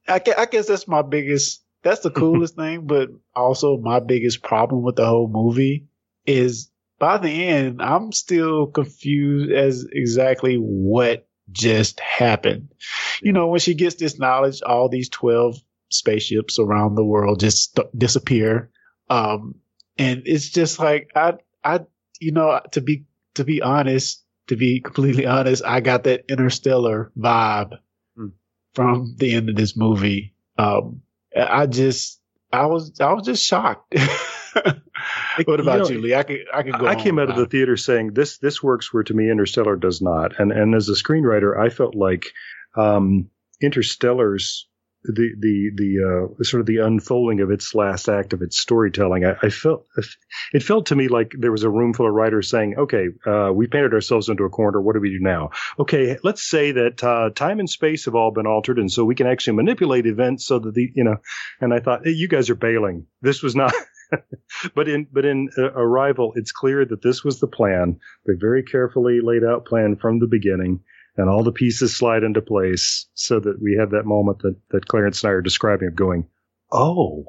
I, 0.08 0.22
I 0.38 0.46
guess 0.46 0.68
that's 0.68 0.88
my 0.88 1.02
biggest, 1.02 1.64
that's 1.84 2.02
the 2.02 2.12
coolest 2.22 2.56
thing, 2.56 2.86
but 2.86 3.10
also 3.36 3.78
my 3.78 4.00
biggest 4.00 4.44
problem 4.44 4.84
with 4.84 4.96
the 4.96 5.06
whole 5.06 5.28
movie 5.28 5.86
is 6.26 6.70
by 7.00 7.18
the 7.18 7.30
end, 7.48 7.82
I'm 7.82 8.12
still 8.12 8.68
confused 8.68 9.52
as 9.52 9.86
exactly 9.92 10.56
what 10.58 11.28
just 11.52 12.00
happened. 12.00 12.74
You 13.22 13.32
know, 13.34 13.48
when 13.48 13.60
she 13.60 13.74
gets 13.74 13.96
this 13.96 14.20
knowledge, 14.20 14.62
all 14.62 14.90
these 14.90 15.10
12 15.10 15.56
spaceships 15.90 16.60
around 16.60 16.96
the 16.96 17.04
world 17.04 17.40
just 17.40 17.72
st- 17.76 17.98
disappear. 17.98 18.70
Um, 19.10 19.56
and 19.98 20.24
it's 20.26 20.50
just 20.50 20.78
like, 20.80 21.12
I, 21.16 21.34
I, 21.64 21.82
you 22.20 22.32
know, 22.32 22.60
to 22.74 22.82
be, 22.82 23.06
to 23.36 23.44
be 23.44 23.62
honest, 23.62 24.24
to 24.48 24.56
be 24.56 24.82
completely 24.82 25.26
honest, 25.26 25.64
I 25.66 25.80
got 25.80 26.04
that 26.04 26.26
interstellar 26.30 27.12
vibe 27.18 27.78
Hmm. 28.16 28.28
from 28.74 29.16
the 29.18 29.34
end 29.34 29.50
of 29.50 29.56
this 29.56 29.76
movie. 29.76 30.36
Um, 30.58 31.02
I 31.36 31.66
just, 31.68 32.20
I 32.52 32.66
was, 32.68 33.00
I 33.00 33.14
was 33.14 33.26
just 33.26 33.44
shocked. 33.44 33.96
what 35.46 35.60
about 35.60 35.90
You 35.90 35.96
you, 35.96 36.02
Lee? 36.02 36.16
I 36.16 36.24
could, 36.24 36.46
I 36.54 36.64
could 36.64 36.80
go. 36.80 36.88
I 36.88 36.96
came 36.96 37.20
out 37.20 37.30
of 37.30 37.36
the 37.36 37.46
theater 37.46 37.78
saying 37.78 38.14
this 38.14 38.38
this 38.38 38.62
works 38.62 38.94
where 38.94 39.04
to 39.04 39.14
me 39.14 39.30
Interstellar 39.30 39.76
does 39.76 40.02
not, 40.02 40.40
and 40.40 40.52
and 40.52 40.76
as 40.76 40.90
a 40.90 40.94
screenwriter, 40.94 41.60
I 41.60 41.70
felt 41.70 41.96
like 41.96 42.26
um, 42.76 43.30
Interstellar's 43.62 44.70
the 45.04 45.30
the 45.40 45.72
the 45.76 46.36
uh, 46.40 46.44
sort 46.44 46.60
of 46.60 46.68
the 46.68 46.78
unfolding 46.78 47.40
of 47.40 47.52
its 47.52 47.74
last 47.74 48.10
act 48.10 48.34
of 48.34 48.42
its 48.42 48.60
storytelling. 48.60 49.24
I, 49.26 49.36
I 49.42 49.50
felt 49.50 49.86
it 50.54 50.62
felt 50.62 50.88
to 50.88 50.96
me 50.96 51.08
like 51.08 51.32
there 51.38 51.52
was 51.52 51.64
a 51.64 51.70
room 51.70 51.94
full 51.94 52.08
of 52.08 52.14
writers 52.14 52.50
saying, 52.50 52.76
"Okay, 52.78 53.08
uh, 53.26 53.52
we 53.54 53.68
painted 53.68 53.94
ourselves 53.94 54.28
into 54.28 54.44
a 54.44 54.50
corner. 54.50 54.82
What 54.82 54.94
do 54.94 55.00
we 55.00 55.10
do 55.10 55.20
now? 55.22 55.52
Okay, 55.80 56.18
let's 56.24 56.44
say 56.44 56.74
that 56.74 57.04
uh, 57.04 57.30
time 57.34 57.60
and 57.60 57.70
space 57.70 58.06
have 58.06 58.16
all 58.16 58.32
been 58.32 58.48
altered, 58.48 58.78
and 58.78 58.92
so 58.92 59.06
we 59.06 59.16
can 59.16 59.28
actually 59.28 59.56
manipulate 59.56 60.06
events 60.06 60.46
so 60.46 60.60
that 60.60 60.74
the 60.74 60.92
you 60.94 61.06
know." 61.06 61.18
And 61.62 61.74
I 61.74 61.80
thought, 61.80 62.02
hey, 62.04 62.12
you 62.12 62.28
guys 62.28 62.50
are 62.50 62.56
bailing. 62.56 63.06
This 63.22 63.42
was 63.42 63.56
not. 63.56 63.74
but 64.76 64.88
in 64.88 65.08
but 65.12 65.26
in 65.26 65.50
uh, 65.58 65.72
Arrival, 65.72 66.34
it's 66.36 66.52
clear 66.52 66.86
that 66.86 67.02
this 67.02 67.24
was 67.24 67.40
the 67.40 67.48
plan, 67.48 68.00
the 68.26 68.36
very 68.40 68.64
carefully 68.64 69.20
laid 69.22 69.44
out 69.44 69.66
plan 69.66 69.96
from 69.96 70.20
the 70.20 70.28
beginning, 70.28 70.82
and 71.18 71.30
all 71.30 71.44
the 71.44 71.52
pieces 71.52 71.96
slide 71.96 72.24
into 72.24 72.42
place 72.42 73.08
so 73.14 73.40
that 73.40 73.62
we 73.62 73.78
have 73.80 73.92
that 73.92 74.06
moment 74.06 74.40
that 74.40 74.56
that 74.72 74.88
Clarence 74.88 75.24
and 75.24 75.30
I 75.30 75.34
are 75.34 75.42
describing 75.42 75.88
of 75.88 75.96
going, 75.96 76.28
oh, 76.72 77.26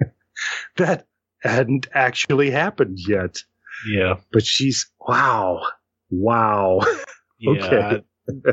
that 0.76 1.06
hadn't 1.40 1.88
actually 1.92 2.50
happened 2.50 2.98
yet. 3.06 3.38
Yeah, 3.88 4.14
But 4.32 4.46
she's 4.46 4.90
wow, 5.00 5.60
wow. 6.10 6.80
yeah. 7.38 7.50
Okay. 7.50 8.02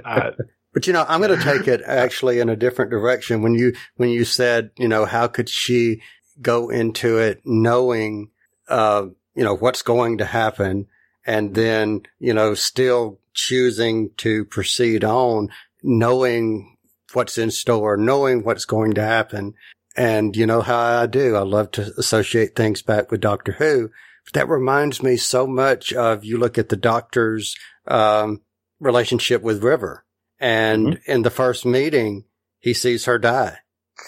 I, 0.04 0.20
I, 0.20 0.32
But 0.74 0.88
you 0.88 0.94
know, 0.94 1.06
I'm 1.08 1.22
going 1.22 1.38
to 1.38 1.44
take 1.44 1.68
it 1.68 1.82
actually 1.86 2.40
in 2.40 2.50
a 2.50 2.56
different 2.56 2.92
direction. 2.92 3.42
When 3.42 3.56
you, 3.56 3.74
when 3.96 4.10
you 4.10 4.24
said, 4.24 4.72
you 4.78 4.88
know, 4.88 5.06
how 5.06 5.28
could 5.28 5.50
she 5.50 6.02
go 6.41 6.69
into 6.69 7.17
it 7.17 7.41
knowing, 7.45 8.32
uh, 8.67 9.06
you 9.36 9.43
know, 9.43 9.56
what's 9.56 9.82
going 9.82 10.17
to 10.19 10.25
happen 10.25 10.88
and 11.25 11.54
then, 11.56 12.01
you 12.19 12.34
know, 12.34 12.54
still 12.54 13.19
choosing 13.34 14.12
to 14.17 14.45
proceed 14.45 15.04
on 15.04 15.49
knowing 15.84 16.77
what's 17.13 17.38
in 17.38 17.51
store, 17.51 17.97
knowing 17.97 18.43
what's 18.43 18.65
going 18.65 18.93
to 18.93 19.04
happen. 19.04 19.54
And 19.95 20.36
you 20.36 20.45
know 20.45 20.62
how 20.62 21.01
I 21.01 21.06
do. 21.06 21.36
I 21.36 21.41
love 21.41 21.71
to 21.71 21.93
associate 21.97 22.56
things 22.56 22.82
back 22.82 23.12
with 23.12 23.21
Doctor 23.21 23.54
Who. 23.54 23.89
But 24.25 24.34
that 24.34 24.49
reminds 24.49 25.04
me 25.04 25.17
so 25.17 25.45
much 25.47 25.91
of 25.93 26.23
you 26.23 26.38
look 26.38 26.58
at 26.58 26.69
the 26.69 26.77
doctor's, 26.77 27.56
um, 27.88 28.41
relationship 28.80 29.41
with 29.41 29.63
River. 29.63 30.06
And 30.39 30.99
in 31.06 31.21
the 31.21 31.30
first 31.30 31.65
meeting, 31.65 32.25
he 32.60 32.73
sees 32.73 33.06
her 33.06 33.19
die 33.19 33.58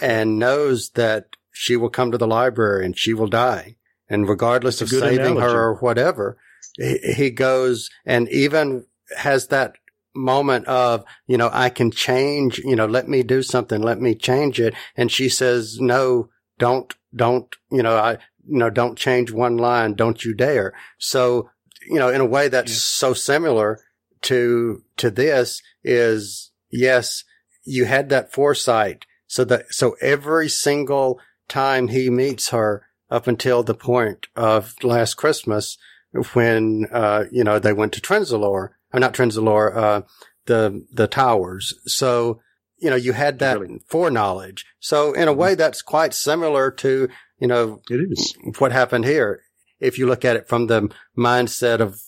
and 0.01 0.39
knows 0.39 0.89
that 0.91 1.35
she 1.53 1.77
will 1.77 1.89
come 1.89 2.11
to 2.11 2.17
the 2.17 2.27
library 2.27 2.85
and 2.85 2.97
she 2.97 3.13
will 3.13 3.27
die. 3.27 3.77
And 4.09 4.27
regardless 4.27 4.81
of 4.81 4.89
That's 4.89 4.97
a 4.97 5.05
good 5.05 5.09
saving 5.09 5.37
analogy. 5.37 5.53
her 5.53 5.63
or 5.63 5.75
whatever, 5.75 6.37
he, 6.75 6.97
he 7.15 7.29
goes 7.31 7.89
and 8.05 8.27
even 8.29 8.85
has 9.17 9.47
that 9.47 9.75
moment 10.15 10.67
of, 10.67 11.03
you 11.27 11.37
know, 11.37 11.49
I 11.51 11.69
can 11.69 11.91
change, 11.91 12.59
you 12.59 12.75
know, 12.75 12.85
let 12.85 13.07
me 13.07 13.23
do 13.23 13.41
something, 13.41 13.81
let 13.81 13.99
me 13.99 14.15
change 14.15 14.59
it. 14.59 14.73
And 14.95 15.11
she 15.11 15.29
says, 15.29 15.79
no, 15.79 16.29
don't, 16.59 16.93
don't, 17.15 17.55
you 17.71 17.81
know, 17.81 17.97
I, 17.97 18.13
you 18.45 18.57
know, 18.57 18.69
don't 18.69 18.97
change 18.97 19.31
one 19.31 19.57
line. 19.57 19.93
Don't 19.93 20.23
you 20.23 20.33
dare. 20.33 20.73
So, 20.97 21.49
you 21.87 21.99
know, 21.99 22.09
in 22.09 22.21
a 22.21 22.25
way 22.25 22.47
that's 22.47 22.73
so 22.73 23.13
similar 23.13 23.79
to, 24.23 24.83
to 24.97 25.09
this 25.09 25.61
is 25.83 26.51
yes, 26.69 27.23
you 27.63 27.85
had 27.85 28.09
that 28.09 28.31
foresight. 28.31 29.05
So 29.27 29.43
that, 29.45 29.73
so 29.73 29.95
every 30.01 30.49
single 30.49 31.19
time 31.53 31.87
he 31.89 32.09
meets 32.09 32.49
her 32.49 32.85
up 33.09 33.27
until 33.27 33.61
the 33.61 33.75
point 33.75 34.27
of 34.35 34.75
last 34.83 35.13
Christmas 35.13 35.77
when, 36.33 36.87
uh, 36.91 37.25
you 37.31 37.43
know, 37.43 37.59
they 37.59 37.73
went 37.73 37.93
to 37.93 38.01
Trenzalore, 38.01 38.69
or 38.93 38.99
not 38.99 39.13
Trenzalore, 39.13 39.75
uh, 39.75 40.01
the, 40.45 40.85
the 40.91 41.07
towers. 41.07 41.73
So, 41.85 42.41
you 42.77 42.89
know, 42.89 42.95
you 42.95 43.13
had 43.13 43.39
that 43.39 43.59
foreknowledge. 43.87 44.65
So 44.79 45.13
in 45.13 45.27
a 45.27 45.33
way, 45.33 45.55
that's 45.55 45.81
quite 45.81 46.13
similar 46.13 46.71
to, 46.71 47.07
you 47.39 47.47
know, 47.47 47.81
It 47.89 48.11
is. 48.11 48.35
what 48.57 48.71
happened 48.71 49.05
here. 49.05 49.41
If 49.79 49.97
you 49.97 50.07
look 50.07 50.25
at 50.25 50.35
it 50.35 50.47
from 50.47 50.67
the 50.67 50.89
mindset 51.17 51.79
of 51.79 51.99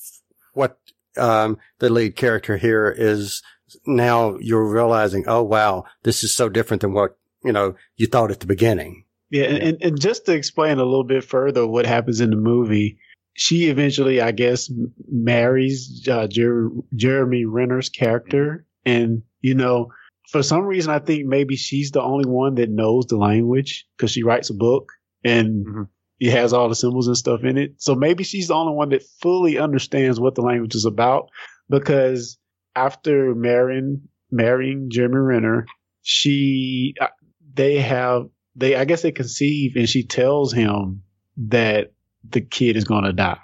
what 0.53 0.79
um, 1.17 1.57
the 1.79 1.89
lead 1.89 2.15
character 2.15 2.57
here 2.57 2.93
is 2.95 3.41
now 3.85 4.37
you're 4.39 4.67
realizing, 4.67 5.25
oh 5.27 5.43
wow, 5.43 5.85
this 6.03 6.23
is 6.23 6.33
so 6.35 6.49
different 6.49 6.81
than 6.81 6.93
what 6.93 7.17
you 7.43 7.51
know 7.51 7.75
you 7.95 8.07
thought 8.07 8.31
at 8.31 8.39
the 8.39 8.47
beginning. 8.47 9.04
Yeah, 9.31 9.45
and, 9.45 9.81
and 9.81 9.99
just 9.99 10.25
to 10.25 10.33
explain 10.33 10.77
a 10.77 10.85
little 10.85 11.03
bit 11.03 11.23
further 11.23 11.65
what 11.65 11.85
happens 11.85 12.21
in 12.21 12.29
the 12.29 12.35
movie, 12.35 12.99
she 13.35 13.69
eventually, 13.69 14.21
I 14.21 14.31
guess, 14.31 14.71
marries 15.09 16.07
uh, 16.07 16.27
Jer- 16.27 16.69
Jeremy 16.95 17.45
Renner's 17.45 17.89
character, 17.89 18.65
and 18.85 19.23
you 19.41 19.55
know, 19.55 19.89
for 20.29 20.43
some 20.43 20.63
reason, 20.63 20.91
I 20.91 20.99
think 20.99 21.25
maybe 21.25 21.55
she's 21.55 21.91
the 21.91 22.01
only 22.01 22.29
one 22.29 22.55
that 22.55 22.69
knows 22.69 23.05
the 23.07 23.17
language 23.17 23.85
because 23.97 24.11
she 24.11 24.23
writes 24.23 24.49
a 24.49 24.53
book 24.55 24.91
and 25.23 25.65
mm-hmm. 25.65 25.83
it 26.19 26.31
has 26.31 26.53
all 26.53 26.69
the 26.69 26.75
symbols 26.75 27.07
and 27.07 27.17
stuff 27.17 27.43
in 27.43 27.57
it. 27.57 27.75
So 27.77 27.95
maybe 27.95 28.23
she's 28.23 28.47
the 28.47 28.55
only 28.55 28.73
one 28.73 28.89
that 28.89 29.03
fully 29.21 29.57
understands 29.57 30.19
what 30.19 30.35
the 30.35 30.41
language 30.41 30.75
is 30.75 30.85
about 30.85 31.29
because 31.69 32.37
after 32.75 33.35
marrying 33.35 34.01
marrying 34.31 34.89
Jeremy 34.89 35.17
Renner, 35.17 35.65
she 36.01 36.95
uh, 36.99 37.07
they 37.53 37.79
have 37.79 38.27
they 38.55 38.75
I 38.75 38.85
guess 38.85 39.01
they 39.01 39.11
conceive 39.11 39.75
and 39.75 39.89
she 39.89 40.03
tells 40.03 40.53
him 40.53 41.03
that 41.37 41.91
the 42.29 42.41
kid 42.41 42.75
is 42.77 42.83
going 42.85 43.03
to 43.03 43.13
die. 43.13 43.39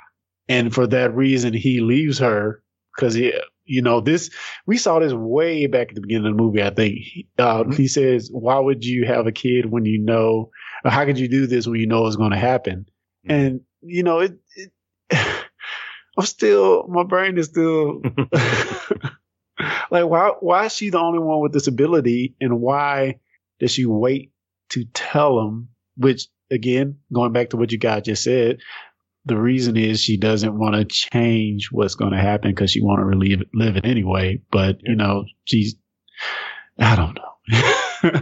And 0.47 0.73
for 0.73 0.87
that 0.87 1.15
reason, 1.15 1.53
he 1.53 1.81
leaves 1.81 2.19
her 2.19 2.63
because 2.95 3.13
he, 3.13 3.33
you 3.65 3.81
know, 3.81 4.01
this, 4.01 4.31
we 4.65 4.77
saw 4.77 4.99
this 4.99 5.13
way 5.13 5.67
back 5.67 5.89
at 5.89 5.95
the 5.95 6.01
beginning 6.01 6.27
of 6.27 6.35
the 6.35 6.43
movie, 6.43 6.63
I 6.63 6.71
think. 6.71 6.99
Uh. 7.37 7.65
He 7.71 7.87
says, 7.87 8.29
why 8.31 8.59
would 8.59 8.83
you 8.83 9.05
have 9.05 9.27
a 9.27 9.31
kid 9.31 9.65
when 9.71 9.85
you 9.85 9.99
know, 9.99 10.49
how 10.83 11.05
could 11.05 11.19
you 11.19 11.27
do 11.27 11.47
this 11.47 11.67
when 11.67 11.79
you 11.79 11.87
know 11.87 12.05
it's 12.07 12.15
going 12.15 12.31
to 12.31 12.37
happen? 12.37 12.85
Mm-hmm. 13.25 13.31
And, 13.31 13.61
you 13.81 14.03
know, 14.03 14.19
it, 14.19 14.39
it 14.55 14.71
I'm 16.17 16.25
still, 16.25 16.85
my 16.87 17.03
brain 17.03 17.37
is 17.37 17.45
still 17.45 18.01
like, 19.91 20.05
why, 20.05 20.31
why 20.39 20.65
is 20.65 20.75
she 20.75 20.89
the 20.89 20.99
only 20.99 21.19
one 21.19 21.39
with 21.39 21.53
this 21.53 21.67
ability 21.67 22.35
and 22.41 22.59
why 22.59 23.19
does 23.59 23.71
she 23.71 23.85
wait 23.85 24.30
to 24.71 24.85
tell 24.93 25.39
him, 25.39 25.69
which 25.95 26.27
again, 26.51 26.97
going 27.13 27.31
back 27.31 27.51
to 27.51 27.57
what 27.57 27.71
you 27.71 27.77
guys 27.77 28.03
just 28.03 28.23
said, 28.23 28.59
the 29.25 29.37
reason 29.37 29.77
is 29.77 30.01
she 30.01 30.17
doesn't 30.17 30.57
want 30.57 30.75
to 30.75 30.85
change 30.85 31.69
what's 31.71 31.95
going 31.95 32.11
to 32.11 32.17
happen 32.17 32.51
because 32.51 32.71
she 32.71 32.81
want 32.81 32.99
to 32.99 33.05
relive 33.05 33.41
live 33.53 33.77
it 33.77 33.85
anyway. 33.85 34.41
But 34.51 34.79
you 34.81 34.95
know, 34.95 35.25
she's, 35.45 35.75
I 36.79 36.95
don't 36.95 37.15
know. 37.15 38.21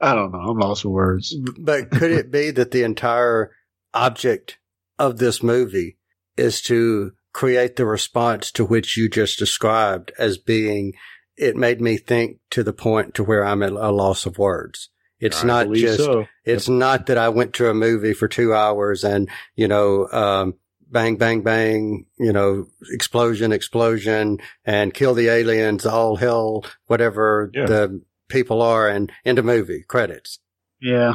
I 0.00 0.14
don't 0.14 0.32
know. 0.32 0.38
I'm 0.38 0.58
lost 0.58 0.82
for 0.82 0.90
words. 0.90 1.34
But 1.58 1.90
could 1.90 2.10
it 2.10 2.30
be 2.30 2.50
that 2.50 2.70
the 2.70 2.82
entire 2.82 3.52
object 3.92 4.58
of 4.98 5.18
this 5.18 5.42
movie 5.42 5.96
is 6.36 6.60
to 6.62 7.12
create 7.32 7.76
the 7.76 7.86
response 7.86 8.50
to 8.52 8.64
which 8.64 8.96
you 8.96 9.08
just 9.08 9.38
described 9.38 10.12
as 10.18 10.38
being, 10.38 10.92
it 11.36 11.56
made 11.56 11.80
me 11.80 11.96
think 11.96 12.38
to 12.50 12.62
the 12.62 12.72
point 12.72 13.14
to 13.14 13.24
where 13.24 13.44
I'm 13.44 13.62
at 13.62 13.72
a 13.72 13.90
loss 13.90 14.26
of 14.26 14.38
words. 14.38 14.90
It's 15.24 15.42
I 15.42 15.46
not 15.46 15.72
just, 15.72 16.00
so. 16.00 16.26
it's 16.44 16.68
yep. 16.68 16.76
not 16.76 17.06
that 17.06 17.16
I 17.16 17.30
went 17.30 17.54
to 17.54 17.70
a 17.70 17.74
movie 17.74 18.12
for 18.12 18.28
two 18.28 18.52
hours 18.52 19.04
and, 19.04 19.30
you 19.56 19.68
know, 19.68 20.06
um, 20.12 20.54
bang, 20.90 21.16
bang, 21.16 21.40
bang, 21.40 22.04
you 22.18 22.30
know, 22.30 22.66
explosion, 22.92 23.50
explosion 23.50 24.40
and 24.66 24.92
kill 24.92 25.14
the 25.14 25.28
aliens, 25.28 25.86
all 25.86 26.16
hell, 26.16 26.66
whatever 26.88 27.50
yeah. 27.54 27.64
the 27.64 28.02
people 28.28 28.60
are 28.60 28.86
and 28.86 29.10
into 29.24 29.42
movie 29.42 29.82
credits. 29.88 30.40
Yeah. 30.78 31.14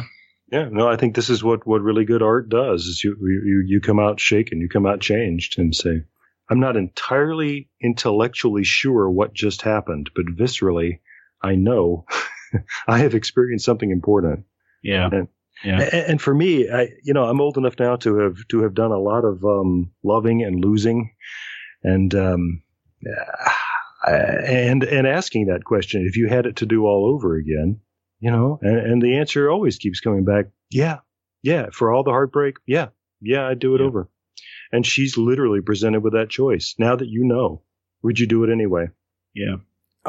Yeah. 0.52 0.70
No, 0.72 0.90
I 0.90 0.96
think 0.96 1.14
this 1.14 1.30
is 1.30 1.44
what, 1.44 1.68
what 1.68 1.84
really 1.84 2.06
good 2.06 2.24
art 2.24 2.50
does 2.50 2.86
is 2.86 3.04
you, 3.04 3.16
you, 3.22 3.64
you 3.68 3.80
come 3.80 4.00
out 4.00 4.20
shaken, 4.20 4.60
you 4.60 4.70
come 4.70 4.88
out 4.88 5.02
changed 5.02 5.60
and 5.60 5.76
say, 5.76 6.02
I'm 6.50 6.60
not 6.60 6.78
entirely 6.78 7.70
intellectually 7.80 8.64
sure 8.64 9.08
what 9.08 9.36
just 9.36 9.62
happened, 9.62 10.10
but 10.16 10.26
viscerally, 10.26 11.02
I 11.44 11.54
know 11.54 12.06
I 12.88 13.00
have 13.00 13.16
experienced 13.16 13.66
something 13.66 13.92
important. 13.92 14.46
Yeah. 14.84 15.10
And, 15.12 15.28
yeah. 15.64 15.82
And, 15.82 16.22
for 16.22 16.34
me, 16.34 16.70
I, 16.70 16.90
you 17.04 17.14
know, 17.14 17.26
I'm 17.26 17.42
old 17.42 17.58
enough 17.58 17.76
now 17.80 17.98
to 17.98 18.18
have, 18.20 18.48
to 18.50 18.62
have 18.64 18.74
done 18.74 18.92
a 18.92 19.00
lot 19.00 19.26
of, 19.26 19.44
um, 19.44 19.92
loving 20.04 20.42
and 20.44 20.64
losing 20.64 21.14
and, 21.84 22.14
um, 22.16 22.64
and, 24.08 24.84
and 24.84 25.08
asking 25.08 25.48
that 25.48 25.66
question, 25.66 26.06
if 26.08 26.16
you 26.16 26.28
had 26.30 26.46
it 26.46 26.58
to 26.58 26.66
do 26.66 26.86
all 26.86 27.14
over 27.14 27.36
again, 27.36 27.82
you 28.20 28.32
know, 28.32 28.60
and, 28.62 28.78
and 28.78 29.02
the 29.02 29.18
answer 29.18 29.50
always 29.50 29.78
keeps 29.78 30.00
coming 30.00 30.26
back. 30.26 30.46
Yeah. 30.70 31.00
Yeah. 31.42 31.68
For 31.72 31.92
all 31.92 32.04
the 32.04 32.12
heartbreak. 32.12 32.58
Yeah. 32.66 32.88
Yeah. 33.22 33.48
I'd 33.48 33.60
do 33.60 33.76
it 33.76 33.82
yeah. 33.82 33.88
over. 33.88 34.10
And 34.72 34.86
she's 34.86 35.18
literally 35.18 35.62
presented 35.62 36.04
with 36.04 36.14
that 36.14 36.30
choice. 36.30 36.76
Now 36.78 36.96
that 36.96 37.10
you 37.10 37.26
know, 37.26 37.64
would 38.04 38.20
you 38.20 38.28
do 38.28 38.44
it 38.44 38.52
anyway? 38.52 38.88
Yeah. 39.34 39.58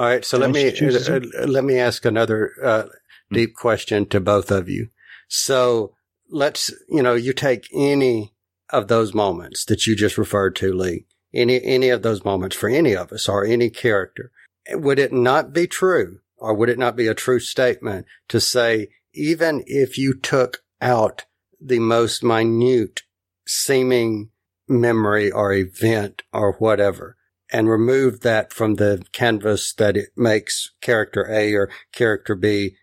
All 0.01 0.07
right. 0.07 0.24
So 0.24 0.38
let 0.38 0.51
me, 0.51 0.66
uh, 0.66 1.20
uh, 1.42 1.46
let 1.46 1.62
me 1.62 1.78
ask 1.78 2.07
another, 2.07 2.55
uh, 2.64 2.82
hmm. 3.28 3.34
deep 3.34 3.55
question 3.55 4.07
to 4.07 4.18
both 4.18 4.51
of 4.51 4.66
you. 4.66 4.88
So 5.28 5.94
let's, 6.30 6.72
you 6.88 7.03
know, 7.03 7.12
you 7.12 7.34
take 7.34 7.68
any 7.74 8.32
of 8.70 8.88
those 8.88 9.12
moments 9.12 9.66
that 9.66 9.86
you 9.86 9.94
just 9.94 10.16
referred 10.16 10.57
to, 10.57 10.72
Lee, 10.72 11.05
any, 11.34 11.62
any 11.62 11.90
of 11.90 12.01
those 12.01 12.24
moments 12.24 12.57
for 12.57 12.70
any 12.70 12.96
of 12.96 13.12
us 13.12 13.28
or 13.28 13.44
any 13.44 13.68
character. 13.68 14.32
Would 14.72 14.98
it 14.98 15.12
not 15.12 15.53
be 15.53 15.66
true 15.66 16.20
or 16.38 16.55
would 16.55 16.70
it 16.70 16.78
not 16.78 16.96
be 16.96 17.07
a 17.07 17.14
true 17.14 17.38
statement 17.38 18.07
to 18.30 18.40
say, 18.40 18.88
even 19.12 19.62
if 19.66 19.98
you 19.98 20.14
took 20.14 20.62
out 20.80 21.26
the 21.61 21.78
most 21.78 22.24
minute 22.24 23.03
seeming 23.46 24.30
memory 24.66 25.30
or 25.30 25.53
event 25.53 26.22
or 26.32 26.53
whatever, 26.53 27.18
and 27.53 27.68
remove 27.68 28.20
that 28.20 28.53
from 28.53 28.76
the 28.76 29.03
canvas 29.12 29.72
that 29.74 29.96
it 29.96 30.11
makes 30.16 30.70
character 30.80 31.28
A 31.30 31.55
or 31.55 31.70
character 31.92 32.34
B, 32.34 32.76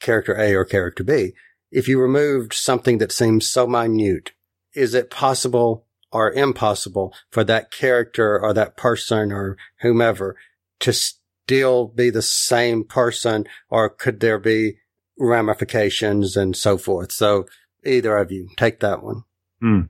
character 0.00 0.38
A 0.38 0.54
or 0.54 0.64
character 0.64 1.04
B. 1.04 1.32
If 1.70 1.88
you 1.88 2.00
removed 2.00 2.52
something 2.52 2.98
that 2.98 3.12
seems 3.12 3.46
so 3.46 3.66
minute, 3.66 4.32
is 4.74 4.94
it 4.94 5.10
possible 5.10 5.86
or 6.12 6.32
impossible 6.32 7.12
for 7.30 7.42
that 7.44 7.70
character 7.70 8.40
or 8.40 8.52
that 8.52 8.76
person 8.76 9.32
or 9.32 9.56
whomever 9.80 10.36
to 10.80 10.92
still 10.92 11.88
be 11.88 12.10
the 12.10 12.22
same 12.22 12.84
person 12.84 13.44
or 13.68 13.88
could 13.88 14.20
there 14.20 14.38
be 14.38 14.76
ramifications 15.18 16.36
and 16.36 16.56
so 16.56 16.78
forth? 16.78 17.10
So 17.10 17.46
either 17.84 18.16
of 18.16 18.30
you 18.30 18.48
take 18.56 18.80
that 18.80 19.02
one. 19.02 19.24
Hmm. 19.60 19.80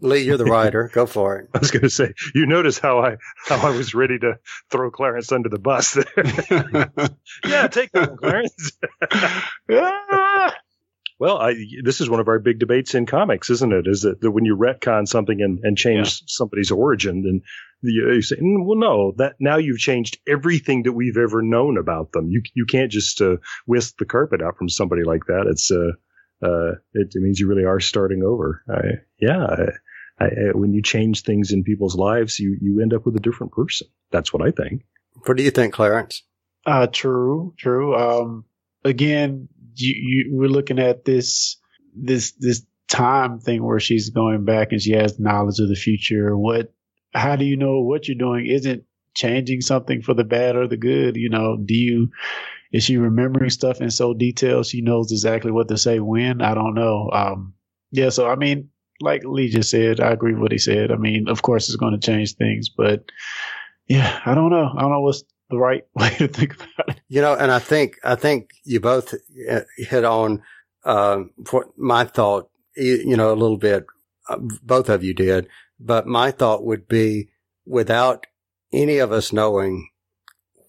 Lee, 0.00 0.22
you're 0.22 0.36
the 0.36 0.44
writer. 0.44 0.90
Go 0.92 1.06
for 1.06 1.38
it. 1.38 1.50
I 1.54 1.58
was 1.58 1.70
going 1.70 1.82
to 1.82 1.90
say, 1.90 2.12
you 2.34 2.46
notice 2.46 2.78
how 2.78 2.98
I 2.98 3.16
how 3.46 3.66
I 3.66 3.70
was 3.70 3.94
ready 3.94 4.18
to 4.18 4.38
throw 4.70 4.90
Clarence 4.90 5.32
under 5.32 5.48
the 5.48 5.58
bus 5.58 5.94
there. 5.94 6.06
yeah, 7.44 7.68
take 7.68 7.92
that 7.92 8.10
one, 8.10 8.18
Clarence. 8.18 8.72
well, 11.18 11.38
I, 11.38 11.54
this 11.82 12.00
is 12.00 12.10
one 12.10 12.20
of 12.20 12.28
our 12.28 12.38
big 12.38 12.58
debates 12.58 12.94
in 12.94 13.06
comics, 13.06 13.50
isn't 13.50 13.72
it? 13.72 13.86
Is 13.86 14.02
that, 14.02 14.20
that 14.20 14.30
when 14.30 14.44
you 14.44 14.56
retcon 14.56 15.06
something 15.06 15.40
and, 15.40 15.60
and 15.62 15.78
change 15.78 16.20
yeah. 16.20 16.26
somebody's 16.26 16.70
origin, 16.70 17.22
then 17.22 17.42
you, 17.82 18.12
you, 18.14 18.22
say, 18.22 18.36
mm, 18.36 18.64
well, 18.64 18.78
no, 18.78 19.12
that 19.16 19.36
now 19.38 19.56
you've 19.56 19.78
changed 19.78 20.18
everything 20.26 20.82
that 20.82 20.92
we've 20.92 21.16
ever 21.16 21.40
known 21.40 21.78
about 21.78 22.12
them. 22.12 22.30
You 22.30 22.42
you 22.54 22.66
can't 22.66 22.90
just 22.90 23.20
uh, 23.20 23.36
whisk 23.66 23.96
the 23.98 24.06
carpet 24.06 24.42
out 24.42 24.58
from 24.58 24.68
somebody 24.68 25.04
like 25.04 25.26
that. 25.26 25.46
It's 25.48 25.70
uh, 25.70 25.92
uh, 26.42 26.72
it, 26.92 27.14
it, 27.14 27.22
means 27.22 27.38
you 27.38 27.48
really 27.48 27.64
are 27.64 27.80
starting 27.80 28.22
over. 28.22 28.62
I, 28.68 29.02
yeah, 29.20 29.46
I, 30.18 30.26
when 30.54 30.72
you 30.72 30.82
change 30.82 31.22
things 31.22 31.52
in 31.52 31.64
people's 31.64 31.96
lives, 31.96 32.38
you, 32.38 32.56
you 32.60 32.80
end 32.80 32.94
up 32.94 33.04
with 33.04 33.16
a 33.16 33.20
different 33.20 33.52
person. 33.52 33.88
That's 34.10 34.32
what 34.32 34.46
I 34.46 34.50
think. 34.50 34.84
What 35.26 35.36
do 35.36 35.42
you 35.42 35.50
think, 35.50 35.74
Clarence? 35.74 36.22
Uh, 36.66 36.86
true, 36.86 37.54
true. 37.58 37.94
Um, 37.94 38.44
again, 38.84 39.48
you, 39.74 39.94
you, 39.96 40.30
we're 40.32 40.48
looking 40.48 40.78
at 40.78 41.04
this, 41.04 41.56
this, 41.94 42.32
this 42.32 42.64
time 42.88 43.40
thing 43.40 43.64
where 43.64 43.80
she's 43.80 44.10
going 44.10 44.44
back 44.44 44.72
and 44.72 44.80
she 44.80 44.92
has 44.92 45.18
knowledge 45.18 45.58
of 45.58 45.68
the 45.68 45.74
future. 45.74 46.36
What, 46.36 46.72
how 47.12 47.36
do 47.36 47.44
you 47.44 47.56
know 47.56 47.80
what 47.80 48.08
you're 48.08 48.16
doing 48.16 48.46
isn't 48.46 48.84
changing 49.14 49.60
something 49.60 50.02
for 50.02 50.14
the 50.14 50.24
bad 50.24 50.56
or 50.56 50.68
the 50.68 50.76
good? 50.76 51.16
You 51.16 51.30
know, 51.30 51.56
do 51.56 51.74
you, 51.74 52.10
is 52.74 52.82
she 52.82 52.96
remembering 52.96 53.50
stuff 53.50 53.80
in 53.80 53.88
so 53.88 54.12
detail 54.14 54.64
she 54.64 54.80
knows 54.80 55.12
exactly 55.12 55.52
what 55.52 55.68
to 55.68 55.78
say 55.78 56.00
when? 56.00 56.42
I 56.42 56.54
don't 56.54 56.74
know. 56.74 57.08
Um, 57.12 57.54
yeah, 57.92 58.08
so 58.08 58.28
I 58.28 58.34
mean, 58.34 58.68
like 59.00 59.22
Lee 59.24 59.48
just 59.48 59.70
said, 59.70 60.00
I 60.00 60.10
agree 60.10 60.32
with 60.32 60.42
what 60.42 60.50
he 60.50 60.58
said. 60.58 60.90
I 60.90 60.96
mean, 60.96 61.28
of 61.28 61.42
course, 61.42 61.68
it's 61.68 61.76
going 61.76 61.92
to 61.98 62.04
change 62.04 62.34
things, 62.34 62.68
but 62.68 63.04
yeah, 63.86 64.18
I 64.26 64.34
don't 64.34 64.50
know. 64.50 64.72
I 64.76 64.80
don't 64.80 64.90
know 64.90 65.02
what's 65.02 65.22
the 65.50 65.56
right 65.56 65.84
way 65.94 66.10
to 66.16 66.26
think 66.26 66.56
about 66.56 66.88
it. 66.88 67.00
You 67.06 67.20
know, 67.20 67.36
and 67.36 67.52
I 67.52 67.60
think 67.60 67.94
I 68.02 68.16
think 68.16 68.50
you 68.64 68.80
both 68.80 69.14
uh, 69.48 69.60
hit 69.76 70.04
on 70.04 70.42
uh, 70.84 71.22
my 71.76 72.02
thought. 72.02 72.50
You 72.76 73.16
know, 73.16 73.32
a 73.32 73.38
little 73.38 73.56
bit. 73.56 73.86
Uh, 74.28 74.38
both 74.64 74.88
of 74.88 75.04
you 75.04 75.14
did, 75.14 75.46
but 75.78 76.08
my 76.08 76.32
thought 76.32 76.64
would 76.64 76.88
be 76.88 77.28
without 77.64 78.26
any 78.72 78.98
of 78.98 79.12
us 79.12 79.32
knowing 79.32 79.90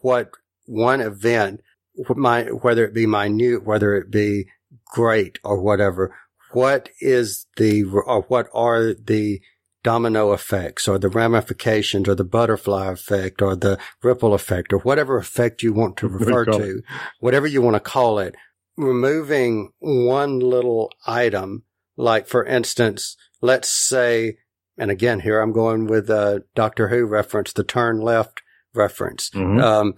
what 0.02 0.30
one 0.66 1.02
event, 1.02 1.62
whether 1.96 2.86
it 2.86 2.94
be 2.94 3.06
minute, 3.06 3.64
whether 3.64 3.96
it 3.96 4.12
be 4.12 4.46
great 4.94 5.40
or 5.44 5.62
whatever, 5.62 6.16
what 6.52 6.90
is 7.00 7.46
the, 7.58 7.84
or 7.84 8.24
what 8.24 8.48
are 8.54 8.94
the 8.94 9.42
domino 9.84 10.34
effects 10.34 10.88
or 10.88 10.98
the 10.98 11.10
ramifications 11.10 12.10
or 12.10 12.16
the 12.16 12.24
butterfly 12.24 12.92
effect 12.92 13.42
or 13.42 13.56
the 13.56 13.78
ripple 14.02 14.34
effect 14.34 14.74
or 14.74 14.80
whatever 14.80 15.18
effect 15.18 15.62
you 15.62 15.72
want 15.72 15.96
to 15.96 16.08
refer 16.08 16.44
to, 16.44 16.82
whatever 17.20 17.46
you 17.46 17.62
want 17.62 17.76
to 17.76 17.80
call 17.80 18.18
it, 18.18 18.36
removing 18.78 19.72
one 19.80 20.40
little 20.40 20.92
item, 21.06 21.64
like 21.98 22.28
for 22.28 22.44
instance, 22.44 23.16
let's 23.42 23.70
say, 23.70 24.38
and 24.78 24.90
again, 24.90 25.20
here 25.20 25.40
I'm 25.40 25.54
going 25.54 25.86
with 25.86 26.10
a 26.10 26.44
Doctor 26.56 26.88
Who 26.90 27.06
reference, 27.06 27.54
the 27.54 27.64
turn 27.64 28.02
left 28.02 28.42
reference. 28.74 29.30
Mm-hmm. 29.30 29.60
Um, 29.60 29.94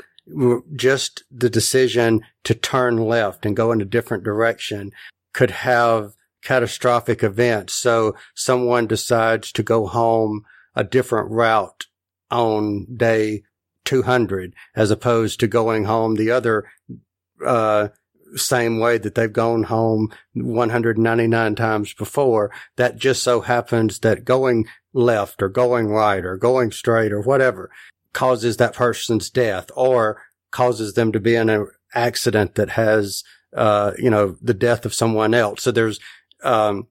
just 0.75 1.23
the 1.31 1.49
decision 1.49 2.21
to 2.43 2.53
turn 2.53 2.97
left 2.97 3.45
and 3.45 3.55
go 3.55 3.71
in 3.71 3.81
a 3.81 3.85
different 3.85 4.23
direction 4.23 4.91
could 5.33 5.51
have 5.51 6.13
catastrophic 6.43 7.23
events. 7.23 7.73
So 7.73 8.15
someone 8.35 8.87
decides 8.87 9.51
to 9.53 9.63
go 9.63 9.87
home 9.87 10.45
a 10.75 10.83
different 10.83 11.31
route 11.31 11.85
on 12.29 12.87
day 12.95 13.43
200 13.85 14.53
as 14.75 14.91
opposed 14.91 15.39
to 15.39 15.47
going 15.47 15.85
home 15.85 16.15
the 16.15 16.31
other, 16.31 16.69
uh, 17.45 17.89
same 18.35 18.79
way 18.79 18.97
that 18.97 19.15
they've 19.15 19.31
gone 19.31 19.63
home 19.63 20.11
199 20.33 21.55
times 21.55 21.93
before. 21.93 22.51
That 22.75 22.97
just 22.97 23.23
so 23.23 23.39
happens 23.41 23.99
that 23.99 24.25
going 24.25 24.67
left 24.93 25.41
or 25.41 25.47
going 25.47 25.87
right 25.87 26.25
or 26.25 26.35
going 26.35 26.71
straight 26.71 27.13
or 27.13 27.21
whatever 27.21 27.71
causes 28.17 28.57
that 28.57 28.73
person's 28.73 29.29
death 29.29 29.69
or 29.75 30.19
causes 30.49 30.95
them 30.95 31.11
to 31.11 31.19
be 31.19 31.35
in 31.35 31.49
an 31.49 31.67
accident 31.93 32.55
that 32.55 32.71
has, 32.71 33.23
uh, 33.55 33.91
you 33.99 34.09
know, 34.09 34.35
the 34.41 34.55
death 34.55 34.85
of 34.85 34.93
someone 34.93 35.35
else. 35.35 35.61
So 35.61 35.71
there's, 35.71 35.99
um, 36.43 36.87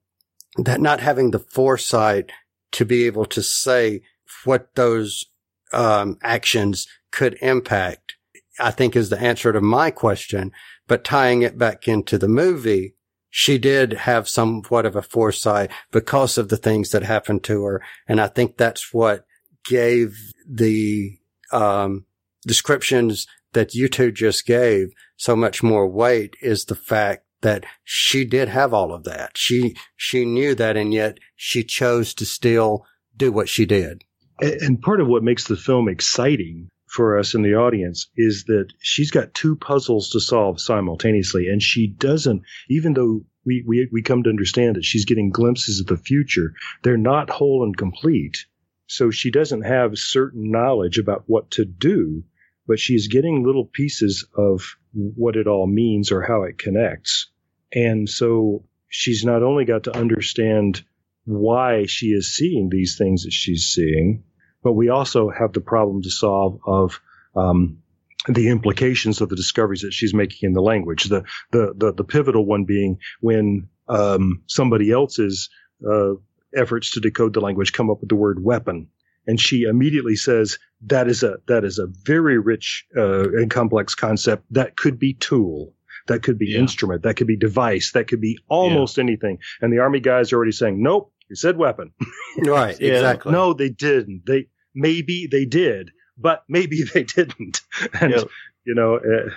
that 0.55 0.79
not 0.79 1.01
having 1.01 1.31
the 1.31 1.39
foresight 1.39 2.31
to 2.71 2.85
be 2.85 3.07
able 3.07 3.25
to 3.25 3.43
say 3.43 4.03
what 4.45 4.73
those, 4.75 5.25
um, 5.73 6.17
actions 6.23 6.87
could 7.11 7.37
impact, 7.41 8.15
I 8.57 8.71
think 8.71 8.95
is 8.95 9.09
the 9.09 9.19
answer 9.19 9.51
to 9.51 9.59
my 9.59 9.91
question. 9.91 10.53
But 10.87 11.03
tying 11.03 11.41
it 11.41 11.57
back 11.57 11.89
into 11.89 12.17
the 12.17 12.29
movie, 12.29 12.95
she 13.29 13.57
did 13.57 13.91
have 13.91 14.29
somewhat 14.29 14.85
of 14.85 14.95
a 14.95 15.01
foresight 15.01 15.71
because 15.91 16.37
of 16.37 16.47
the 16.47 16.55
things 16.55 16.91
that 16.91 17.03
happened 17.03 17.43
to 17.43 17.65
her. 17.65 17.83
And 18.07 18.21
I 18.21 18.27
think 18.27 18.55
that's 18.55 18.93
what 18.93 19.25
gave 19.65 20.17
the, 20.49 21.16
um, 21.51 22.05
descriptions 22.45 23.27
that 23.53 23.73
you 23.73 23.87
two 23.87 24.11
just 24.11 24.45
gave 24.45 24.89
so 25.15 25.35
much 25.35 25.63
more 25.63 25.87
weight 25.87 26.35
is 26.41 26.65
the 26.65 26.75
fact 26.75 27.25
that 27.41 27.65
she 27.83 28.25
did 28.25 28.49
have 28.49 28.73
all 28.73 28.93
of 28.93 29.03
that. 29.03 29.31
She, 29.35 29.75
she 29.95 30.25
knew 30.25 30.55
that 30.55 30.75
and 30.75 30.93
yet 30.93 31.19
she 31.35 31.63
chose 31.63 32.13
to 32.15 32.25
still 32.25 32.85
do 33.15 33.31
what 33.31 33.49
she 33.49 33.65
did. 33.65 34.03
And 34.39 34.81
part 34.81 35.01
of 35.01 35.07
what 35.07 35.23
makes 35.23 35.45
the 35.45 35.55
film 35.55 35.89
exciting 35.89 36.69
for 36.87 37.17
us 37.17 37.33
in 37.33 37.41
the 37.41 37.55
audience 37.55 38.09
is 38.15 38.45
that 38.45 38.67
she's 38.79 39.11
got 39.11 39.33
two 39.33 39.55
puzzles 39.55 40.09
to 40.11 40.19
solve 40.19 40.59
simultaneously. 40.59 41.47
And 41.47 41.61
she 41.61 41.87
doesn't, 41.87 42.43
even 42.69 42.93
though 42.93 43.21
we, 43.45 43.63
we, 43.67 43.87
we 43.91 44.01
come 44.01 44.23
to 44.23 44.29
understand 44.29 44.75
that 44.75 44.85
she's 44.85 45.05
getting 45.05 45.29
glimpses 45.29 45.79
of 45.79 45.87
the 45.87 45.97
future, 45.97 46.53
they're 46.83 46.97
not 46.97 47.29
whole 47.29 47.63
and 47.63 47.75
complete. 47.75 48.45
So 48.87 49.11
she 49.11 49.31
doesn't 49.31 49.63
have 49.63 49.97
certain 49.97 50.51
knowledge 50.51 50.97
about 50.97 51.23
what 51.27 51.51
to 51.51 51.65
do, 51.65 52.23
but 52.67 52.79
she's 52.79 53.07
getting 53.07 53.45
little 53.45 53.65
pieces 53.65 54.25
of 54.35 54.77
what 54.93 55.35
it 55.35 55.47
all 55.47 55.67
means 55.67 56.11
or 56.11 56.21
how 56.21 56.43
it 56.43 56.57
connects. 56.57 57.29
And 57.73 58.09
so 58.09 58.65
she's 58.89 59.23
not 59.23 59.43
only 59.43 59.65
got 59.65 59.83
to 59.83 59.97
understand 59.97 60.83
why 61.25 61.85
she 61.85 62.07
is 62.07 62.35
seeing 62.35 62.69
these 62.69 62.97
things 62.97 63.23
that 63.23 63.33
she's 63.33 63.65
seeing, 63.65 64.23
but 64.63 64.73
we 64.73 64.89
also 64.89 65.29
have 65.29 65.53
the 65.53 65.61
problem 65.61 66.01
to 66.03 66.09
solve 66.09 66.59
of 66.65 67.01
um, 67.35 67.79
the 68.27 68.49
implications 68.49 69.21
of 69.21 69.29
the 69.29 69.35
discoveries 69.35 69.81
that 69.81 69.93
she's 69.93 70.13
making 70.13 70.47
in 70.47 70.53
the 70.53 70.61
language. 70.61 71.05
The 71.05 71.23
the 71.51 71.73
the, 71.75 71.93
the 71.93 72.03
pivotal 72.03 72.45
one 72.45 72.65
being 72.65 72.99
when 73.21 73.69
um, 73.87 74.43
somebody 74.47 74.91
else's 74.91 75.49
uh, 75.89 76.13
efforts 76.55 76.91
to 76.91 76.99
decode 76.99 77.33
the 77.33 77.41
language 77.41 77.73
come 77.73 77.89
up 77.89 77.99
with 77.99 78.09
the 78.09 78.15
word 78.15 78.43
weapon, 78.43 78.87
and 79.25 79.39
she 79.39 79.63
immediately 79.63 80.15
says 80.15 80.59
that 80.81 81.07
is 81.07 81.23
a 81.23 81.37
that 81.47 81.63
is 81.63 81.79
a 81.79 81.87
very 81.87 82.37
rich 82.37 82.85
uh, 82.95 83.29
and 83.31 83.49
complex 83.51 83.95
concept. 83.95 84.45
That 84.51 84.75
could 84.75 84.99
be 84.99 85.13
tool. 85.13 85.73
That 86.07 86.23
could 86.23 86.37
be 86.37 86.47
yeah. 86.47 86.59
instrument. 86.59 87.03
That 87.03 87.15
could 87.15 87.27
be 87.27 87.35
device. 87.35 87.91
That 87.91 88.07
could 88.07 88.21
be 88.21 88.39
almost 88.47 88.97
yeah. 88.97 89.03
anything. 89.03 89.39
And 89.61 89.73
the 89.73 89.79
army 89.79 89.99
guys 89.99 90.31
are 90.31 90.37
already 90.37 90.53
saying 90.53 90.81
nope 90.81 91.11
you 91.29 91.35
said 91.35 91.57
weapon. 91.57 91.91
Right 92.45 92.79
exactly. 92.79 93.31
No 93.31 93.53
they 93.53 93.69
didn't. 93.69 94.23
They 94.27 94.47
maybe 94.75 95.27
they 95.27 95.45
did 95.45 95.91
but 96.17 96.43
maybe 96.47 96.83
they 96.93 97.03
didn't. 97.03 97.61
And 97.99 98.11
yeah. 98.11 98.23
you 98.65 98.75
know 98.75 98.95
uh, 98.95 99.29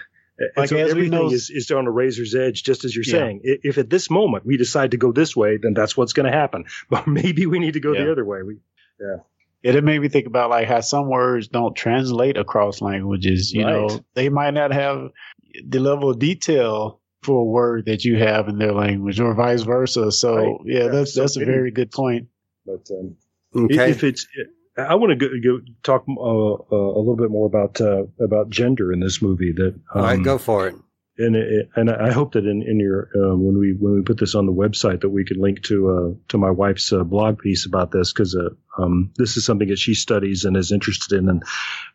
like 0.57 0.69
so 0.69 0.77
everything 0.77 1.11
know, 1.11 1.31
is, 1.31 1.51
is 1.51 1.71
on 1.71 1.87
a 1.87 1.91
razor's 1.91 2.35
edge, 2.35 2.63
just 2.63 2.85
as 2.85 2.95
you're 2.95 3.05
yeah. 3.05 3.13
saying. 3.13 3.41
If 3.43 3.79
at 3.79 3.91
this 3.91 4.11
moment 4.11 4.47
we 4.47 4.57
decide 4.57 4.93
to 4.93 4.97
go 4.97 5.13
this 5.13 5.37
way, 5.37 5.59
then 5.59 5.75
that's 5.75 5.97
what's 5.97 6.13
going 6.13 6.31
to 6.31 6.37
happen. 6.37 6.65
But 6.89 7.07
maybe 7.07 7.47
we 7.47 7.59
need 7.59 7.75
to 7.75 7.81
go 7.81 7.93
yeah. 7.93 8.05
the 8.05 8.13
other 8.13 8.25
way. 8.25 8.43
We, 8.43 8.57
yeah. 8.99 9.17
It 9.63 9.77
it 9.77 9.85
made 9.85 10.01
me 10.01 10.09
think 10.09 10.27
about 10.27 10.51
like 10.51 10.67
how 10.67 10.81
some 10.81 11.09
words 11.09 11.49
don't 11.49 11.77
translate 11.77 12.39
across 12.39 12.81
languages. 12.81 13.53
You 13.53 13.65
right. 13.65 13.73
know, 13.73 14.01
they 14.15 14.29
might 14.31 14.55
not 14.55 14.73
have 14.73 15.11
the 15.67 15.81
level 15.81 16.11
of 16.11 16.19
detail 16.19 17.01
for 17.23 17.43
a 17.43 17.45
word 17.45 17.85
that 17.87 18.05
you 18.05 18.19
have 18.19 18.49
in 18.49 18.57
their 18.57 18.73
language, 18.73 19.21
or 19.21 19.35
vice 19.35 19.63
versa. 19.63 20.11
So 20.11 20.35
right. 20.35 20.57
yeah, 20.65 20.89
that's 20.89 21.15
so 21.15 21.21
that's 21.21 21.37
a 21.37 21.45
very 21.45 21.71
good 21.71 21.91
point. 21.91 22.29
But 22.65 22.89
um, 22.91 23.17
okay. 23.55 23.91
if 23.91 24.03
it's, 24.05 24.27
I 24.89 24.95
want 24.95 25.11
to 25.11 25.17
go, 25.17 25.29
go 25.43 25.65
talk 25.83 26.05
uh, 26.09 26.13
uh, 26.13 26.77
a 26.77 26.99
little 26.99 27.17
bit 27.17 27.31
more 27.31 27.47
about 27.47 27.81
uh, 27.81 28.05
about 28.21 28.51
gender 28.51 28.93
in 28.93 29.01
this 29.01 29.21
movie. 29.23 29.53
That 29.53 29.75
um, 29.75 29.83
all 29.95 30.03
right, 30.03 30.17
um, 30.17 30.23
go 30.23 30.39
for 30.39 30.69
it 30.69 30.75
and 31.21 31.37
it, 31.37 31.69
and 31.77 31.91
I 31.91 32.13
hope 32.13 32.33
that 32.33 32.47
in, 32.47 32.63
in 32.63 32.81
your 32.81 33.09
uh, 33.15 33.37
when 33.37 33.59
we 33.59 33.77
when 33.79 33.95
we 33.95 34.03
put 34.03 34.19
this 34.19 34.35
on 34.35 34.47
the 34.47 34.53
website 34.53 35.03
that 35.03 35.11
we 35.11 35.25
can 35.25 35.41
link 35.41 35.63
to 35.65 35.91
uh, 35.91 36.25
to 36.29 36.39
my 36.39 36.51
wife's 36.51 36.93
uh, 36.93 37.05
blog 37.05 37.39
piece 37.39 37.67
about 37.67 37.91
this 37.91 38.13
because 38.13 38.35
uh, 38.35 38.49
um, 38.83 39.13
this 39.17 39.37
is 39.37 39.45
something 39.45 39.69
that 39.69 39.79
she 39.79 39.95
studies 39.95 40.45
and 40.45 40.57
is 40.57 40.73
interested 40.73 41.19
in 41.19 41.29
and 41.29 41.43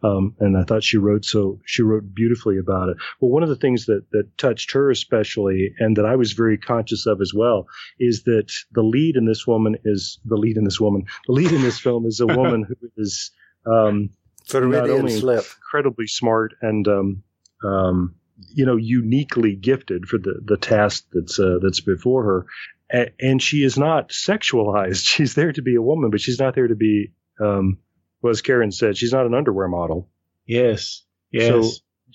um, 0.03 0.35
and 0.39 0.57
I 0.57 0.63
thought 0.63 0.83
she 0.83 0.97
wrote 0.97 1.25
so 1.25 1.59
she 1.65 1.81
wrote 1.81 2.13
beautifully 2.13 2.57
about 2.57 2.89
it. 2.89 2.97
Well, 3.19 3.31
one 3.31 3.43
of 3.43 3.49
the 3.49 3.55
things 3.55 3.87
that 3.87 4.05
that 4.11 4.37
touched 4.37 4.71
her 4.73 4.91
especially 4.91 5.73
and 5.79 5.97
that 5.97 6.05
I 6.05 6.15
was 6.15 6.33
very 6.33 6.57
conscious 6.57 7.05
of 7.05 7.21
as 7.21 7.33
well 7.35 7.67
is 7.99 8.23
that 8.23 8.51
the 8.71 8.83
lead 8.83 9.15
in 9.15 9.25
this 9.25 9.47
woman 9.47 9.75
is 9.83 10.19
the 10.25 10.37
lead 10.37 10.57
in 10.57 10.63
this 10.63 10.79
woman 10.79 11.05
the 11.27 11.33
lead 11.33 11.51
in 11.51 11.61
this 11.61 11.79
film 11.79 12.05
is 12.05 12.19
a 12.19 12.27
woman 12.35 12.63
who 12.67 12.89
is 12.97 13.31
um, 13.65 14.11
not 14.53 14.89
only 14.89 15.19
slip. 15.19 15.43
incredibly 15.57 16.07
smart 16.07 16.53
and 16.61 16.87
um, 16.87 17.23
um, 17.63 18.15
you 18.37 18.65
know, 18.65 18.75
uniquely 18.75 19.55
gifted 19.55 20.07
for 20.07 20.17
the, 20.17 20.41
the 20.43 20.57
task 20.57 21.05
that's, 21.11 21.39
uh, 21.39 21.59
that's 21.61 21.81
before 21.81 22.23
her. 22.23 22.45
A- 22.93 23.11
and 23.19 23.41
she 23.41 23.63
is 23.63 23.77
not 23.77 24.09
sexualized. 24.09 25.03
She's 25.05 25.35
there 25.35 25.51
to 25.51 25.61
be 25.61 25.75
a 25.75 25.81
woman, 25.81 26.11
but 26.11 26.21
she's 26.21 26.39
not 26.39 26.55
there 26.55 26.67
to 26.67 26.75
be, 26.75 27.11
um, 27.39 27.79
well, 28.21 28.31
as 28.31 28.41
Karen 28.41 28.71
said, 28.71 28.97
she's 28.97 29.13
not 29.13 29.25
an 29.25 29.33
underwear 29.33 29.67
model. 29.67 30.09
Yes. 30.45 31.03
Yes. 31.31 31.47
So 31.47 31.71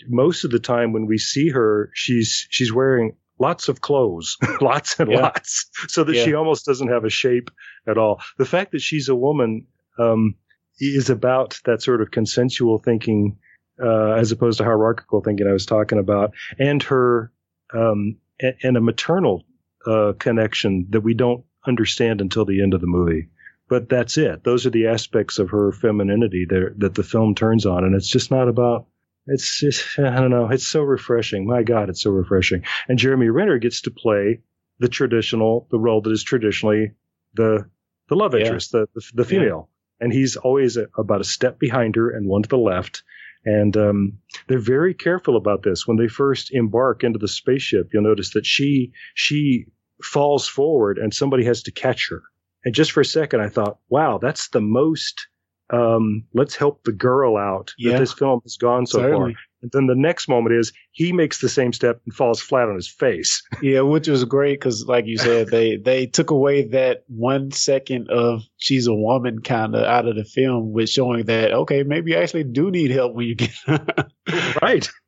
most 0.08 0.44
of 0.44 0.50
the 0.50 0.58
time 0.58 0.92
when 0.92 1.06
we 1.06 1.18
see 1.18 1.50
her, 1.50 1.90
she's, 1.94 2.46
she's 2.50 2.72
wearing 2.72 3.16
lots 3.38 3.68
of 3.68 3.80
clothes, 3.80 4.36
lots 4.60 4.98
and 4.98 5.10
yeah. 5.10 5.20
lots, 5.20 5.70
so 5.88 6.04
that 6.04 6.14
yeah. 6.14 6.24
she 6.24 6.34
almost 6.34 6.66
doesn't 6.66 6.88
have 6.88 7.04
a 7.04 7.10
shape 7.10 7.50
at 7.86 7.98
all. 7.98 8.20
The 8.38 8.44
fact 8.44 8.72
that 8.72 8.80
she's 8.80 9.08
a 9.08 9.14
woman, 9.14 9.66
um, 9.98 10.36
is 10.80 11.10
about 11.10 11.60
that 11.64 11.82
sort 11.82 12.00
of 12.00 12.10
consensual 12.10 12.78
thinking 12.78 13.38
uh, 13.82 14.12
as 14.12 14.32
opposed 14.32 14.58
to 14.58 14.64
hierarchical 14.64 15.20
thinking 15.20 15.46
I 15.46 15.52
was 15.52 15.66
talking 15.66 15.98
about, 15.98 16.34
and 16.58 16.82
her 16.84 17.32
um, 17.72 18.16
and 18.62 18.76
a 18.76 18.80
maternal 18.80 19.44
uh, 19.86 20.12
connection 20.18 20.86
that 20.90 21.00
we 21.00 21.14
don't 21.14 21.44
understand 21.66 22.20
until 22.20 22.44
the 22.44 22.62
end 22.62 22.74
of 22.74 22.80
the 22.80 22.86
movie. 22.86 23.28
But 23.68 23.88
that's 23.88 24.18
it. 24.18 24.42
Those 24.42 24.66
are 24.66 24.70
the 24.70 24.88
aspects 24.88 25.38
of 25.38 25.50
her 25.50 25.72
femininity 25.72 26.46
that 26.48 26.74
that 26.78 26.94
the 26.94 27.04
film 27.04 27.34
turns 27.34 27.66
on, 27.66 27.84
and 27.84 27.94
it's 27.94 28.08
just 28.08 28.30
not 28.30 28.48
about. 28.48 28.86
It's 29.26 29.60
just 29.60 29.84
I 29.98 30.16
don't 30.16 30.30
know. 30.30 30.48
It's 30.50 30.66
so 30.66 30.82
refreshing. 30.82 31.46
My 31.46 31.62
God, 31.62 31.88
it's 31.88 32.02
so 32.02 32.10
refreshing. 32.10 32.64
And 32.88 32.98
Jeremy 32.98 33.28
Renner 33.28 33.58
gets 33.58 33.82
to 33.82 33.90
play 33.90 34.40
the 34.80 34.88
traditional, 34.88 35.68
the 35.70 35.78
role 35.78 36.00
that 36.00 36.10
is 36.10 36.24
traditionally 36.24 36.92
the 37.34 37.68
the 38.08 38.16
love 38.16 38.34
interest, 38.34 38.74
yeah. 38.74 38.80
the, 38.80 39.00
the, 39.00 39.22
the 39.22 39.24
female, 39.24 39.68
yeah. 40.00 40.04
and 40.04 40.12
he's 40.12 40.36
always 40.36 40.76
a, 40.76 40.88
about 40.98 41.20
a 41.20 41.24
step 41.24 41.60
behind 41.60 41.94
her 41.94 42.10
and 42.10 42.26
one 42.26 42.42
to 42.42 42.48
the 42.48 42.58
left 42.58 43.04
and 43.44 43.76
um, 43.76 44.18
they're 44.46 44.58
very 44.58 44.94
careful 44.94 45.36
about 45.36 45.62
this. 45.62 45.86
When 45.86 45.96
they 45.96 46.08
first 46.08 46.52
embark 46.52 47.04
into 47.04 47.18
the 47.18 47.28
spaceship, 47.28 47.90
you'll 47.92 48.02
notice 48.02 48.32
that 48.34 48.46
she 48.46 48.92
she 49.14 49.66
falls 50.02 50.46
forward 50.48 50.98
and 50.98 51.12
somebody 51.12 51.44
has 51.44 51.62
to 51.64 51.72
catch 51.72 52.08
her. 52.10 52.22
And 52.64 52.74
just 52.74 52.92
for 52.92 53.00
a 53.00 53.04
second, 53.04 53.40
I 53.40 53.48
thought, 53.48 53.78
wow, 53.88 54.18
that's 54.18 54.48
the 54.48 54.60
most 54.60 55.26
um, 55.72 56.24
let's 56.34 56.56
help 56.56 56.82
the 56.84 56.92
girl 56.92 57.36
out 57.36 57.72
Yeah. 57.78 57.92
that 57.92 57.98
this 58.00 58.12
film 58.12 58.40
has 58.44 58.56
gone 58.56 58.86
so 58.86 58.98
Certainly. 58.98 59.34
far. 59.34 59.40
And 59.62 59.70
then 59.72 59.86
the 59.88 59.94
next 59.94 60.26
moment 60.26 60.54
is 60.56 60.72
he 60.92 61.12
makes 61.12 61.40
the 61.42 61.48
same 61.48 61.72
step 61.74 62.00
and 62.06 62.14
falls 62.14 62.40
flat 62.40 62.68
on 62.68 62.76
his 62.76 62.88
face. 62.88 63.42
Yeah, 63.62 63.82
which 63.82 64.08
was 64.08 64.24
great 64.24 64.58
because, 64.58 64.86
like 64.86 65.04
you 65.06 65.18
said, 65.18 65.48
they 65.48 65.76
they 65.76 66.06
took 66.06 66.30
away 66.30 66.64
that 66.68 67.04
one 67.08 67.50
second 67.50 68.08
of 68.10 68.42
she's 68.56 68.86
a 68.86 68.94
woman 68.94 69.40
kind 69.42 69.74
of 69.74 69.84
out 69.84 70.08
of 70.08 70.16
the 70.16 70.24
film, 70.24 70.72
with 70.72 70.88
showing 70.88 71.24
that 71.26 71.52
okay, 71.52 71.82
maybe 71.82 72.12
you 72.12 72.16
actually 72.16 72.44
do 72.44 72.70
need 72.70 72.90
help 72.90 73.14
when 73.14 73.26
you 73.26 73.34
get. 73.34 73.50
right. 74.62 74.88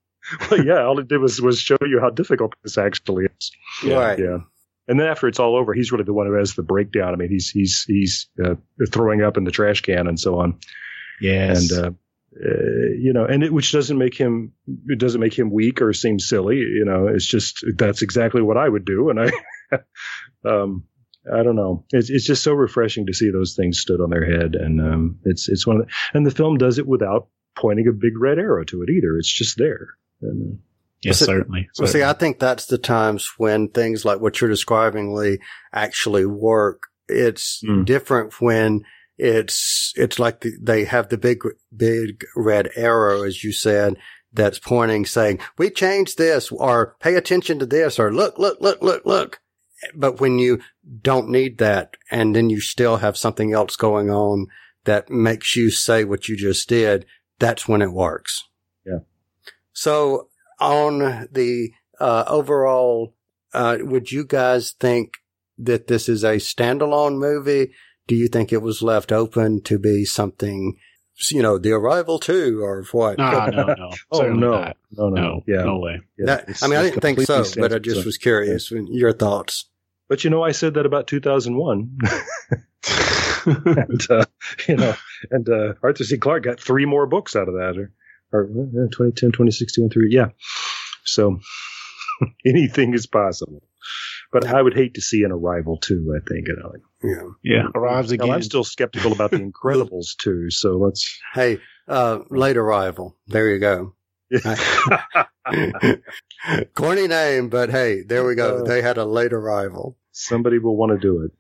Well, 0.51 0.65
yeah, 0.65 0.85
all 0.85 0.99
it 1.01 1.09
did 1.09 1.19
was 1.19 1.41
was 1.43 1.59
show 1.59 1.77
you 1.83 1.99
how 2.01 2.09
difficult 2.09 2.55
this 2.63 2.79
actually 2.79 3.25
is. 3.27 3.51
Right. 3.85 4.19
Yeah. 4.19 4.39
And 4.89 4.99
then 4.99 5.07
after 5.07 5.29
it's 5.29 5.39
all 5.39 5.57
over, 5.57 5.75
he's 5.75 5.93
really 5.93 6.05
the 6.05 6.13
one 6.13 6.27
who 6.27 6.35
has 6.35 6.55
the 6.55 6.63
breakdown. 6.63 7.13
I 7.13 7.17
mean, 7.17 7.29
he's 7.29 7.51
he's 7.51 7.85
he's 7.87 8.29
uh, 8.45 8.55
throwing 8.91 9.23
up 9.23 9.37
in 9.37 9.45
the 9.45 9.51
trash 9.51 9.81
can 9.81 10.07
and 10.09 10.19
so 10.19 10.41
on. 10.41 10.59
yes, 11.21 11.71
And 11.71 11.85
uh, 11.85 11.91
uh, 12.35 12.95
you 12.99 13.13
know, 13.13 13.25
and 13.25 13.45
it, 13.45 13.53
which 13.53 13.73
doesn't 13.73 13.99
make 13.99 14.17
him 14.17 14.53
it 14.87 14.99
doesn't 14.99 15.21
make 15.21 15.39
him 15.39 15.51
weak 15.51 15.83
or 15.83 15.93
seem 15.93 16.19
silly. 16.19 16.57
You 16.57 16.85
know, 16.85 17.07
it's 17.07 17.27
just 17.27 17.65
that's 17.77 18.03
exactly 18.03 18.43
what 18.43 18.57
I 18.57 18.69
would 18.69 18.85
do. 18.85 19.11
And 19.11 19.21
I, 19.21 19.31
um, 20.49 20.85
I 21.33 21.43
don't 21.43 21.57
know. 21.57 21.85
It's 21.91 22.11
it's 22.11 22.25
just 22.25 22.43
so 22.43 22.53
refreshing 22.53 23.07
to 23.07 23.13
see 23.13 23.31
those 23.31 23.55
things 23.55 23.79
stood 23.79 24.01
on 24.01 24.11
their 24.11 24.25
head, 24.25 24.57
and 24.57 24.81
um, 24.81 25.19
it's 25.25 25.49
it's 25.49 25.67
one 25.67 25.81
of 25.81 25.87
the, 25.87 25.93
and 26.15 26.27
the 26.27 26.31
film 26.33 26.59
does 26.59 26.79
it 26.79 26.87
without 26.87 27.29
pointing 27.57 27.87
a 27.87 27.93
big 27.93 28.19
red 28.19 28.39
arrow 28.39 28.65
to 28.65 28.83
it 28.83 28.91
either. 28.91 29.17
It's 29.19 29.33
just 29.33 29.59
there. 29.59 29.91
And, 30.21 30.55
uh, 30.55 30.57
yes, 31.03 31.19
So- 31.19 31.27
certainly. 31.27 31.69
Well, 31.79 31.89
see, 31.89 32.03
I 32.03 32.13
think 32.13 32.39
that's 32.39 32.67
the 32.67 32.79
times 32.79 33.31
when 33.39 33.69
things 33.69 34.05
like 34.05 34.21
what 34.21 34.41
you're 34.41 34.51
describing, 34.51 35.15
Lee, 35.15 35.39
actually 35.73 36.27
work. 36.27 36.85
It's 37.09 37.63
Mm. 37.63 37.85
different 37.85 38.41
when 38.41 38.85
it's, 39.19 39.93
it's 39.97 40.19
like 40.19 40.41
the, 40.41 40.53
they 40.61 40.85
have 40.85 41.09
the 41.09 41.19
big, 41.19 41.43
big 41.77 42.25
red 42.37 42.71
arrow, 42.77 43.23
as 43.23 43.45
you 43.45 43.53
said, 43.53 43.97
that's 44.33 44.59
pointing 44.59 45.05
saying, 45.05 45.39
we 45.59 45.69
changed 45.69 46.17
this 46.17 46.51
or 46.51 46.97
pay 47.01 47.15
attention 47.17 47.59
to 47.59 47.67
this 47.67 47.99
or 47.99 48.13
look, 48.13 48.39
look, 48.39 48.59
look, 48.61 48.81
look, 48.83 49.05
look. 49.05 49.41
But 49.95 50.21
when 50.21 50.39
you 50.39 50.61
don't 51.03 51.29
need 51.29 51.59
that 51.59 51.97
and 52.11 52.35
then 52.35 52.49
you 52.49 52.61
still 52.61 52.99
have 52.99 53.17
something 53.17 53.53
else 53.53 53.77
going 53.77 54.11
on 54.11 54.47
that 54.85 55.11
makes 55.11 55.55
you 55.55 55.71
say 55.71 56.05
what 56.05 56.29
you 56.29 56.37
just 56.37 56.69
did, 56.69 57.05
that's 57.39 57.69
when 57.69 57.83
it 57.83 57.93
works. 57.93 58.45
Yeah. 58.87 59.01
So 59.73 60.29
on 60.63 61.29
the 61.33 61.73
uh, 62.01 62.25
overall, 62.29 63.15
uh, 63.53 63.79
would 63.81 64.11
you 64.13 64.25
guys 64.25 64.73
think 64.79 65.15
that 65.59 65.89
this 65.89 66.09
is 66.09 66.23
a 66.25 66.37
standalone 66.37 67.19
movie? 67.19 67.73
Do 68.07 68.15
you 68.15 68.29
think 68.29 68.53
it 68.53 68.63
was 68.63 68.83
left 68.83 69.13
open 69.13 69.63
to 69.63 69.79
be 69.79 70.05
something, 70.05 70.77
you 71.31 71.43
know, 71.43 71.59
The 71.59 71.73
Arrival 71.73 72.19
too, 72.19 72.61
or 72.63 72.85
what? 72.93 73.19
No, 73.19 73.47
no, 73.47 73.67
no. 73.75 73.91
oh 74.13 74.23
no, 74.33 74.51
not. 74.53 74.77
no, 74.93 75.09
no, 75.09 75.21
No, 75.23 75.43
yeah. 75.47 75.65
no 75.65 75.79
way. 75.79 76.01
Yeah, 76.19 76.27
That- 76.27 76.63
I 76.63 76.67
mean, 76.69 76.79
I 76.79 76.83
didn't 76.85 77.01
think 77.01 77.21
so, 77.21 77.45
but 77.57 77.73
I 77.73 77.79
just 77.79 77.97
alone. 77.97 78.07
was 78.07 78.19
curious. 78.19 78.71
Your 78.71 79.13
thoughts? 79.13 79.67
But 80.09 80.25
you 80.25 80.31
know, 80.31 80.43
I 80.43 80.53
said 80.53 80.75
that 80.75 80.85
about 80.87 81.07
2001. 81.07 81.99
and, 83.47 84.11
uh, 84.11 84.25
you 84.69 84.77
know, 84.77 84.95
and 85.31 85.49
uh, 85.49 85.75
Arthur 85.83 86.05
C. 86.05 86.19
Clarke 86.19 86.45
got 86.45 86.61
three 86.61 86.85
more 86.87 87.07
books 87.07 87.35
out 87.37 87.49
of 87.49 87.55
that, 87.55 87.77
or, 87.79 87.93
or 88.33 88.45
uh, 88.45 88.89
2010, 88.91 89.31
2016, 89.33 89.91
three. 89.91 90.09
Yeah. 90.11 90.29
So 91.05 91.41
anything 92.47 92.95
is 92.95 93.07
possible. 93.07 93.63
But 94.33 94.47
I 94.47 94.63
would 94.63 94.75
hate 94.75 94.95
to 94.95 95.01
see 95.01 95.25
an 95.25 95.33
arrival 95.33 95.77
too. 95.79 96.15
I 96.17 96.21
think. 96.29 96.49
You 96.49 96.57
know, 96.57 96.69
like, 96.71 96.83
Yeah. 97.03 97.29
Yeah, 97.43 97.67
arrives 97.75 98.11
Hell, 98.11 98.15
again. 98.25 98.31
I'm 98.35 98.43
still 98.43 98.65
skeptical 98.65 99.13
about 99.13 99.31
the 99.33 99.39
Incredibles 99.53 100.17
too. 100.17 100.51
So 100.51 100.77
let's. 100.79 101.19
Hey, 101.35 101.59
uh, 101.89 102.21
late 102.31 102.57
arrival. 102.57 103.17
There 103.27 103.51
you 103.51 103.59
go. 103.59 103.95
Corny 106.75 107.07
name, 107.09 107.49
but 107.49 107.71
hey, 107.71 108.03
there 108.03 108.25
we 108.25 108.35
go. 108.35 108.59
Uh, 108.59 108.63
They 108.63 108.83
had 108.83 108.99
a 108.99 109.05
late 109.05 109.33
arrival. 109.33 109.97
Somebody 110.13 110.59
will 110.59 110.77
want 110.77 110.93
to 110.93 110.99
do 110.99 111.23
it. 111.29 111.33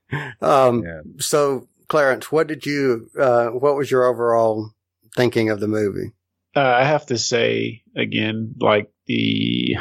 Um, 0.43 0.83
Yeah. 0.85 1.01
so 1.19 1.69
Clarence, 1.89 2.31
what 2.33 2.47
did 2.47 2.65
you, 2.67 3.09
uh, 3.19 3.49
what 3.49 3.77
was 3.77 3.91
your 3.91 4.05
overall 4.05 4.71
thinking 5.17 5.51
of 5.51 5.61
the 5.61 5.69
movie? 5.69 6.13
Uh, 6.55 6.61
I 6.61 6.85
have 6.85 7.07
to 7.07 7.19
say 7.19 7.83
again, 7.97 8.55
like 8.61 8.91
the 9.07 9.77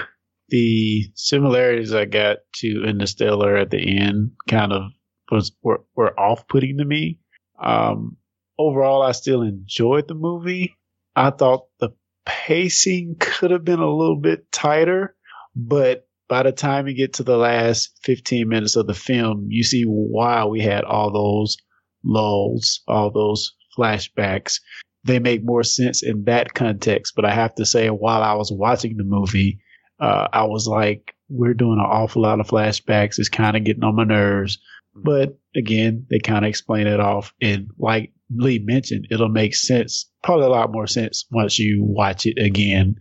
the 0.50 1.12
similarities 1.16 1.94
I 1.94 2.06
got 2.06 2.38
to 2.56 2.84
Interstellar 2.86 3.56
at 3.56 3.72
the 3.72 4.00
end 4.00 4.32
kind 4.50 4.74
of 4.74 4.92
was 5.32 5.52
were, 5.64 5.84
were 5.96 6.18
off 6.20 6.48
putting 6.48 6.78
to 6.78 6.86
me. 6.86 7.20
Um, 7.62 8.18
overall, 8.58 9.02
I 9.02 9.14
still 9.14 9.42
enjoyed 9.42 10.08
the 10.08 10.14
movie. 10.14 10.76
I 11.16 11.30
thought 11.32 11.68
the 11.80 11.92
pacing 12.26 13.16
could 13.20 13.52
have 13.52 13.64
been 13.64 13.80
a 13.80 13.90
little 13.90 14.20
bit 14.20 14.52
tighter, 14.52 15.16
but 15.56 16.08
by 16.28 16.44
the 16.44 16.52
time 16.52 16.88
you 16.88 16.96
get 16.96 17.14
to 17.14 17.24
the 17.24 17.38
last 17.38 17.98
15 18.04 18.48
minutes 18.48 18.76
of 18.76 18.88
the 18.88 18.94
film, 18.94 19.48
you 19.50 19.64
see 19.64 19.84
why 19.84 20.46
we 20.46 20.62
had 20.62 20.84
all 20.84 21.12
those 21.12 21.58
lulls, 22.04 22.82
all 22.88 23.12
those 23.12 23.54
flashbacks 23.78 24.60
they 25.04 25.20
make 25.20 25.44
more 25.44 25.64
sense 25.64 26.04
in 26.04 26.26
that 26.26 26.54
context. 26.54 27.14
But 27.16 27.26
I 27.26 27.34
have 27.34 27.56
to 27.56 27.66
say, 27.66 27.90
while 27.90 28.22
I 28.22 28.34
was 28.34 28.52
watching 28.52 28.98
the 28.98 29.04
movie, 29.04 29.62
uh, 30.00 30.28
I 30.32 30.46
was 30.46 30.68
like, 30.68 31.14
we're 31.30 31.54
doing 31.54 31.80
an 31.80 31.86
awful 31.86 32.24
lot 32.24 32.40
of 32.40 32.48
flashbacks. 32.48 33.18
It's 33.18 33.30
kind 33.30 33.56
of 33.56 33.64
getting 33.64 33.84
on 33.84 33.96
my 33.96 34.04
nerves. 34.04 34.60
But 34.94 35.40
again, 35.56 36.06
they 36.10 36.20
kind 36.20 36.44
of 36.44 36.50
explain 36.50 36.88
it 36.88 37.00
off. 37.00 37.34
And 37.42 37.70
like 37.78 38.12
Lee 38.30 38.60
mentioned, 38.60 39.08
it'll 39.10 39.30
make 39.30 39.56
sense, 39.56 40.10
probably 40.24 40.46
a 40.46 40.50
lot 40.50 40.72
more 40.72 40.88
sense 40.88 41.26
once 41.32 41.58
you 41.58 41.84
watch 41.84 42.26
it 42.26 42.38
again. 42.38 42.98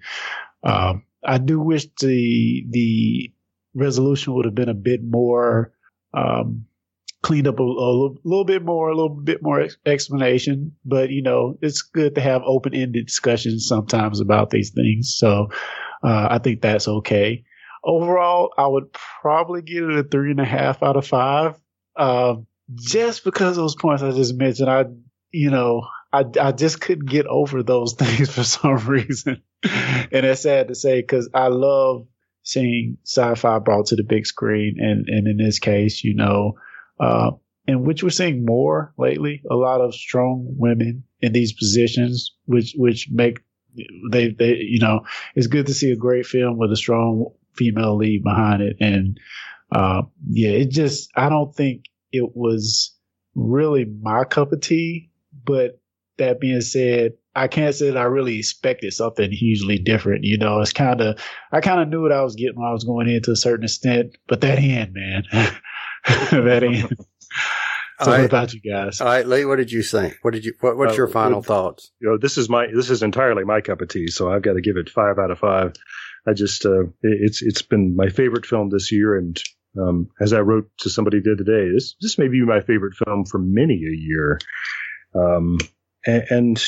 Um, 0.62 1.04
I 1.24 1.38
do 1.38 1.60
wish 1.60 1.86
the, 2.00 2.64
the 2.70 3.32
resolution 3.74 4.34
would 4.34 4.44
have 4.44 4.54
been 4.54 4.68
a 4.68 4.74
bit 4.74 5.00
more, 5.02 5.72
um, 6.14 6.66
cleaned 7.22 7.48
up 7.48 7.58
a, 7.58 7.62
a 7.62 7.64
little, 7.64 8.16
little 8.24 8.44
bit 8.44 8.64
more, 8.64 8.88
a 8.88 8.94
little 8.94 9.14
bit 9.14 9.42
more 9.42 9.60
ex- 9.60 9.76
explanation. 9.84 10.72
But 10.84 11.10
you 11.10 11.22
know, 11.22 11.58
it's 11.60 11.82
good 11.82 12.14
to 12.14 12.20
have 12.20 12.42
open-ended 12.44 13.06
discussions 13.06 13.66
sometimes 13.66 14.20
about 14.20 14.50
these 14.50 14.70
things. 14.70 15.14
So 15.16 15.48
uh, 16.02 16.28
I 16.30 16.38
think 16.38 16.62
that's 16.62 16.88
okay. 16.88 17.44
Overall, 17.84 18.52
I 18.56 18.66
would 18.66 18.92
probably 18.92 19.62
give 19.62 19.88
it 19.88 19.98
a 19.98 20.02
three 20.02 20.30
and 20.30 20.40
a 20.40 20.44
half 20.44 20.82
out 20.82 20.96
of 20.96 21.06
five, 21.06 21.54
um, 21.96 22.46
just 22.74 23.24
because 23.24 23.56
those 23.56 23.74
points 23.74 24.02
I 24.02 24.10
just 24.12 24.34
mentioned. 24.36 24.70
I, 24.70 24.84
you 25.30 25.50
know, 25.50 25.82
I, 26.12 26.24
I 26.40 26.52
just 26.52 26.80
couldn't 26.80 27.08
get 27.08 27.26
over 27.26 27.62
those 27.62 27.94
things 27.98 28.30
for 28.34 28.44
some 28.44 28.76
reason, 28.76 29.42
and 29.62 30.26
it's 30.26 30.42
sad 30.42 30.68
to 30.68 30.74
say 30.74 31.00
because 31.00 31.30
I 31.32 31.48
love 31.48 32.06
seeing 32.42 32.98
sci-fi 33.04 33.58
brought 33.60 33.86
to 33.86 33.96
the 33.96 34.04
big 34.04 34.26
screen, 34.26 34.76
and 34.78 35.06
and 35.08 35.26
in 35.26 35.36
this 35.38 35.58
case, 35.58 36.04
you 36.04 36.14
know 36.14 36.56
uh, 37.00 37.32
in 37.66 37.84
which 37.84 38.02
we're 38.02 38.10
seeing 38.10 38.44
more 38.44 38.92
lately. 38.98 39.42
A 39.50 39.54
lot 39.54 39.80
of 39.80 39.94
strong 39.94 40.46
women 40.58 41.04
in 41.20 41.32
these 41.32 41.52
positions, 41.52 42.34
which 42.46 42.74
which 42.76 43.08
make 43.10 43.40
they 44.10 44.30
they 44.30 44.56
you 44.56 44.80
know 44.80 45.00
it's 45.34 45.46
good 45.46 45.66
to 45.66 45.74
see 45.74 45.90
a 45.92 45.96
great 45.96 46.26
film 46.26 46.58
with 46.58 46.72
a 46.72 46.76
strong 46.76 47.26
female 47.54 47.96
lead 47.96 48.22
behind 48.22 48.62
it. 48.62 48.76
And 48.80 49.18
uh, 49.72 50.02
yeah, 50.28 50.50
it 50.50 50.70
just 50.70 51.10
I 51.16 51.28
don't 51.28 51.54
think 51.54 51.84
it 52.12 52.34
was 52.34 52.94
really 53.34 53.84
my 53.84 54.24
cup 54.24 54.52
of 54.52 54.60
tea. 54.60 55.10
But 55.44 55.80
that 56.18 56.40
being 56.40 56.60
said, 56.60 57.12
I 57.34 57.48
can't 57.48 57.74
say 57.74 57.90
that 57.90 57.96
I 57.96 58.04
really 58.04 58.38
expected 58.38 58.92
something 58.92 59.30
hugely 59.30 59.78
different. 59.78 60.24
You 60.24 60.38
know, 60.38 60.60
it's 60.60 60.72
kind 60.72 61.00
of 61.00 61.20
I 61.52 61.60
kind 61.60 61.80
of 61.80 61.88
knew 61.88 62.02
what 62.02 62.12
I 62.12 62.22
was 62.22 62.34
getting 62.34 62.56
when 62.56 62.68
I 62.68 62.72
was 62.72 62.84
going 62.84 63.08
in 63.08 63.22
to 63.22 63.32
a 63.32 63.36
certain 63.36 63.64
extent, 63.64 64.16
but 64.26 64.40
that 64.40 64.58
end, 64.58 64.92
man. 64.92 65.22
that 66.30 66.62
end. 66.62 66.96
So 68.02 68.10
what 68.12 68.16
right. 68.16 68.24
about 68.24 68.54
you 68.54 68.62
guys? 68.62 69.02
All 69.02 69.06
right, 69.08 69.26
Lee, 69.26 69.44
what 69.44 69.56
did 69.56 69.70
you 69.70 69.82
think? 69.82 70.16
What 70.22 70.32
did 70.32 70.46
you, 70.46 70.54
what, 70.60 70.78
what's 70.78 70.94
Uh, 70.94 70.96
your 70.96 71.06
final 71.08 71.40
with- 71.40 71.46
thoughts? 71.46 71.92
you 72.00 72.08
know, 72.08 72.16
this 72.16 72.38
is 72.38 72.48
my 72.48 72.66
this 72.74 72.88
is 72.88 73.02
entirely 73.02 73.44
my 73.44 73.60
cup 73.60 73.82
of 73.82 73.88
tea, 73.88 74.06
so 74.06 74.32
I've 74.32 74.40
got 74.40 74.54
to 74.54 74.62
give 74.62 74.78
it 74.78 74.88
five 74.88 75.18
out 75.18 75.30
of 75.30 75.38
five. 75.38 75.74
I 76.26 76.32
just 76.32 76.64
uh, 76.64 76.84
it- 76.84 76.94
it's 77.02 77.42
it's 77.42 77.60
been 77.60 77.94
my 77.94 78.08
favorite 78.08 78.46
film 78.46 78.70
this 78.70 78.90
year, 78.90 79.18
and 79.18 79.38
um, 79.78 80.08
as 80.18 80.32
I 80.32 80.40
wrote 80.40 80.70
to 80.78 80.88
somebody 80.88 81.20
the 81.20 81.32
other 81.32 81.44
day, 81.44 81.70
this 81.74 81.94
this 82.00 82.16
may 82.16 82.28
be 82.28 82.42
my 82.42 82.62
favorite 82.62 82.94
film 82.94 83.26
for 83.26 83.36
many 83.38 83.74
a 83.74 83.94
year. 83.94 84.38
Um, 85.14 85.58
and, 86.06 86.24
and 86.30 86.64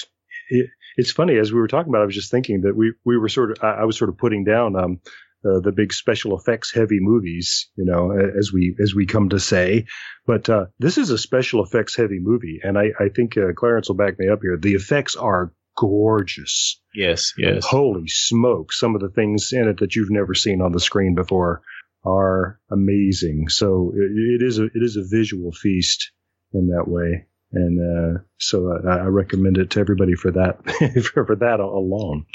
it, 0.51 0.69
it's 0.99 1.13
funny 1.13 1.39
as 1.39 1.51
we 1.51 1.61
were 1.61 1.67
talking 1.69 1.89
about, 1.91 2.03
I 2.03 2.07
was 2.07 2.15
just 2.15 2.31
thinking 2.31 2.61
that 2.63 2.77
we 2.77 2.93
we 3.07 3.17
were 3.17 3.31
sort 3.31 3.53
of 3.53 3.59
I, 3.65 3.69
I 3.81 3.85
was 3.87 3.97
sort 3.97 4.11
of 4.11 4.19
putting 4.19 4.45
down 4.45 4.77
um, 4.77 5.01
uh, 5.45 5.61
the 5.61 5.73
big 5.73 5.93
special 5.93 6.37
effects 6.39 6.73
heavy 6.73 6.99
movies, 7.01 7.69
you 7.77 7.85
know, 7.85 8.13
as 8.13 8.53
we 8.53 8.77
as 8.81 8.95
we 8.95 9.07
come 9.07 9.29
to 9.31 9.41
say. 9.41 9.87
But 10.27 10.49
uh, 10.49 10.67
this 10.79 10.99
is 10.99 11.11
a 11.11 11.19
special 11.19 11.65
effects 11.65 11.97
heavy 11.97 12.19
movie, 12.21 12.61
and 12.63 12.79
I 12.79 12.91
I 12.99 13.09
think 13.09 13.37
uh, 13.37 13.53
Clarence 13.57 13.89
will 13.89 13.97
back 13.97 14.19
me 14.19 14.29
up 14.29 14.41
here. 14.43 14.57
The 14.57 14.75
effects 14.75 15.17
are 15.17 15.53
gorgeous. 15.77 16.81
Yes, 16.95 17.33
yes. 17.37 17.65
Holy 17.65 18.07
smoke! 18.07 18.73
Some 18.73 18.95
of 18.95 19.01
the 19.01 19.09
things 19.09 19.53
in 19.53 19.69
it 19.69 19.79
that 19.79 19.97
you've 19.97 20.11
never 20.11 20.35
seen 20.35 20.61
on 20.61 20.73
the 20.73 20.81
screen 20.81 21.15
before 21.15 21.63
are 22.05 22.61
amazing. 22.71 23.49
So 23.49 23.93
it, 23.95 24.43
it 24.43 24.47
is 24.47 24.59
a 24.59 24.65
it 24.65 24.83
is 24.83 24.97
a 24.97 25.05
visual 25.05 25.53
feast 25.53 26.13
in 26.53 26.69
that 26.69 26.87
way. 26.87 27.27
and 27.53 27.81
uh, 27.81 28.21
so 28.39 28.73
I, 28.87 28.99
I, 28.99 29.07
recommend 29.07 29.59
it 29.59 29.71
to 29.71 29.81
everybody 29.81 30.15
for 30.15 30.31
that 30.33 30.65
for, 31.13 31.27
for, 31.27 31.37
that 31.37 31.61
alone. 31.61 32.27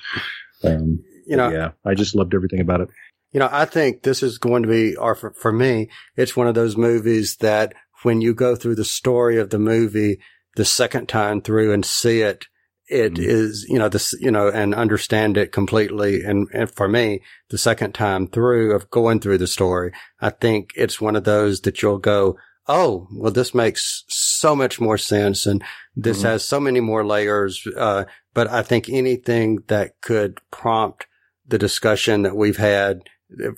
Um, 0.64 1.04
you 1.28 1.36
know, 1.36 1.50
yeah, 1.50 1.72
I 1.86 1.94
just 1.94 2.16
loved 2.16 2.34
everything 2.34 2.62
about 2.62 2.82
it. 2.82 2.90
You 3.32 3.40
know, 3.40 3.50
I 3.52 3.66
think 3.66 4.04
this 4.04 4.24
is 4.24 4.38
going 4.38 4.64
to 4.64 4.70
be, 4.70 4.96
or 4.96 5.14
for, 5.14 5.32
for 5.34 5.52
me, 5.52 5.90
it's 6.16 6.36
one 6.36 6.48
of 6.48 6.56
those 6.56 6.78
movies 6.78 7.38
that 7.38 7.74
when 8.04 8.22
you 8.22 8.34
go 8.34 8.56
through 8.56 8.76
the 8.76 8.86
story 8.86 9.38
of 9.38 9.50
the 9.50 9.60
movie 9.60 10.20
the 10.56 10.66
second 10.66 11.08
time 11.08 11.42
through 11.42 11.74
and 11.74 11.86
see 11.86 12.22
it, 12.22 12.48
it 12.88 13.14
mm-hmm. 13.16 13.30
is, 13.30 13.66
you 13.68 13.78
know, 13.78 13.90
this, 13.90 14.16
you 14.20 14.32
know, 14.32 14.48
and 14.48 14.74
understand 14.74 15.38
it 15.38 15.52
completely. 15.52 16.24
And, 16.24 16.48
and 16.54 16.72
for 16.72 16.88
me, 16.88 17.22
the 17.50 17.58
second 17.58 17.94
time 17.94 18.28
through 18.28 18.74
of 18.74 18.90
going 18.90 19.20
through 19.20 19.40
the 19.40 19.48
story, 19.48 19.92
I 20.22 20.30
think 20.30 20.72
it's 20.76 21.02
one 21.02 21.16
of 21.16 21.26
those 21.26 21.62
that 21.62 21.82
you'll 21.82 22.00
go, 22.00 22.38
Oh, 22.70 23.08
well, 23.14 23.32
this 23.32 23.56
makes 23.56 24.04
so 24.10 24.54
much 24.54 24.82
more 24.82 24.98
sense. 24.98 25.46
And 25.46 25.64
this 25.96 26.18
mm-hmm. 26.20 26.28
has 26.28 26.44
so 26.44 26.60
many 26.60 26.82
more 26.82 27.06
layers. 27.06 27.66
Uh, 27.66 28.06
but 28.34 28.50
I 28.50 28.62
think 28.62 28.90
anything 28.90 29.60
that 29.68 30.02
could 30.02 30.42
prompt 30.52 31.08
the 31.48 31.58
discussion 31.58 32.24
that 32.24 32.36
we've 32.36 32.58
had 32.58 33.04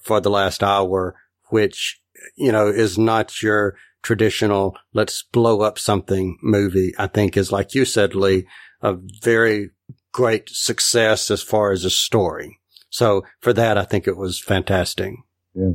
for 0.02 0.20
the 0.22 0.30
last 0.30 0.64
hour, 0.64 1.16
which, 1.50 2.02
you 2.36 2.52
know, 2.52 2.68
is 2.68 2.98
not 2.98 3.42
your 3.42 3.76
traditional, 4.02 4.78
let's 4.94 5.24
blow 5.24 5.62
up 5.62 5.78
something 5.80 6.38
movie, 6.42 6.94
I 6.98 7.08
think 7.08 7.36
is 7.36 7.52
like 7.52 7.76
you 7.76 7.86
said, 7.86 8.16
Lee, 8.16 8.48
a 8.82 8.96
very 9.22 9.72
great 10.12 10.50
success 10.50 11.30
as 11.30 11.42
far 11.42 11.72
as 11.72 11.86
a 11.86 11.90
story. 11.90 12.60
So 12.90 13.24
for 13.42 13.54
that, 13.54 13.78
I 13.78 13.84
think 13.84 14.08
it 14.08 14.18
was 14.18 14.40
fantastic. 14.40 15.14
Yeah. 15.54 15.72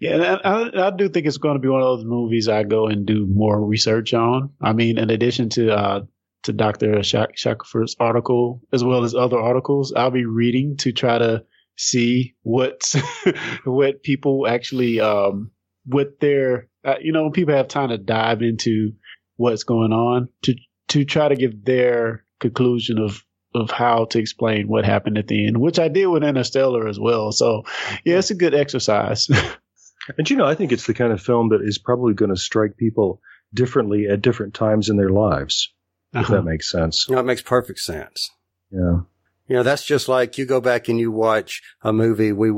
Yeah, 0.00 0.36
I, 0.44 0.86
I, 0.86 0.90
do 0.90 1.08
think 1.08 1.26
it's 1.26 1.38
going 1.38 1.56
to 1.56 1.60
be 1.60 1.66
one 1.66 1.80
of 1.80 1.98
those 1.98 2.04
movies 2.04 2.48
I 2.48 2.62
go 2.62 2.86
and 2.86 3.04
do 3.04 3.26
more 3.26 3.60
research 3.60 4.14
on. 4.14 4.52
I 4.60 4.72
mean, 4.72 4.96
in 4.96 5.10
addition 5.10 5.48
to 5.50 5.72
uh, 5.72 6.00
to 6.44 6.52
Dr. 6.52 7.02
Shackelford's 7.02 7.96
article, 7.98 8.62
as 8.72 8.84
well 8.84 9.02
as 9.02 9.16
other 9.16 9.40
articles, 9.40 9.92
I'll 9.92 10.12
be 10.12 10.24
reading 10.24 10.76
to 10.78 10.92
try 10.92 11.18
to 11.18 11.44
see 11.78 12.34
what 12.42 12.94
what 13.64 14.02
people 14.02 14.46
actually 14.46 15.00
um, 15.00 15.50
what 15.86 16.20
their 16.20 16.68
uh, 16.84 16.96
you 17.00 17.12
know 17.12 17.30
people 17.30 17.54
have 17.54 17.68
time 17.68 17.88
to 17.88 17.98
dive 17.98 18.42
into 18.42 18.92
what's 19.36 19.64
going 19.64 19.92
on 19.92 20.28
to 20.42 20.54
to 20.88 21.04
try 21.04 21.28
to 21.28 21.36
give 21.36 21.64
their 21.64 22.24
conclusion 22.40 22.98
of 22.98 23.24
of 23.54 23.70
how 23.70 24.04
to 24.06 24.18
explain 24.18 24.68
what 24.68 24.84
happened 24.84 25.16
at 25.16 25.26
the 25.26 25.46
end, 25.46 25.58
which 25.58 25.78
I 25.78 25.88
did 25.88 26.06
with 26.06 26.22
Interstellar 26.22 26.86
as 26.86 26.98
well. 27.00 27.32
So 27.32 27.62
yeah, 28.04 28.18
it's 28.18 28.30
a 28.30 28.34
good 28.34 28.54
exercise. 28.54 29.28
and 30.18 30.28
you 30.28 30.36
know, 30.36 30.44
I 30.44 30.54
think 30.54 30.72
it's 30.72 30.86
the 30.86 30.94
kind 30.94 31.12
of 31.12 31.22
film 31.22 31.50
that 31.50 31.62
is 31.62 31.78
probably 31.78 32.14
going 32.14 32.30
to 32.30 32.36
strike 32.36 32.76
people 32.76 33.20
differently 33.54 34.06
at 34.06 34.20
different 34.20 34.54
times 34.54 34.90
in 34.90 34.96
their 34.96 35.08
lives. 35.08 35.72
Uh-huh. 36.14 36.20
If 36.22 36.28
that 36.28 36.42
makes 36.42 36.70
sense. 36.70 37.08
No, 37.08 37.18
it 37.18 37.24
makes 37.24 37.42
perfect 37.42 37.80
sense. 37.80 38.30
Yeah. 38.70 39.00
You 39.48 39.56
know, 39.56 39.62
that's 39.62 39.84
just 39.84 40.08
like 40.08 40.38
you 40.38 40.46
go 40.46 40.60
back 40.60 40.88
and 40.88 41.00
you 41.00 41.10
watch 41.10 41.62
a 41.82 41.92
movie 41.92 42.32
we, 42.32 42.52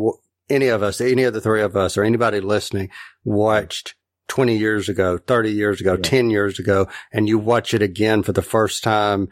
any 0.48 0.68
of 0.68 0.82
us, 0.82 1.00
any 1.00 1.22
of 1.22 1.32
the 1.32 1.40
three 1.40 1.62
of 1.62 1.76
us 1.76 1.96
or 1.96 2.04
anybody 2.04 2.40
listening 2.40 2.90
watched 3.24 3.94
20 4.28 4.56
years 4.56 4.88
ago, 4.88 5.18
30 5.18 5.52
years 5.52 5.80
ago, 5.80 5.94
yeah. 5.94 6.02
10 6.02 6.30
years 6.30 6.58
ago, 6.58 6.88
and 7.12 7.28
you 7.28 7.38
watch 7.38 7.74
it 7.74 7.82
again 7.82 8.22
for 8.22 8.32
the 8.32 8.42
first 8.42 8.82
time, 8.82 9.28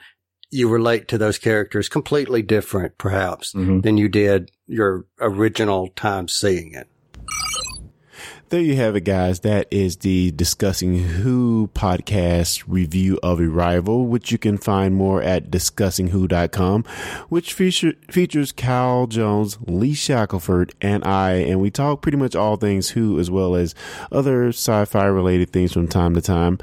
you 0.51 0.69
relate 0.69 1.09
to 1.09 1.19
those 1.19 1.39
characters 1.39 1.89
completely 1.89 2.43
different, 2.43 2.97
perhaps, 2.97 3.53
mm-hmm. 3.53 3.81
than 3.81 3.97
you 3.97 4.09
did 4.09 4.51
your 4.67 5.05
original 5.21 5.89
time 5.89 6.27
seeing 6.27 6.73
it 6.73 6.89
there 8.51 8.61
you 8.61 8.77
have 8.77 8.97
it, 8.97 9.03
guys. 9.03 9.41
That 9.41 9.67
is 9.71 9.99
the 9.99 10.31
Discussing 10.31 10.99
Who 10.99 11.71
podcast 11.75 12.65
review 12.67 13.19
of 13.23 13.41
Arrival, 13.41 14.07
which 14.07 14.33
you 14.33 14.39
can 14.39 14.57
find 14.57 14.95
more 14.95 15.23
at 15.23 15.51
discussingwho.com, 15.51 16.85
which 17.29 17.53
feature, 17.53 17.93
features 18.11 18.53
Cal 18.53 19.07
Jones, 19.07 19.59
Lee 19.67 19.95
Shackelford, 19.95 20.75
and 20.81 21.05
I. 21.05 21.33
And 21.33 21.61
we 21.61 21.71
talk 21.71 22.01
pretty 22.01 22.19
much 22.19 22.35
all 22.35 22.57
things 22.57 22.91
Who 22.91 23.19
as 23.19 23.31
well 23.31 23.55
as 23.55 23.75
other 24.11 24.49
sci 24.49 24.85
fi 24.87 25.05
related 25.05 25.51
things 25.51 25.73
from 25.73 25.89
time 25.89 26.15
to 26.15 26.23
time 26.23 26.59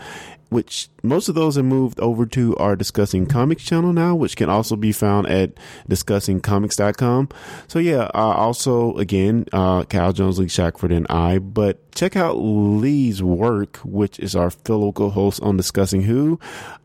which 0.49 0.89
most 1.03 1.29
of 1.29 1.35
those 1.35 1.55
have 1.55 1.65
moved 1.65 1.99
over 1.99 2.25
to 2.25 2.55
our 2.57 2.75
discussing 2.75 3.25
comics 3.25 3.63
channel 3.63 3.93
now, 3.93 4.15
which 4.15 4.35
can 4.35 4.49
also 4.49 4.75
be 4.75 4.91
found 4.91 5.27
at 5.27 5.51
discussingcomics.com. 5.89 7.29
So 7.67 7.79
yeah, 7.79 8.09
uh, 8.13 8.33
also 8.35 8.95
again, 8.97 9.45
uh, 9.53 9.83
Cal 9.83 10.13
Jones, 10.13 10.39
Lee 10.39 10.47
Shackford 10.47 10.91
and 10.91 11.05
I, 11.09 11.39
but 11.39 11.79
check 11.91 12.15
out 12.15 12.33
Lee's 12.33 13.23
work, 13.23 13.77
which 13.77 14.19
is 14.19 14.35
our 14.35 14.49
fellow 14.49 14.91
co-host 14.91 15.41
on 15.41 15.57
discussing 15.57 16.03
who, 16.03 16.39